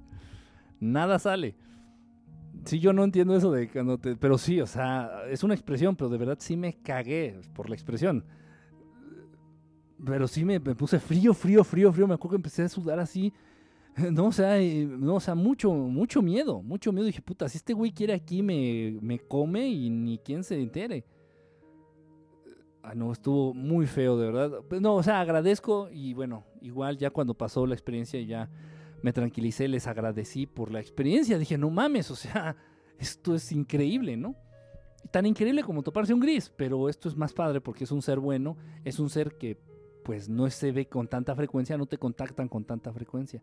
[0.79, 1.55] nada sale.
[2.65, 4.15] Sí, yo no entiendo eso de cuando te...
[4.15, 7.75] Pero sí, o sea, es una expresión, pero de verdad sí me cagué por la
[7.75, 8.25] expresión.
[10.05, 12.07] Pero sí me, puse frío, frío, frío, frío.
[12.07, 13.33] Me acuerdo que empecé a sudar así.
[14.11, 17.07] No, o sea, no, mucho, mucho miedo, mucho miedo.
[17.07, 21.03] dije, puta, si este güey quiere aquí, me, me come y ni quien se entere.
[22.81, 24.61] Ah, no, estuvo muy feo, de verdad.
[24.69, 28.49] Pues no, o sea, agradezco y bueno, igual ya cuando pasó la experiencia ya
[29.01, 31.37] me tranquilicé, les agradecí por la experiencia.
[31.37, 32.55] Dije, no mames, o sea,
[32.97, 34.35] esto es increíble, ¿no?
[35.11, 38.19] Tan increíble como toparse un gris, pero esto es más padre porque es un ser
[38.19, 39.57] bueno, es un ser que
[40.03, 43.41] pues no se ve con tanta frecuencia, no te contactan con tanta frecuencia.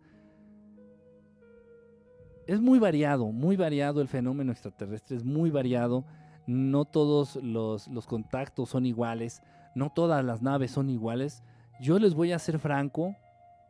[2.47, 6.05] Es muy variado, muy variado el fenómeno extraterrestre, es muy variado.
[6.47, 9.43] No todos los, los contactos son iguales,
[9.75, 11.43] no todas las naves son iguales.
[11.81, 13.17] Yo les voy a ser franco,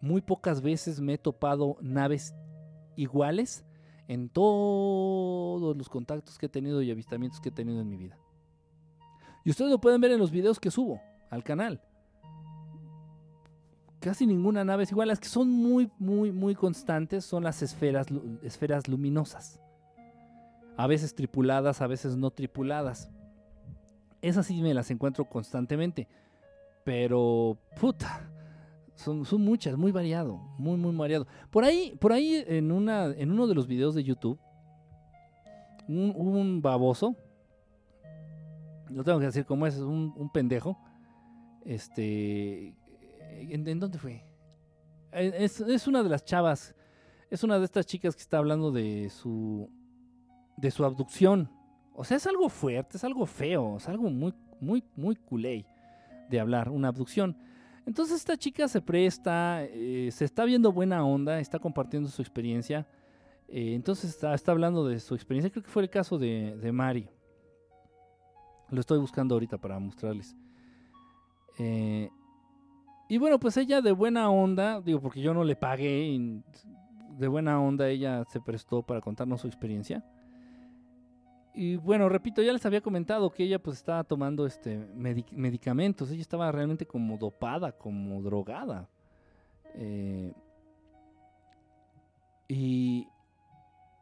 [0.01, 2.35] muy pocas veces me he topado naves
[2.97, 3.65] iguales
[4.09, 8.17] en todos los contactos que he tenido y avistamientos que he tenido en mi vida.
[9.45, 11.01] Y ustedes lo pueden ver en los videos que subo
[11.31, 11.81] al canal.
[14.01, 15.09] Casi ninguna nave es igual.
[15.09, 18.07] Las que son muy, muy, muy constantes son las esferas,
[18.43, 19.61] esferas luminosas.
[20.77, 23.11] A veces tripuladas, a veces no tripuladas.
[24.23, 26.09] Esas sí me las encuentro constantemente.
[26.85, 28.31] Pero, puta,
[28.97, 31.27] son, son muchas, muy variado, muy, muy variado.
[31.51, 34.39] Por ahí, por ahí en, una, en uno de los videos de YouTube,
[35.87, 37.15] un, un baboso,
[38.89, 40.79] lo tengo que decir como es, un, un pendejo,
[41.65, 42.75] este,
[43.31, 44.25] ¿en, dónde fue?
[45.13, 46.75] Eh, es, es, una de las chavas,
[47.31, 49.71] es una de estas chicas que está hablando de su,
[50.57, 51.51] de su abducción.
[51.93, 55.67] O sea, es algo fuerte, es algo feo, es algo muy, muy, muy culé
[56.31, 57.37] de hablar, una abducción.
[57.87, 62.87] Entonces esta chica se presta, eh, se está viendo buena onda, está compartiendo su experiencia.
[63.49, 65.51] Eh, entonces está, hablando de su experiencia.
[65.51, 67.09] Creo que fue el caso de, de Mari.
[68.71, 70.35] Lo estoy buscando ahorita para mostrarles.
[71.59, 72.11] Eh,
[73.09, 76.43] y bueno, pues ella de buena onda, digo porque yo no le pagué,
[77.19, 80.05] de buena onda ella se prestó para contarnos su experiencia.
[81.59, 84.77] Y bueno, repito, ya les había comentado que ella pues estaba tomando este
[85.33, 88.91] medicamentos, ella estaba realmente como dopada, como drogada.
[89.75, 90.35] Eh,
[92.47, 93.09] y,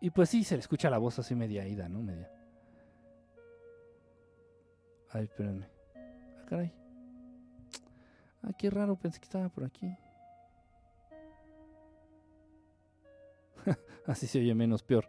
[0.00, 2.02] y pues sí, se le escucha la voz así media ida, ¿no?
[2.02, 2.28] Media.
[5.10, 5.68] Ay, espérenme.
[5.94, 6.72] Ah, caray.
[8.42, 9.96] Ah, qué raro, pensé que estaba por aquí.
[14.06, 15.08] así se oye menos peor.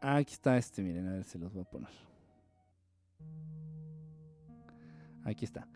[0.00, 1.90] Aquí está este, miren, a ver si los voy a poner.
[5.24, 5.66] Aquí está.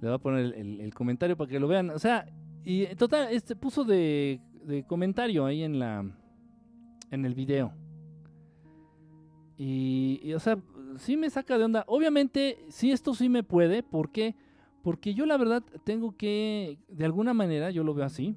[0.00, 1.90] Le voy a poner el, comentario para que lo vean.
[1.90, 2.26] O sea,
[2.64, 4.40] y total, este puso de,
[4.88, 6.04] comentario ahí en la
[7.10, 7.72] en el video.
[9.58, 10.58] Y, o sea,
[10.98, 11.84] sí me saca de onda.
[11.86, 13.82] Obviamente, sí, esto sí me puede.
[13.82, 14.34] ¿Por qué?
[14.82, 18.34] Porque yo la verdad tengo que, de alguna manera, yo lo veo así.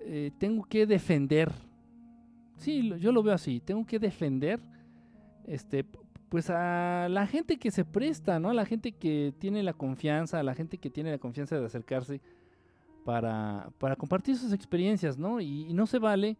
[0.00, 1.50] Eh, tengo que defender
[2.56, 3.60] Sí, yo lo veo así.
[3.60, 4.60] Tengo que defender
[5.46, 5.84] este,
[6.28, 8.50] pues a la gente que se presta, ¿no?
[8.50, 11.64] A la gente que tiene la confianza, a la gente que tiene la confianza de
[11.64, 12.20] acercarse
[13.04, 15.40] para, para compartir sus experiencias, ¿no?
[15.40, 16.36] Y, no se vale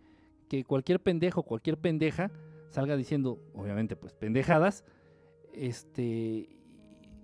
[0.48, 2.30] que cualquier pendejo, cualquier pendeja
[2.70, 4.84] salga diciendo, obviamente, pues pendejadas,
[5.52, 6.48] este,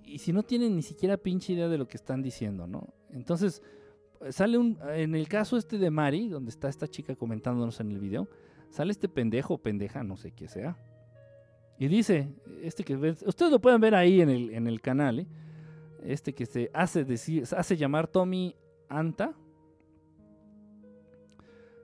[0.04, 2.94] y si no tienen ni siquiera pinche idea de lo que están diciendo, ¿no?
[3.10, 3.62] Entonces,
[4.28, 7.98] sale un, en el caso este de Mari, donde está esta chica comentándonos en el
[7.98, 8.28] video,
[8.70, 10.76] sale este pendejo o pendeja, no sé qué sea.
[11.78, 12.28] Y dice,
[12.62, 15.26] este que ustedes lo pueden ver ahí en el, en el canal, ¿eh?
[16.04, 18.54] este que se hace, decir, hace llamar Tommy
[18.88, 19.32] Anta.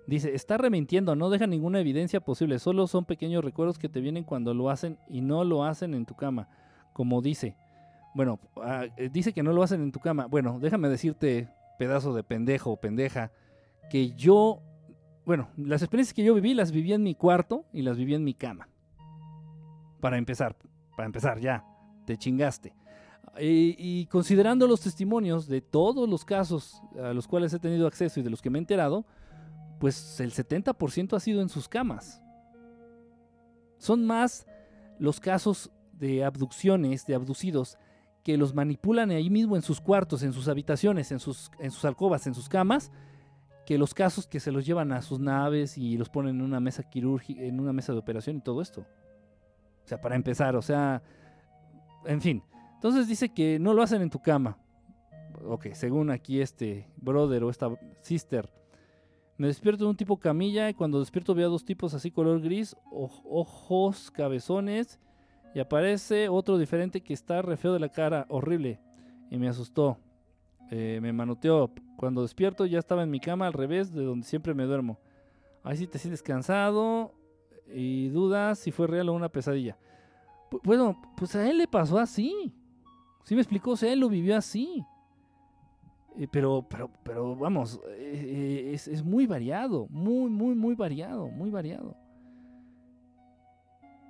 [0.07, 4.23] Dice, está remintiendo, no deja ninguna evidencia posible, solo son pequeños recuerdos que te vienen
[4.23, 6.49] cuando lo hacen y no lo hacen en tu cama.
[6.93, 7.57] Como dice,
[8.15, 10.27] Bueno, ah, eh, dice que no lo hacen en tu cama.
[10.27, 11.49] Bueno, déjame decirte,
[11.79, 13.33] pedazo de pendejo o pendeja,
[13.91, 14.63] que yo,
[15.27, 18.23] bueno, las experiencias que yo viví las viví en mi cuarto y las viví en
[18.23, 18.69] mi cama.
[20.01, 20.57] Para empezar,
[20.97, 21.65] para empezar, ya,
[22.07, 22.73] te chingaste.
[23.39, 28.23] Y, considerando los testimonios de todos los casos a los cuales he tenido acceso y
[28.23, 29.05] de los que me he enterado,
[29.81, 32.23] pues el 70% ha sido en sus camas.
[33.79, 34.47] Son más
[34.99, 37.79] los casos de abducciones, de abducidos,
[38.23, 41.85] que los manipulan ahí mismo en sus cuartos, en sus habitaciones, en sus, en sus
[41.85, 42.91] alcobas, en sus camas,
[43.67, 46.61] que los casos que se los llevan a sus naves y los ponen en una
[46.61, 48.83] mesa quirúrgica, en una mesa de operación y todo esto.
[49.85, 51.03] O sea, para empezar, o sea,
[52.07, 52.43] en fin.
[52.75, 54.57] Entonces dice que no lo hacen en tu cama.
[55.45, 57.69] Ok, según aquí este brother o esta
[58.01, 58.49] sister.
[59.37, 62.41] Me despierto en un tipo camilla y cuando despierto veo a dos tipos así color
[62.41, 64.99] gris, ojos, cabezones
[65.55, 68.79] y aparece otro diferente que está re feo de la cara, horrible.
[69.31, 69.99] Y me asustó.
[70.71, 71.71] Eh, me manoteó.
[71.97, 74.99] Cuando despierto ya estaba en mi cama al revés de donde siempre me duermo.
[75.63, 77.13] Ahí sí te sientes cansado
[77.73, 79.77] y dudas si fue real o una pesadilla.
[80.63, 82.53] bueno, pues a él le pasó así.
[83.25, 84.85] Sí me explicó, o sea, él lo vivió así.
[86.17, 91.51] Eh, pero, pero, pero vamos, eh, es, es muy variado, muy, muy, muy variado, muy
[91.51, 91.97] variado.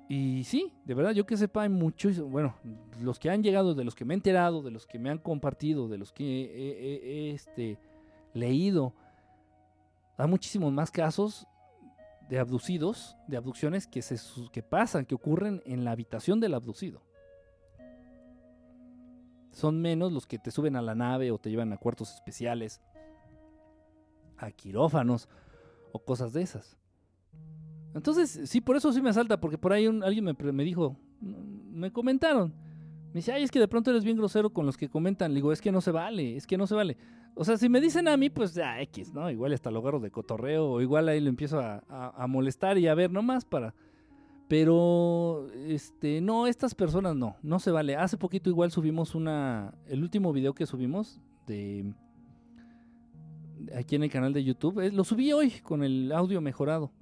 [0.08, 2.54] Y sí, de verdad, yo que sepa, hay muchos, bueno,
[3.00, 5.18] los que han llegado, de los que me he enterado, de los que me han
[5.18, 7.78] compartido, de los que he, este,
[8.32, 8.94] leído,
[10.16, 11.46] hay muchísimos más casos
[12.28, 14.16] de abducidos, de abducciones que, se,
[14.52, 17.02] que pasan, que ocurren en la habitación del abducido.
[19.50, 22.80] Son menos los que te suben a la nave o te llevan a cuartos especiales,
[24.36, 25.28] a quirófanos
[25.92, 26.76] o cosas de esas.
[27.96, 30.98] Entonces, sí, por eso sí me asalta, porque por ahí un, alguien me, dijo,
[31.72, 32.52] me comentaron.
[33.08, 35.32] Me dice, ay, es que de pronto eres bien grosero con los que comentan.
[35.32, 36.98] Le digo, es que no se vale, es que no se vale.
[37.34, 39.30] O sea, si me dicen a mí, pues ya X, ¿no?
[39.30, 42.94] Igual hasta lo agarro de cotorreo, o igual ahí lo empiezo a, molestar y a
[42.94, 43.74] ver nomás para.
[44.46, 47.96] Pero, este, no, estas personas no, no se vale.
[47.96, 51.94] Hace poquito igual subimos una, el último video que subimos de,
[53.74, 56.92] aquí en el canal de YouTube, lo subí hoy con el audio mejorado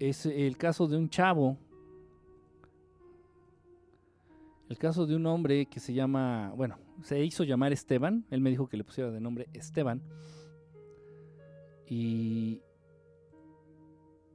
[0.00, 1.58] es el caso de un chavo,
[4.70, 8.50] el caso de un hombre que se llama, bueno, se hizo llamar Esteban, él me
[8.50, 10.02] dijo que le pusiera de nombre Esteban.
[11.86, 12.62] Y,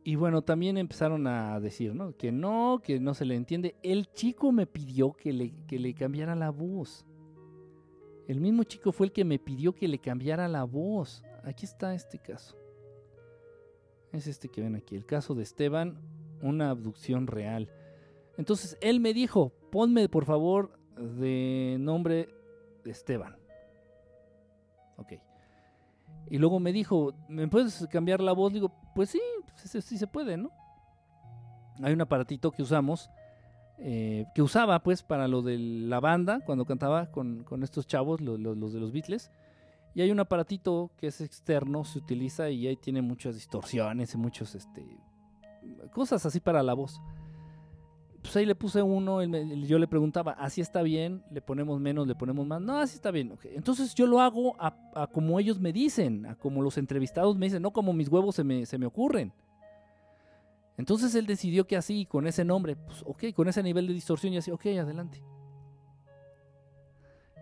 [0.03, 2.15] y bueno, también empezaron a decir, ¿no?
[2.15, 3.75] Que no, que no se le entiende.
[3.81, 7.07] El chico me pidió que le, que le cambiara la voz.
[8.27, 11.23] El mismo chico fue el que me pidió que le cambiara la voz.
[11.43, 12.55] Aquí está este caso
[14.17, 15.97] es este que ven aquí, el caso de Esteban,
[16.41, 17.71] una abducción real.
[18.37, 22.29] Entonces él me dijo, ponme por favor de nombre
[22.85, 23.37] Esteban.
[24.97, 25.13] Ok.
[26.29, 28.53] Y luego me dijo, ¿me puedes cambiar la voz?
[28.53, 29.21] Digo, pues sí,
[29.55, 30.49] sí, se puede, ¿no?
[31.83, 33.09] Hay un aparatito que usamos,
[33.77, 38.73] eh, que usaba pues para lo de la banda, cuando cantaba con, estos chavos, los
[38.73, 39.31] de los Beatles
[39.95, 44.17] y hay un aparatito que es externo, se utiliza y ahí tiene muchas distorsiones y
[44.17, 44.85] muchos, este,
[45.93, 47.01] cosas así para la voz.
[48.21, 51.23] Pues ahí le puse uno, yo le preguntaba, ¿así está bien?
[51.31, 52.07] ¿Le ponemos menos?
[52.07, 52.59] ¿Le ponemos más?
[52.59, 53.37] No, así está bien.
[53.43, 57.61] Entonces yo lo hago a, como ellos me dicen, a como los entrevistados me dicen,
[57.61, 59.31] no como mis huevos se me, se me ocurren.
[60.77, 64.33] Entonces él decidió que así, con ese nombre, pues ok, con ese nivel de distorsión
[64.33, 65.23] y así, ok, adelante.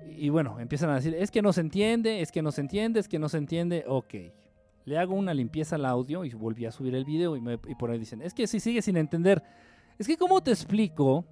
[0.10, 3.00] Y bueno, empiezan a decir, es que no se entiende, es que no se entiende,
[3.00, 3.84] es que no se entiende.
[3.88, 4.14] Ok.
[4.86, 7.98] Le hago una limpieza al audio y volví a subir el video y, por ahí
[7.98, 9.42] dicen, es que si sigue sin entender.
[9.98, 11.26] Es que ¿cómo te explico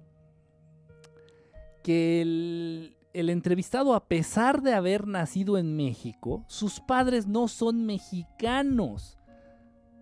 [1.82, 7.84] que el, el entrevistado, a pesar de haber nacido en México, sus padres no son
[7.84, 9.18] mexicanos.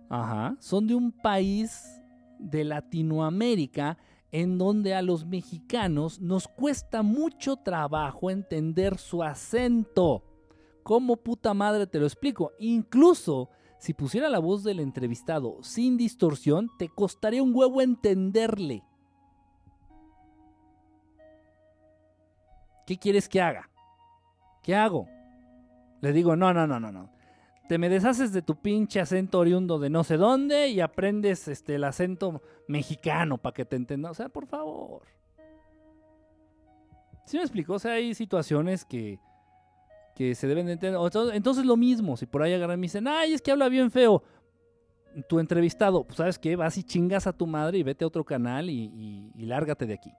[0.09, 2.01] Ajá, son de un país
[2.39, 3.99] de Latinoamérica
[4.32, 10.24] en donde a los mexicanos nos cuesta mucho trabajo entender su acento.
[10.82, 12.52] ¿Cómo puta madre te lo explico?
[12.59, 18.85] Incluso si pusiera la voz del entrevistado sin distorsión, te costaría un huevo entenderle.
[22.86, 23.70] ¿Qué quieres que haga?
[24.62, 25.07] ¿Qué hago?
[26.01, 27.20] Le digo, no, no, no, no, no
[27.71, 31.77] te me deshaces de tu pinche acento oriundo de no sé dónde y aprendes este,
[31.77, 34.11] el acento mexicano para que te entienda.
[34.11, 35.03] O sea, por favor.
[37.27, 37.75] ¿Sí me explicó?
[37.75, 39.21] O sea, hay situaciones que,
[40.17, 41.01] que se deben de entender.
[41.33, 43.93] Entonces, lo mismo, si por ahí agarran y me dicen, ay, es que habla bien
[43.93, 44.25] feo.
[45.29, 48.25] Tu entrevistado, pues sabes qué, vas y chingas a tu madre y vete a otro
[48.25, 50.11] canal y lárgate de aquí.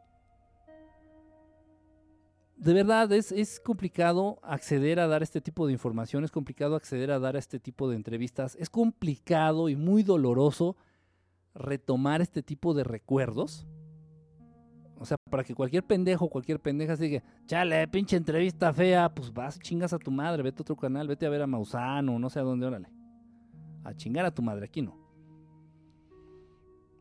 [2.61, 7.09] De verdad es, es complicado acceder a dar este tipo de información, es complicado acceder
[7.09, 10.77] a dar este tipo de entrevistas, es complicado y muy doloroso
[11.55, 13.65] retomar este tipo de recuerdos.
[14.99, 19.33] O sea, para que cualquier pendejo, cualquier pendeja se diga, chale, pinche entrevista fea, pues
[19.33, 22.29] vas, chingas a tu madre, vete a otro canal, vete a ver a Mausano, no
[22.29, 22.91] sé a dónde, órale.
[23.83, 24.95] A chingar a tu madre, aquí no.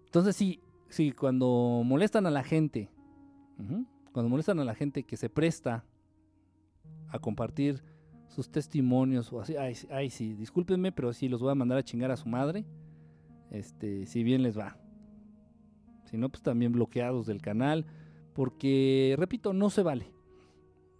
[0.06, 2.90] Entonces sí, sí, cuando molestan a la gente,
[4.12, 5.84] cuando molestan a la gente que se presta
[7.08, 7.82] a compartir
[8.28, 11.82] sus testimonios o así, ay, ay sí, discúlpenme, pero sí los voy a mandar a
[11.82, 12.64] chingar a su madre,
[13.50, 14.76] este, si bien les va.
[16.10, 17.86] Si no, pues también bloqueados del canal.
[18.34, 20.12] Porque, repito, no se vale.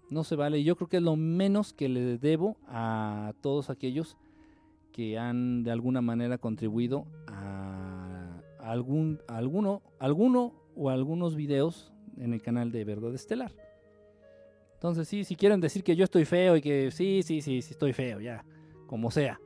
[0.09, 0.62] No se vale.
[0.62, 4.16] Yo creo que es lo menos que le debo a todos aquellos
[4.93, 12.43] que han de alguna manera contribuido a algún, alguno, alguno o algunos videos en el
[12.43, 13.53] canal de Verdad Estelar.
[14.75, 17.73] Entonces, sí, si quieren decir que yo estoy feo y que sí, sí, sí, sí
[17.73, 18.45] estoy feo, ya,
[18.87, 19.41] como sea.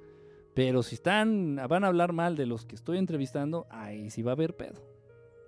[0.54, 4.32] Pero si están, van a hablar mal de los que estoy entrevistando, ahí sí va
[4.32, 4.80] a haber pedo.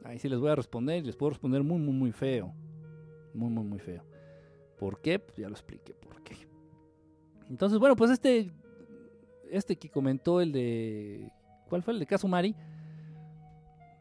[0.02, 2.52] Ahí sí les voy a responder y les puedo responder muy, muy, muy feo.
[3.32, 4.04] Muy, muy, muy feo.
[4.78, 5.18] ¿Por qué?
[5.18, 6.36] Pues ya lo expliqué por qué.
[7.48, 8.50] Entonces, bueno, pues este,
[9.50, 11.30] este que comentó el de,
[11.68, 12.56] ¿cuál fue el de Caso Mari?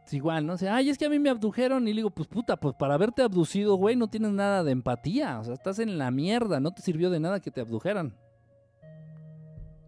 [0.06, 0.54] Es igual, ¿no?
[0.54, 2.76] O sea, ay, es que a mí me abdujeron y le digo, pues puta, pues
[2.76, 5.40] para haberte abducido, güey, no tienes nada de empatía.
[5.40, 8.16] O sea, estás en la mierda, no te sirvió de nada que te abdujeran.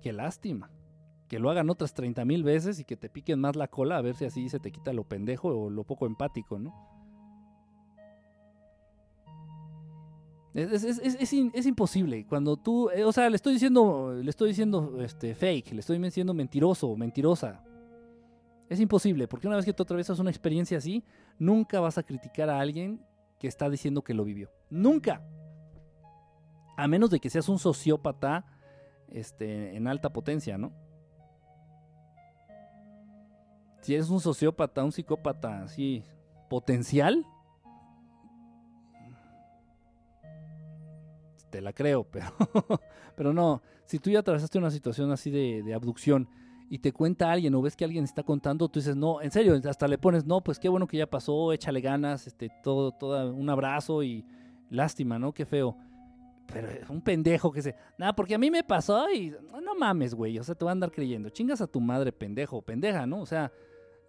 [0.02, 0.72] Qué lástima
[1.27, 4.02] que lo hagan otras 30 mil veces y que te piquen más la cola a
[4.02, 6.73] ver si así se te quita lo pendejo o lo poco empático, ¿no?
[10.53, 12.26] Es, imposible.
[12.26, 15.99] Cuando tú, eh, o sea, le estoy diciendo, le estoy diciendo este, fake, le estoy
[15.99, 17.64] diciendo mentiroso, mentirosa.
[18.69, 21.03] Es imposible, porque una vez que tú atravesas una experiencia así,
[21.39, 23.02] nunca vas a criticar a alguien
[23.39, 24.52] que está diciendo que lo vivió.
[24.69, 25.22] Nunca.
[26.76, 28.45] A menos de que seas un sociópata
[29.10, 30.73] este, en alta potencia, ¿no?
[33.88, 36.03] si es un sociópata, un psicópata así
[36.49, 37.26] potencial,
[41.49, 42.34] te la creo, pero,
[43.15, 46.27] pero no, si tú ya atravesaste una situación así de, abducción
[46.69, 49.60] y te cuenta alguien o ves que alguien está contando, tú dices, no, en serio,
[49.69, 53.34] hasta le pones, no, pues qué bueno que ya pasó, échale ganas, este, todo, todo,
[53.34, 54.26] un abrazo y
[54.69, 55.34] lástima, ¿no?
[55.34, 55.77] Qué feo.
[56.52, 60.14] Pero es un pendejo que se, nada, porque a mí me pasó y no mames,
[60.14, 63.22] güey, o sea, te va a andar creyendo, chingas a tu madre, pendejo, pendeja, ¿no?
[63.22, 63.52] O sea,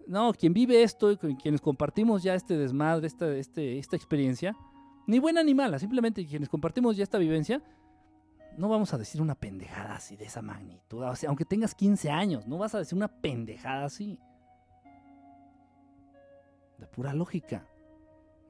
[0.06, 4.56] no, quien vive esto y quienes compartimos ya este desmadre, esta, este, esta experiencia,
[5.06, 7.62] ni buena ni mala, simplemente quienes compartimos ya esta vivencia,
[8.58, 11.02] no vamos a decir una pendejada así de esa magnitud.
[11.02, 14.18] O sea, aunque tengas 15 años, no vas a decir una pendejada así.
[16.76, 17.66] De pura lógica.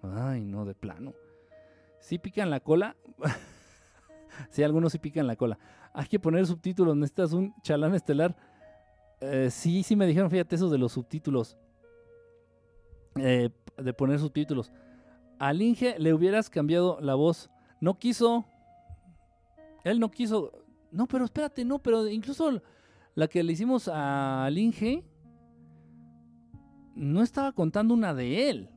[0.03, 1.15] Ay, no, de plano.
[2.01, 2.97] Si pican la cola.
[4.51, 5.59] sí, algunos sí pican la cola.
[5.93, 6.97] Hay que poner subtítulos.
[6.97, 8.35] Necesitas un chalán estelar
[9.21, 11.57] eh, sí, sí me dijeron, fíjate, eso de los subtítulos.
[13.17, 14.71] Eh, de poner subtítulos.
[15.39, 17.51] Al Inge le hubieras cambiado la voz.
[17.81, 18.47] No quiso.
[19.91, 20.53] Él no quiso.
[20.91, 22.63] No, pero espérate, no, pero incluso
[23.15, 25.05] la que le hicimos al Inge
[26.95, 28.71] no estaba contando una de él.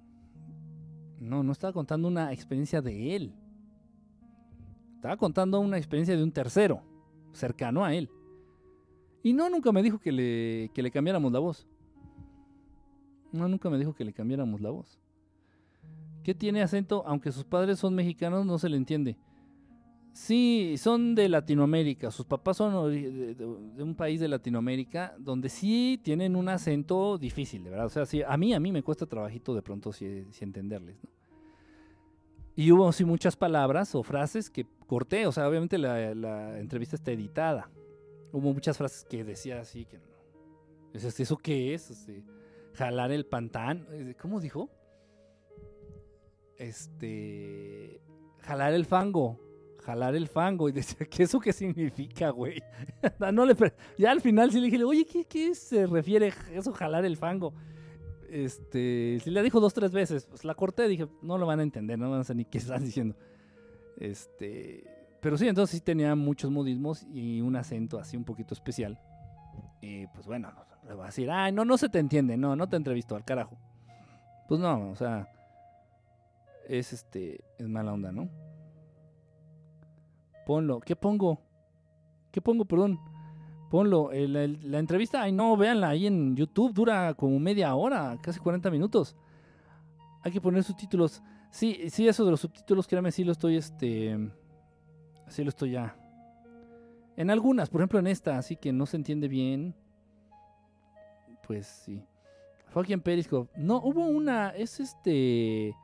[1.19, 3.33] No, no estaba contando una experiencia de él.
[4.95, 6.81] Estaba contando una experiencia de un tercero,
[7.31, 8.09] cercano a él.
[9.23, 11.67] Y no, nunca me dijo que le, que le cambiáramos la voz.
[13.31, 14.99] No, nunca me dijo que le cambiáramos la voz.
[16.23, 17.03] ¿Qué tiene acento?
[17.05, 19.17] Aunque sus padres son mexicanos, no se le entiende.
[20.13, 22.11] Sí, son de Latinoamérica.
[22.11, 23.45] Sus papás son de,
[23.83, 27.85] un país de Latinoamérica donde sí tienen un acento difícil, de verdad.
[27.85, 31.09] O sea, sí, a mí, a mí me cuesta trabajito de pronto si, entenderles, ¿no?
[32.53, 35.25] Y hubo sí muchas palabras o frases que corté.
[35.25, 37.69] O sea, obviamente la, entrevista está editada.
[38.33, 40.11] Hubo muchas frases que decía así que no.
[40.93, 41.89] ¿Eso qué es?
[41.89, 42.25] Este,
[42.73, 43.87] jalar el pantán.
[44.21, 44.69] ¿Cómo dijo?
[46.57, 48.01] Este.
[48.41, 49.39] Jalar el fango.
[49.83, 50.69] Jalar el fango.
[50.69, 52.61] Y decía, ¿qué eso qué significa, güey?
[53.97, 57.53] ya al final sí le dije, oye, ¿qué, ¿qué, se refiere eso, jalar el fango?
[58.29, 59.19] Este.
[59.23, 61.99] Si le dijo dos, tres veces, pues la corté, dije, no lo van a entender,
[61.99, 63.15] no van a saber ni qué están diciendo.
[63.97, 64.83] Este.
[65.21, 68.99] Pero sí, entonces sí tenía muchos modismos y un acento así un poquito especial.
[69.81, 70.51] Y pues bueno,
[70.87, 73.23] le voy a decir, ay, no, no se te entiende, no, no te entrevisto al
[73.23, 73.57] carajo.
[74.47, 75.29] Pues no, o sea,
[76.67, 78.29] es este, es mala onda, ¿no?
[80.45, 81.39] Ponlo, ¿qué pongo?
[82.31, 82.99] ¿Qué pongo, perdón?
[83.69, 88.69] Ponlo, la entrevista, ay no, véanla ahí en YouTube, dura como media hora, casi 40
[88.69, 89.15] minutos.
[90.23, 91.23] Hay que poner subtítulos.
[91.49, 94.17] Sí, sí, eso de los subtítulos, créame, sí lo estoy, este,
[95.27, 95.95] sí lo estoy ya.
[97.15, 99.75] En algunas, por ejemplo en esta, así que no se entiende bien.
[101.47, 102.03] Pues sí.
[102.87, 103.51] En Periscope.
[103.57, 105.75] No, hubo una, es este,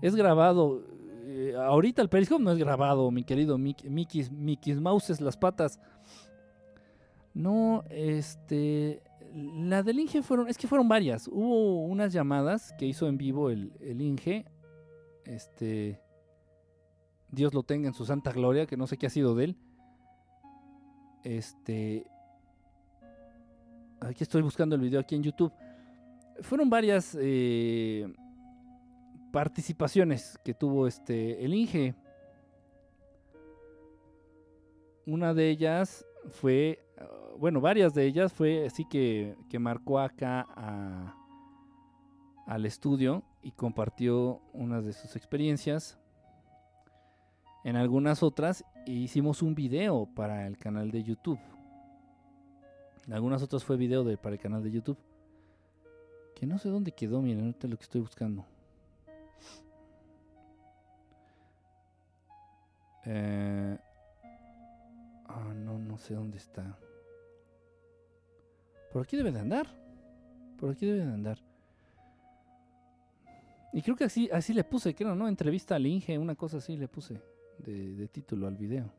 [0.00, 0.84] es grabado.
[1.30, 5.78] Eh, ahorita el Periscope no es grabado, mi querido Mickey, Mickey's, Mickey's Mouses, las patas.
[7.34, 9.02] No, este,
[9.34, 11.28] la del Inge fueron, es que fueron varias.
[11.28, 14.46] Hubo unas llamadas que hizo en vivo el, el Inge.
[15.26, 16.00] Este,
[17.30, 19.56] Dios lo tenga en su santa gloria, que no sé qué ha sido de él.
[21.24, 22.06] Este,
[24.00, 25.52] aquí estoy buscando el video aquí en YouTube.
[26.40, 28.10] Fueron varias eh,
[29.32, 31.94] participaciones que tuvo este el Inge.
[35.06, 40.46] Una de ellas fue, uh, bueno, varias de ellas fue así que, que marcó acá
[42.46, 45.98] al estudio y compartió unas de sus experiencias.
[47.64, 51.40] En algunas otras hicimos un video para el canal de YouTube.
[53.06, 54.98] En algunas otras fue video de, para el canal de YouTube.
[56.34, 58.44] Que no sé dónde quedó, miren, ahorita lo que estoy buscando.
[63.10, 63.78] Eh,
[65.28, 66.78] ah, no, no sé dónde está.
[68.92, 69.66] Por aquí debe de andar.
[70.58, 71.38] Por aquí debe de andar.
[73.72, 75.26] Y creo que así, así le puse, creo, ¿no?
[75.26, 77.20] Entrevista al Inge, una cosa así le puse
[77.58, 78.92] de, título al video.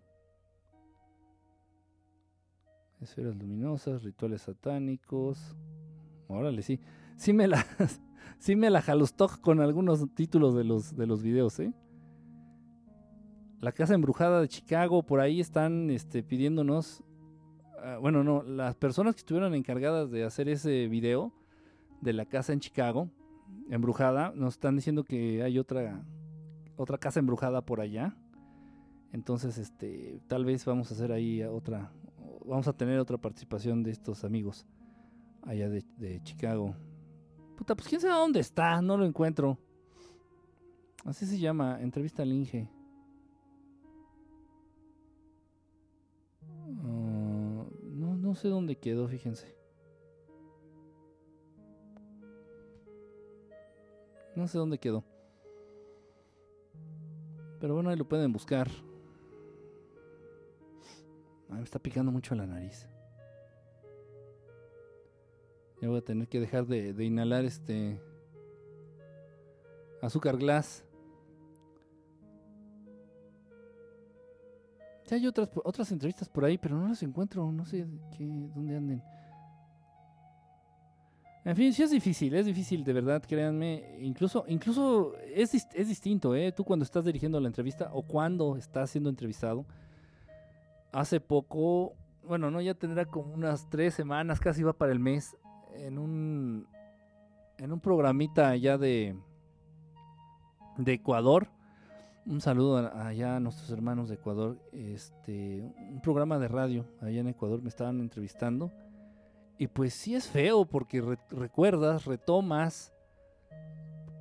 [3.00, 5.56] Esferas luminosas, rituales satánicos.
[6.28, 6.80] Órale, sí.
[7.16, 7.64] Sí me la,
[8.40, 11.74] sí me la jalustó con algunos títulos de los, de los videos, ¿eh?
[13.62, 17.04] La casa embrujada de Chicago, por ahí están este, pidiéndonos.
[17.84, 21.34] ah, bueno, no, las personas que estuvieron encargadas de hacer ese video
[22.00, 23.10] de la casa en Chicago,
[23.70, 26.02] embrujada, nos están diciendo que hay otra,
[26.78, 28.16] otra casa embrujada por allá.
[29.12, 31.92] Entonces, este, tal vez vamos a hacer ahí otra,
[32.46, 34.66] vamos a tener otra participación de estos amigos
[35.42, 36.76] allá de, de Chicago.
[37.58, 39.58] Puta, pues quién sabe dónde está, no lo encuentro.
[41.04, 42.70] Así se llama, entrevista al Inge.
[48.30, 49.56] No, sé dónde quedó, fíjense.
[54.36, 55.04] No sé dónde quedó.
[57.60, 58.68] Pero bueno, ahí lo pueden buscar.
[61.50, 62.88] Ay, me está picando mucho la nariz.
[65.82, 68.00] Ya voy a tener que dejar de, de inhalar este
[70.04, 70.84] azúcar glass.
[75.10, 77.52] Ya hay otras, otras entrevistas por ahí, pero no las encuentro.
[77.52, 79.04] No sé qué, dónde anden.
[81.46, 83.98] En fin, sí es difícil, es difícil, de verdad, créanme.
[84.02, 86.52] Incluso, incluso es, es distinto, ¿eh?
[86.52, 89.66] Tú cuando estás dirigiendo la entrevista o cuando estás siendo entrevistado.
[90.92, 95.36] Hace poco, bueno, no, ya tendrá como unas tres semanas, casi va para el mes,
[95.74, 96.68] en un,
[97.58, 99.16] en un programita allá de,
[100.78, 101.48] de Ecuador.
[102.30, 104.60] Un saludo allá a nuestros hermanos de Ecuador.
[104.72, 108.72] Este, un programa de radio allá en Ecuador me estaban entrevistando.
[109.58, 112.94] Y pues sí es feo porque re- recuerdas, retomas,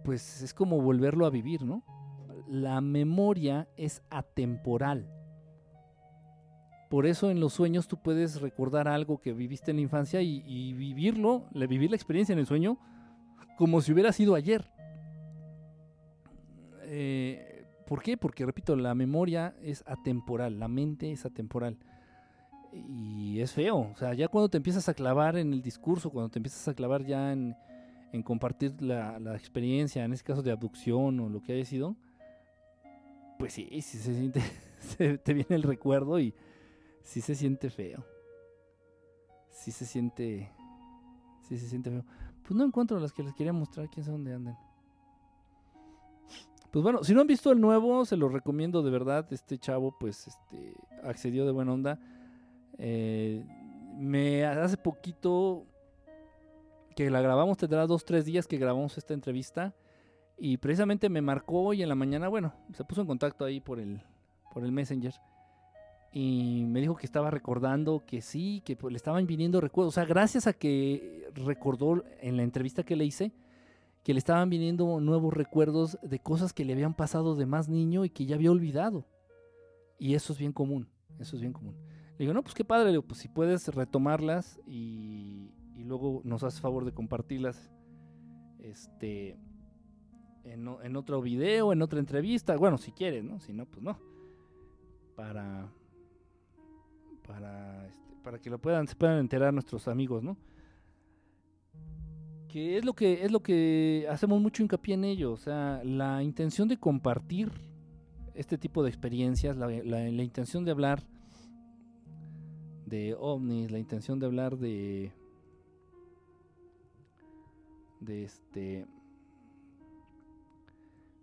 [0.05, 1.85] pues es como volverlo a vivir, ¿no?
[2.49, 5.07] La memoria es atemporal.
[6.89, 10.43] Por eso en los sueños tú puedes recordar algo que viviste en la infancia y,
[10.47, 12.79] y vivirlo, vivir la experiencia en el sueño
[13.59, 14.65] como si hubiera sido ayer.
[16.85, 17.58] Eh,
[17.89, 18.19] ¿Por qué?
[18.19, 21.79] Porque, repito, la memoria es atemporal, la mente es atemporal.
[22.71, 26.29] Y es feo, o sea, ya cuando te empiezas a clavar en el discurso, cuando
[26.29, 27.57] te empiezas a clavar ya en,
[28.25, 31.97] compartir la, la experiencia, en este caso de abducción o lo que haya sido,
[33.39, 34.43] pues sí, sí se siente,
[34.81, 36.35] se te viene el recuerdo y
[37.03, 38.05] sí se siente feo.
[39.51, 40.51] Sí se siente,
[41.49, 42.05] sí se siente feo.
[42.43, 44.68] Pues no encuentro las que les quería mostrar, quién sabe dónde andan.
[46.71, 49.27] Pues bueno, si no han visto el nuevo, se los recomiendo de verdad.
[49.31, 51.99] Este chavo, pues, este, accedió de buena onda.
[52.77, 53.45] Eh,
[53.97, 55.65] me hace poquito
[56.95, 59.75] que la grabamos, tendrá dos, tres días que grabamos esta entrevista.
[60.37, 63.81] Y precisamente me marcó hoy en la mañana, bueno, se puso en contacto ahí por
[63.81, 64.01] el,
[64.53, 65.15] por el Messenger.
[66.13, 69.95] Y me dijo que estaba recordando que sí, que pues, le estaban viniendo recuerdos.
[69.95, 73.33] O sea, gracias a que recordó en la entrevista que le hice,
[74.09, 78.07] que le estaban viniendo nuevos recuerdos de cosas que le habían pasado de más niño
[78.07, 79.07] y que ya había olvidado.
[79.99, 81.77] Y eso es bien común, eso es bien común.
[82.13, 86.59] Le digo, no, pues qué padre, pues si puedes retomarlas y, y luego nos haces
[86.59, 87.71] favor de compartirlas
[88.61, 89.39] este,
[90.45, 92.57] en, otro video, en otra entrevista.
[92.57, 93.41] Bueno, si quieres, ¿no?
[93.41, 93.99] Si no, pues no.
[95.17, 95.71] Para.
[97.27, 100.39] Para, este, para que lo puedan, se puedan enterar nuestros amigos, ¿no?
[102.49, 105.33] Que es lo que es lo que hacemos mucho hincapié en ello.
[105.33, 107.51] O sea, la intención de compartir
[108.35, 111.03] este tipo de experiencias, la, la intención de hablar
[112.87, 115.13] de ovnis, la intención de hablar de
[118.01, 118.87] de este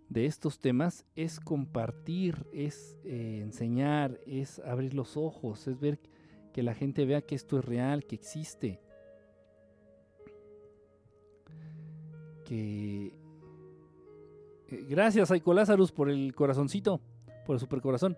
[0.08, 5.98] de estos temas es compartir, es eh, enseñar, es abrir los ojos, es ver
[6.52, 8.80] que la gente vea que esto es real, que existe.
[12.46, 13.12] Que
[14.68, 17.00] eh, gracias Aiko Lazarus por el corazoncito,
[17.44, 18.16] por el super corazón.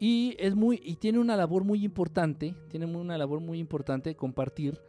[0.00, 4.80] Y es muy y tiene una labor muy importante, tiene una labor muy importante compartir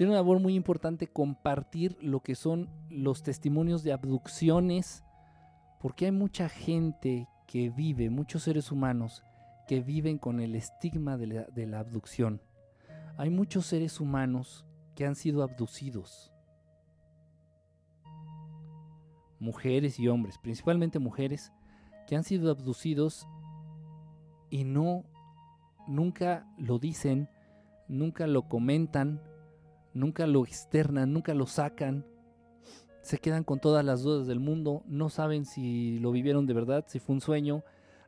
[0.00, 5.04] tiene una labor muy importante compartir lo que son los testimonios de abducciones,
[5.78, 9.22] porque hay mucha gente que vive, muchos seres humanos
[9.68, 12.40] que viven con el estigma de la abducción.
[13.20, 14.64] Hay muchos seres humanos
[14.96, 16.32] que han sido abducidos.
[19.38, 21.52] Mujeres y hombres, principalmente mujeres,
[22.06, 23.28] que han sido abducidos
[24.48, 25.04] y no,
[25.86, 27.28] nunca lo dicen,
[27.88, 29.20] nunca lo comentan,
[29.92, 32.06] nunca lo externan, nunca lo sacan,
[33.02, 36.86] se quedan con todas las dudas del mundo, no saben si lo vivieron de verdad,
[36.88, 37.64] si fue un sueño,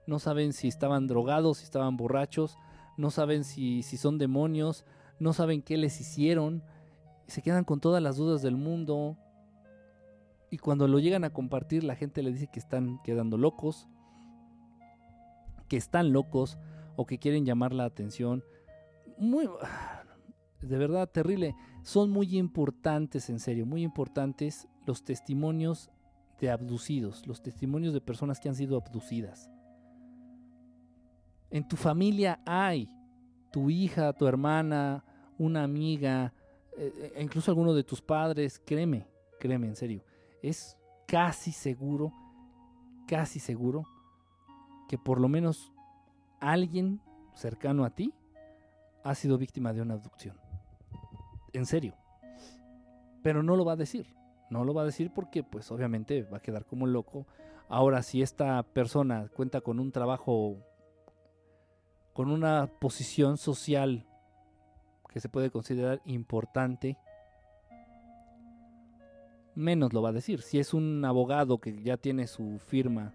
[0.07, 2.57] no saben si estaban drogados, si estaban borrachos,
[2.97, 4.87] no saben si, si son demonios,
[5.23, 6.63] no saben qué les hicieron,
[7.29, 9.17] se quedan con todas las dudas del mundo.
[10.51, 13.89] Y cuando lo llegan a compartir, la gente le dice que están quedando locos,
[15.69, 16.59] que están locos
[16.97, 18.45] o que quieren llamar la atención.
[19.17, 19.49] Muy,
[20.61, 21.55] de verdad terrible.
[21.83, 25.91] Son muy importantes, en serio, muy importantes los testimonios
[26.41, 29.49] de abducidos, los testimonios de personas que han sido abducidas.
[31.51, 32.89] En tu familia hay
[33.53, 35.05] tu hija, tu hermana,
[35.43, 36.33] una amiga,
[36.77, 39.07] eh, eh, incluso alguno de tus padres, créeme,
[39.41, 40.05] créeme, en serio.
[40.41, 42.13] Es casi seguro,
[43.09, 43.85] casi seguro
[44.89, 45.73] que por lo menos
[46.41, 47.01] alguien
[47.35, 48.15] cercano a ti
[49.03, 50.37] ha sido víctima de una abducción
[51.53, 51.95] en serio.
[53.23, 54.15] Pero no lo va a decir.
[54.49, 57.27] No lo va a decir porque pues obviamente va a quedar como loco.
[57.69, 60.59] Ahora si esta persona cuenta con un trabajo,
[62.13, 64.07] con una posición social
[65.13, 66.97] que se puede considerar importante,
[69.55, 70.43] menos lo va a decir.
[70.43, 73.15] Si es un abogado que ya tiene su firma,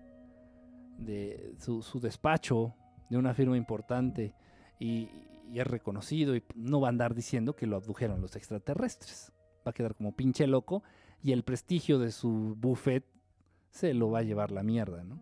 [0.97, 2.73] de su, despacho
[3.09, 4.33] de una firma importante
[4.79, 5.09] y,
[5.51, 9.31] y es reconocido y no va a andar diciendo que lo abdujeron los extraterrestres.
[9.65, 10.83] Va a quedar como pinche loco
[11.21, 13.05] y el prestigio de su buffet
[13.69, 15.19] se lo va a llevar la mierda, ¿no?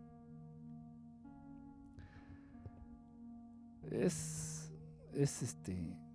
[3.90, 4.72] Es.
[5.14, 6.05] Es este.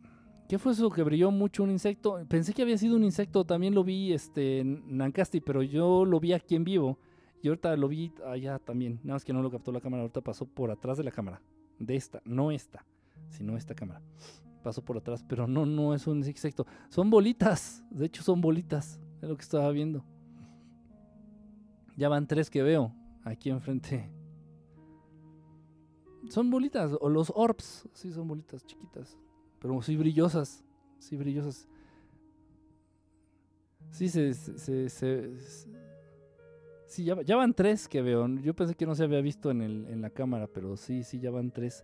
[0.51, 2.19] ¿Qué fue eso que brilló mucho un insecto?
[2.27, 6.19] Pensé que había sido un insecto, también lo vi este, en Nancasti, pero yo lo
[6.19, 6.99] vi aquí en vivo.
[7.41, 8.99] Y ahorita lo vi allá también.
[9.01, 11.41] Nada más que no lo captó la cámara, ahorita pasó por atrás de la cámara.
[11.79, 12.85] De esta, no esta
[13.29, 14.01] sino esta cámara.
[14.61, 16.67] Pasó por atrás, pero no, no es un insecto.
[16.89, 20.03] Son bolitas, de hecho son bolitas, es lo que estaba viendo.
[21.95, 24.11] Ya van tres que veo aquí enfrente.
[26.27, 29.17] Son bolitas, o los orbs, sí son bolitas chiquitas,
[29.61, 30.65] pero sí brillosas,
[30.97, 31.67] sí brillosas.
[33.91, 35.29] Sí, se, se, se,
[36.87, 38.27] sí, ya, van tres que veo.
[38.39, 41.19] Yo pensé que no se había visto en, el, en la cámara, pero sí, sí,
[41.19, 41.83] ya van tres.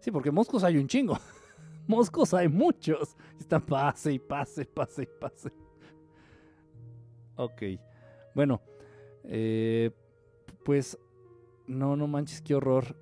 [0.00, 1.16] Sí, porque moscos hay un chingo.
[1.86, 3.16] moscos hay muchos.
[3.38, 5.52] Están pase y pase, pase y pase.
[7.36, 7.62] Ok.
[8.34, 8.60] Bueno.
[9.24, 9.90] Eh,
[10.64, 10.98] pues.
[11.66, 12.96] No, no manches, qué horror.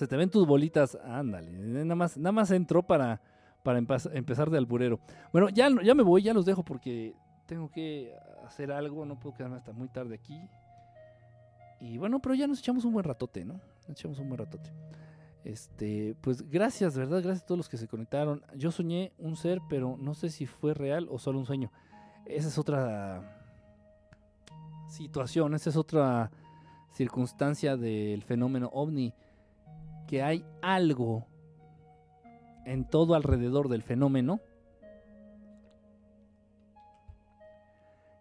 [0.00, 0.96] Se te ven tus bolitas.
[1.04, 1.52] Ándale.
[1.52, 3.20] Nada más, nada más entró para,
[3.62, 4.98] para empezar de alburero.
[5.30, 7.14] Bueno, ya, ya me voy, ya los dejo porque
[7.44, 8.10] tengo que
[8.46, 9.04] hacer algo.
[9.04, 10.40] No puedo quedarme hasta muy tarde aquí.
[11.82, 13.60] Y bueno, pero ya nos echamos un buen ratote, ¿no?
[13.86, 14.72] Nos echamos un buen ratote.
[15.44, 17.20] Este, pues gracias, ¿verdad?
[17.22, 18.42] Gracias a todos los que se conectaron.
[18.56, 21.70] Yo soñé un ser, pero no sé si fue real o solo un sueño.
[22.24, 23.38] Esa es otra
[24.88, 26.30] situación, esa es otra
[26.90, 29.12] circunstancia del fenómeno ovni.
[30.10, 31.28] Que hay algo
[32.66, 34.40] en todo alrededor del fenómeno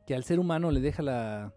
[0.05, 1.51] que al ser humano le deja la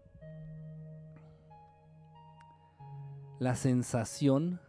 [3.43, 4.59] la sensación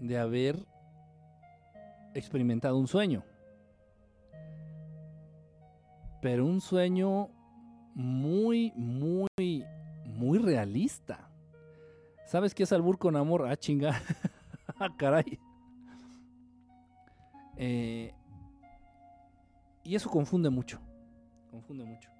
[0.00, 0.66] de haber
[2.14, 3.22] experimentado un sueño.
[6.20, 7.28] Pero un sueño
[7.94, 9.64] muy, muy,
[10.04, 11.31] muy realista.
[12.32, 13.46] ¿Sabes qué es albur con amor?
[13.46, 13.92] Ah, chinga.
[14.78, 15.38] ah, caray.
[17.58, 18.14] Eh,
[19.84, 20.80] y eso confunde mucho.
[21.50, 22.10] Confunde mucho.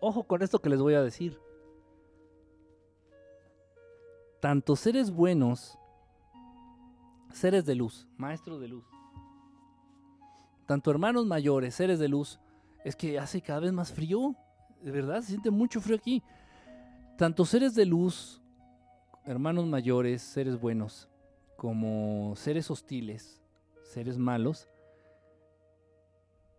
[0.00, 1.36] Ojo con esto que les voy a decir.
[4.40, 5.76] Tanto seres buenos,
[7.32, 8.84] seres de luz, maestros de luz,
[10.66, 12.38] tanto hermanos mayores, seres de luz,
[12.86, 14.36] es que hace cada vez más frío.
[14.80, 16.22] De verdad, se siente mucho frío aquí.
[17.18, 18.40] Tanto seres de luz,
[19.24, 21.08] hermanos mayores, seres buenos,
[21.56, 23.42] como seres hostiles,
[23.82, 24.68] seres malos,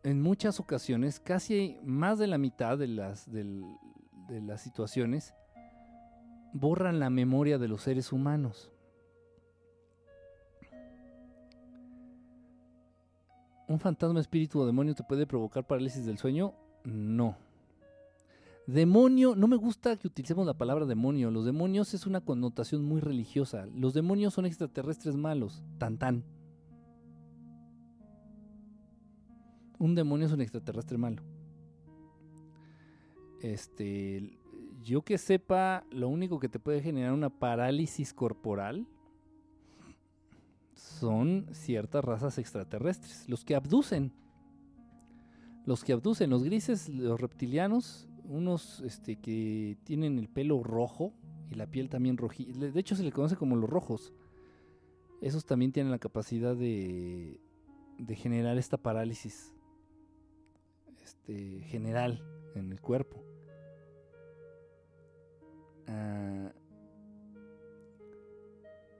[0.03, 5.33] en muchas ocasiones, casi más de la mitad de las, de las situaciones,
[6.51, 8.69] borran la memoria de los seres humanos.
[13.67, 16.53] ¿Un fantasma, espíritu o demonio te puede provocar parálisis del sueño?
[16.85, 17.35] No.
[18.65, 21.31] Demonio, no me gusta que utilicemos la palabra demonio.
[21.31, 23.65] Los demonios es una connotación muy religiosa.
[23.73, 25.63] Los demonios son extraterrestres malos.
[25.77, 26.23] Tan tan.
[29.79, 31.23] Un demonio es un extraterrestre malo.
[33.41, 34.37] Este,
[34.83, 38.87] yo que sepa, lo único que te puede generar una parálisis corporal
[40.77, 44.13] son ciertas razas extraterrestres, los que abducen.
[45.65, 51.13] Los que abducen, los grises, los reptilianos, unos este, que tienen el pelo rojo
[51.51, 52.57] y la piel también rojita.
[52.57, 54.13] De hecho, se le conoce como los rojos.
[55.21, 57.41] Esos también tienen la capacidad de,
[57.97, 59.53] de generar esta parálisis
[61.03, 62.23] este, general
[62.55, 63.23] en el cuerpo.
[65.87, 66.51] Ah,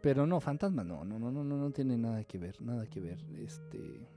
[0.02, 3.00] pero no, fantasma no, no, no, no, no, no tiene nada que ver, nada que
[3.00, 3.24] ver.
[3.38, 4.08] Este,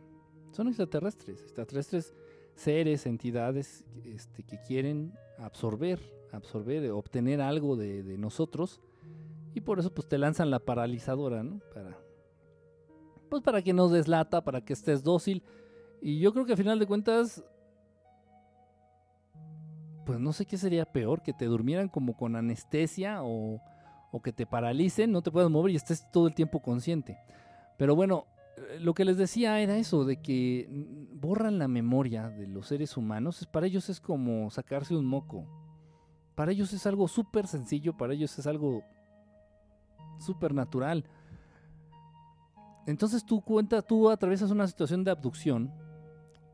[0.52, 2.14] son extraterrestres, extraterrestres,
[2.54, 6.00] seres, entidades este, que quieren absorber,
[6.32, 8.80] absorber, obtener algo de, de, nosotros.
[9.54, 11.60] Y por eso pues te lanzan la paralizadora, ¿no?
[11.72, 11.98] Para,
[13.28, 15.42] pues para que nos deslata, para que estés dócil.
[16.02, 17.44] Y yo creo que al final de cuentas,
[20.04, 23.60] pues no sé qué sería peor, que te durmieran como con anestesia o
[24.12, 27.18] o que te paralicen, no te puedas mover y estés todo el tiempo consciente.
[27.76, 28.26] Pero bueno,
[28.56, 30.68] eh, lo que les decía era eso, de que
[31.12, 33.46] borran la memoria de los seres humanos.
[33.50, 35.46] Para ellos es como sacarse un moco.
[36.34, 38.82] Para ellos es algo súper sencillo, para ellos es algo
[40.18, 41.04] súper natural.
[42.86, 45.72] Entonces tú cuentas, tú atravesas una situación de abducción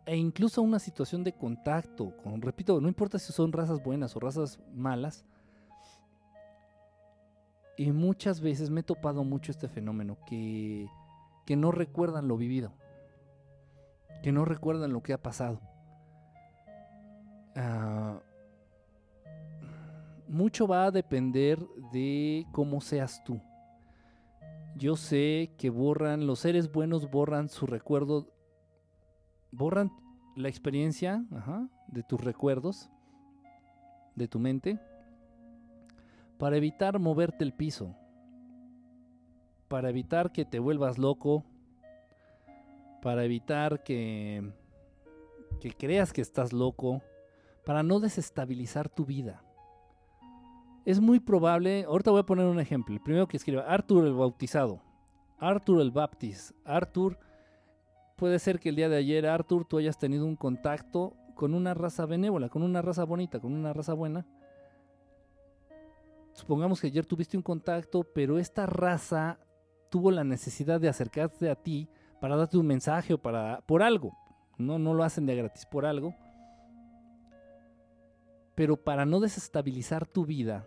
[0.05, 4.21] e incluso una situación de contacto con, repito, no importa si son razas buenas o
[4.21, 5.25] razas malas,
[7.77, 10.89] y muchas veces me he topado mucho este fenómeno, que,
[11.45, 12.73] que no recuerdan lo vivido,
[14.23, 15.61] que no recuerdan lo que ha pasado.
[17.55, 18.19] Uh,
[20.29, 21.59] mucho va a depender
[21.93, 23.41] de cómo seas tú.
[24.75, 28.27] Yo sé que borran, los seres buenos borran su recuerdo,
[29.51, 29.91] borran
[30.35, 31.25] la experiencia
[31.89, 32.91] de tus recuerdos,
[34.15, 34.79] de tu mente
[36.39, 37.95] para evitar moverte el piso,
[39.69, 41.45] para evitar que te vuelvas loco,
[43.03, 44.53] para evitar que,
[45.61, 47.03] que creas que estás loco,
[47.65, 49.43] para no desestabilizar tu vida.
[50.85, 54.15] Es muy probable, ahorita voy a poner un ejemplo, el primero que escriba, Arthur el
[54.15, 54.81] Bautizado,
[55.39, 57.19] Arthur el Baptist, Arthur,
[58.17, 61.75] puede ser que el día de ayer, Arthur, tú hayas tenido un contacto con una
[61.75, 64.27] raza benévola, con una raza bonita, con una raza buena,
[66.37, 69.39] supongamos que ayer tuviste un contacto, pero esta raza
[69.91, 71.89] tuvo la necesidad de acercarse a ti
[72.21, 74.17] para darte un mensaje o para por algo.
[74.59, 76.15] No, no lo hacen de gratis por algo.
[78.55, 80.67] Pero para no desestabilizar tu vida,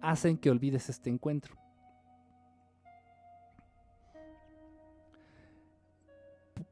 [0.00, 1.56] hacen que olvides este encuentro.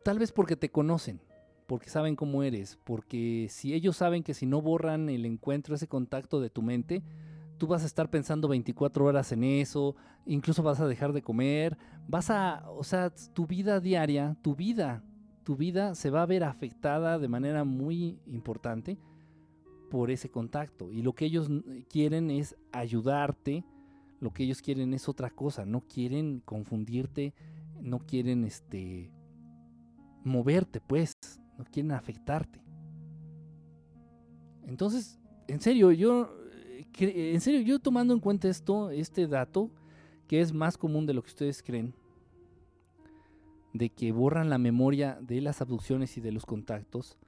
[0.02, 1.20] Tal vez porque te conocen,
[1.66, 5.88] porque saben cómo eres, porque si ellos saben que si no borran el encuentro, ese
[5.88, 7.02] contacto de tu mente,
[7.58, 11.76] tú vas a estar pensando 24 horas en eso, incluso vas a dejar de comer,
[12.08, 15.02] vas a, o sea, tu vida diaria, tu vida,
[15.44, 18.98] tu vida se va a ver afectada de manera muy importante
[19.90, 20.90] por ese contacto.
[20.90, 21.48] Y lo que ellos
[21.88, 23.64] quieren es ayudarte,
[24.20, 27.34] lo que ellos quieren es otra cosa, no quieren confundirte,
[27.80, 29.12] no quieren este
[30.24, 31.14] moverte, pues,
[31.58, 32.64] no quieren afectarte.
[34.66, 36.30] Entonces, en serio, yo,
[36.98, 39.70] en serio, yo tomando en cuenta esto, este dato,
[40.28, 41.94] que es más común de lo que ustedes creen,
[43.72, 47.18] de que borran la memoria de las abducciones y de los contactos,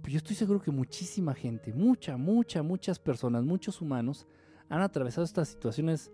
[0.00, 4.26] pues yo estoy seguro que muchísima gente, mucha, mucha, muchas personas, muchos humanos
[4.68, 6.10] han atravesado estas situaciones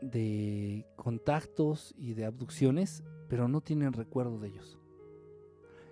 [0.00, 4.78] de contactos y de abducciones, pero no tienen recuerdo de ellos.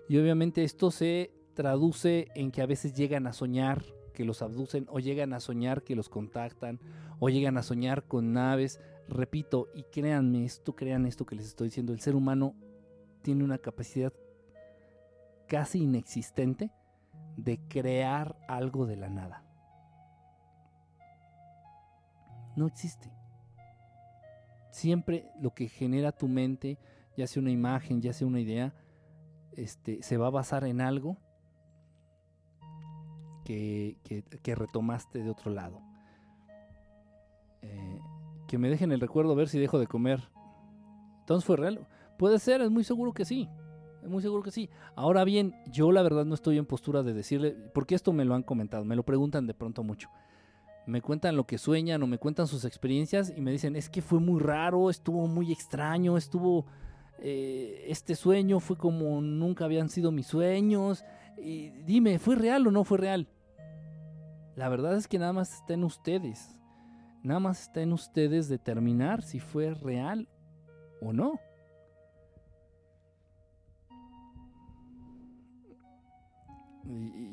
[0.09, 3.85] Y obviamente esto se traduce en que a veces llegan a soñar
[4.17, 6.81] que los abducen o llegan a soñar que los contactan
[7.21, 8.81] o llegan a soñar con naves.
[9.09, 12.55] Repito, y créanme esto, crean esto que les estoy diciendo, el ser humano
[13.21, 14.13] tiene una capacidad
[15.47, 16.73] casi inexistente
[17.37, 19.45] de crear algo de la nada.
[22.57, 23.13] No existe.
[24.71, 26.79] Siempre lo que genera tu mente,
[27.19, 28.73] ya sea una imagen, ya sea una idea,
[29.53, 31.19] este, se va a basar en algo
[33.47, 35.81] que, retomaste de otro lado.
[37.63, 38.01] Eh,
[38.49, 40.21] que me dejen el recuerdo a ver si dejo de comer.
[41.21, 41.87] Entonces fue real.
[42.19, 43.49] Puede ser, es muy seguro que sí.
[44.03, 44.69] Es muy seguro que sí.
[44.95, 48.35] Ahora bien, yo la verdad no estoy en postura de decirle, porque esto me lo
[48.35, 50.09] han comentado, me lo preguntan de pronto mucho.
[50.87, 54.03] Me cuentan lo que sueñan o me cuentan sus experiencias y me dicen, es que
[54.03, 56.67] fue muy raro, estuvo muy extraño, estuvo...
[57.19, 61.05] Eh, este sueño fue como nunca habían sido mis sueños.
[61.39, 63.29] Y dime, ¿fue real o no fue real?
[64.57, 66.59] La verdad es que nada más está en ustedes.
[67.23, 70.29] Nada más está en ustedes determinar si fue real
[71.01, 71.39] o no.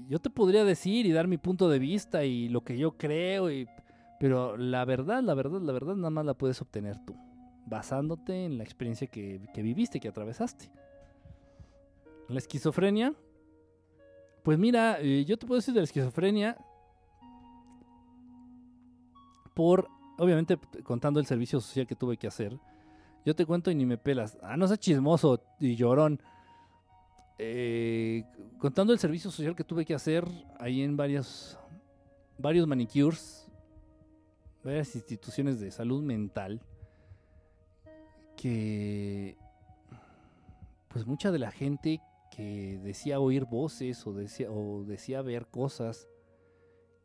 [0.09, 3.47] yo te podría decir y dar mi punto de vista y lo que yo creo,
[4.19, 7.15] pero la verdad, la verdad, la verdad nada más la puedes obtener tú,
[7.65, 10.69] basándote en la experiencia que, que viviste, que atravesaste.
[12.29, 13.13] La esquizofrenia,
[14.43, 16.57] pues mira, eh, yo te puedo decir de la esquizofrenia
[19.53, 22.57] por, obviamente, contando el servicio social que tuve que hacer.
[23.25, 24.37] Yo te cuento y ni me pelas.
[24.41, 26.19] Ah, no seas chismoso y llorón.
[27.37, 28.25] Eh,
[28.59, 30.25] contando el servicio social que tuve que hacer
[30.59, 31.57] ahí en varias,
[32.37, 33.47] varios manicures,
[34.63, 36.61] varias instituciones de salud mental,
[38.37, 39.37] que
[40.89, 46.07] pues mucha de la gente que decía oír voces o decía, o decía ver cosas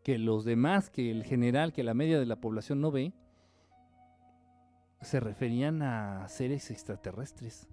[0.09, 3.13] que los demás, que el general, que la media de la población no ve,
[5.03, 7.69] se referían a seres extraterrestres.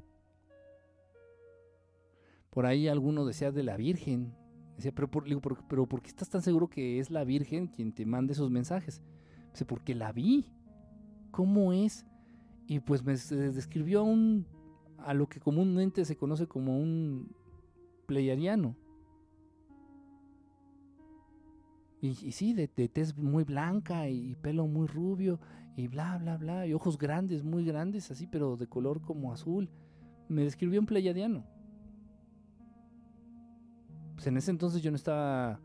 [2.49, 4.36] Por ahí alguno decía de la Virgen.
[4.76, 5.24] Decía, pero, por,
[5.88, 9.02] ¿por qué estás tan seguro que es la Virgen quien te manda esos mensajes?
[9.52, 10.52] Dice, porque la vi.
[11.32, 12.06] ¿Cómo es?
[12.68, 14.45] Y pues me describió a un
[14.98, 17.34] a lo que comúnmente se conoce como un
[18.07, 18.76] pleiadiano.
[22.06, 25.40] Y, sí, de, tez muy blanca y pelo muy rubio
[25.76, 29.69] y bla, bla, bla, y ojos grandes, muy grandes, así, pero de color como azul.
[30.30, 31.45] Me describió un pleiadiano
[34.15, 35.60] pues en ese entonces yo no estaba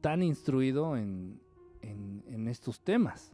[0.00, 1.40] tan instruido en,
[2.48, 3.32] estos temas.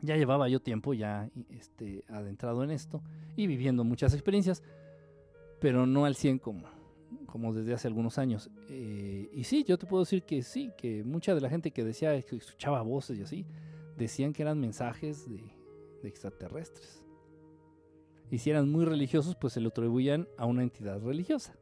[0.00, 3.02] Ya llevaba yo tiempo ya este, adentrado en esto
[3.36, 4.62] y viviendo muchas experiencias,
[5.60, 6.66] pero no al 100 como,
[7.30, 8.50] como desde hace algunos años.
[8.68, 11.84] Eh, y sí, yo te puedo decir que sí, que mucha de la gente que
[11.84, 13.46] decía que escuchaba voces y así,
[13.96, 15.42] decían que eran mensajes de,
[16.02, 17.04] de extraterrestres.
[18.30, 21.56] Y si eran muy religiosos, pues se lo atribuían a una entidad religiosa.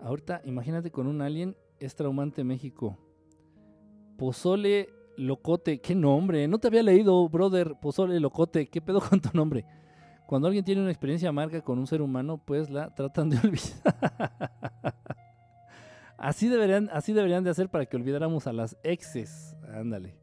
[0.00, 2.96] Ahorita, imagínate con un alien, es traumante México.
[4.16, 7.74] Pozole Locote, qué nombre, no te había leído, brother.
[7.80, 9.64] Pozole Locote, qué pedo con tu nombre.
[10.30, 14.94] Cuando alguien tiene una experiencia amarga con un ser humano, pues la tratan de olvidar.
[16.16, 19.56] así, deberían, así deberían de hacer para que olvidáramos a las exes.
[19.74, 20.14] Ándale.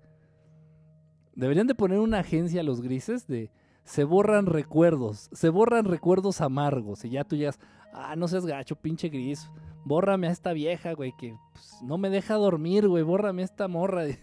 [1.35, 3.51] Deberían de poner una agencia a los grises de
[3.83, 7.03] se borran recuerdos, se borran recuerdos amargos.
[7.03, 7.51] Y ya tú ya,
[7.91, 9.49] ah, no seas gacho, pinche gris
[9.83, 13.67] bórrame a esta vieja, güey, que pues, no me deja dormir, güey, bórrame a esta
[13.67, 14.03] morra.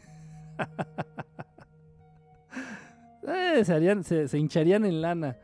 [3.26, 5.38] Eh, se, hincharían en lana.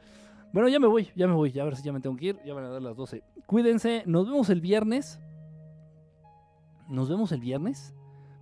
[0.52, 2.27] Bueno, ya me voy, ya me voy, ya a ver si ya me tengo que
[2.27, 3.22] ir, ya van a dar las 12.
[3.47, 5.20] Cuídense, nos vemos el viernes.
[6.89, 7.94] Nos vemos el viernes.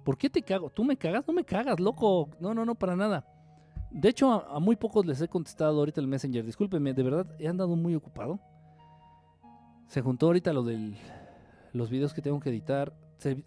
[0.05, 0.71] ¿Por qué te cago?
[0.71, 1.27] ¿Tú me cagas?
[1.29, 2.31] No me cagas, loco.
[2.41, 3.27] No, no, no, para nada.
[3.91, 6.45] De hecho, a, muy pocos les he contestado ahorita el Messenger.
[6.45, 8.41] Discúlpenme, de verdad, he andado muy ocupado.
[9.87, 10.97] Se juntó ahorita lo del
[11.73, 12.95] los videos que tengo que editar.
[13.19, 13.43] Se,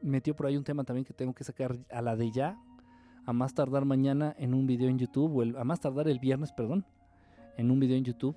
[0.00, 2.58] metió por ahí un tema también que tengo que sacar a la de ya,
[3.24, 6.52] a más tardar mañana en un video en YouTube, o a más tardar el viernes,
[6.52, 6.84] perdón,
[7.56, 8.36] en un video en YouTube.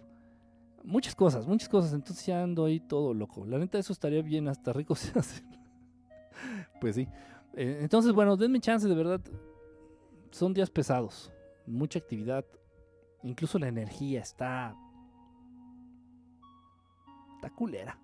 [0.83, 1.93] Muchas cosas, muchas cosas.
[1.93, 3.45] Entonces ya ando ahí todo loco.
[3.45, 5.43] La neta, eso estaría bien, hasta rico se hace.
[6.79, 7.07] pues sí.
[7.53, 9.21] Eh, entonces, bueno, denme chance, de verdad.
[10.31, 11.31] Son días pesados.
[11.65, 12.45] Mucha actividad.
[13.23, 14.75] Incluso la energía está.
[17.35, 17.99] Está culera.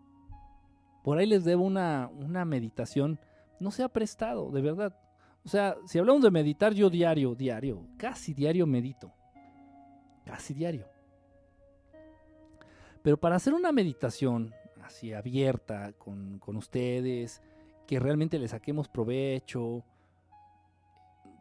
[1.03, 3.19] Por ahí les debo una, una meditación.
[3.59, 4.95] No se ha prestado, de verdad.
[5.43, 9.11] O sea, si hablamos de meditar, yo diario, diario, casi diario medito.
[10.25, 10.87] Casi diario.
[13.03, 14.53] Pero para hacer una meditación
[14.83, 17.41] así abierta con, con ustedes,
[17.87, 19.83] que realmente le saquemos provecho,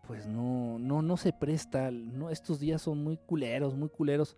[0.07, 1.91] pues no, no, no se presta.
[1.91, 4.37] No, estos días son muy culeros, muy culeros.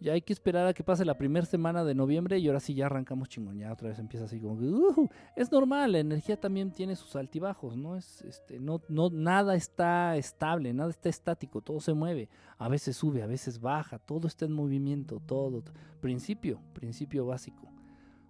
[0.00, 2.72] Ya hay que esperar a que pase la primera semana de noviembre y ahora sí
[2.72, 3.58] ya arrancamos chingón.
[3.58, 7.76] Ya otra vez empieza así como que, es normal, la energía también tiene sus altibajos,
[7.76, 7.96] ¿no?
[7.96, 12.28] Es, este, no, no, nada está estable, nada está estático, todo se mueve.
[12.58, 15.64] A veces sube, a veces baja, todo está en movimiento, todo.
[16.00, 17.68] Principio, principio básico,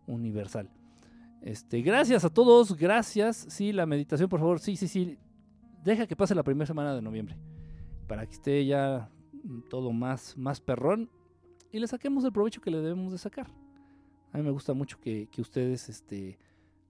[0.06, 0.70] universal.
[1.42, 3.46] Este, gracias a todos, gracias.
[3.50, 5.18] Sí, la meditación, por favor, sí, sí, sí.
[5.84, 7.36] Deja que pase la primera semana de noviembre.
[8.06, 9.10] Para que esté ya
[9.68, 11.10] todo más, más perrón
[11.72, 13.46] y le saquemos el provecho que le debemos de sacar.
[14.32, 16.38] A mí me gusta mucho que, ustedes este,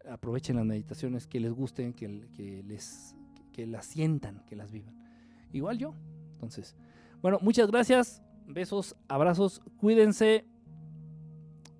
[0.08, 3.14] aprovechen las meditaciones, que les gusten, que, que, les,
[3.52, 4.94] que las sientan, que las vivan.
[5.52, 5.94] Igual yo.
[6.34, 6.76] Entonces,
[7.22, 8.22] bueno, muchas gracias.
[8.46, 10.44] Besos, abrazos, cuídense.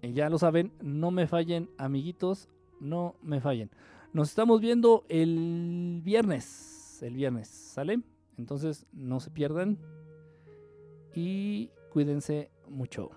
[0.02, 2.48] Y ya lo saben, no me fallen, amiguitos,
[2.80, 3.70] no me fallen.
[4.12, 7.00] Nos estamos viendo el viernes.
[7.02, 8.00] El viernes, ¿sale?
[8.36, 9.78] Entonces, no se pierdan.
[11.14, 13.10] Y cuídense mucho.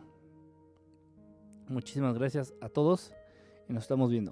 [1.67, 3.13] Muchísimas gracias a todos
[3.67, 4.29] y nos estamos viendo.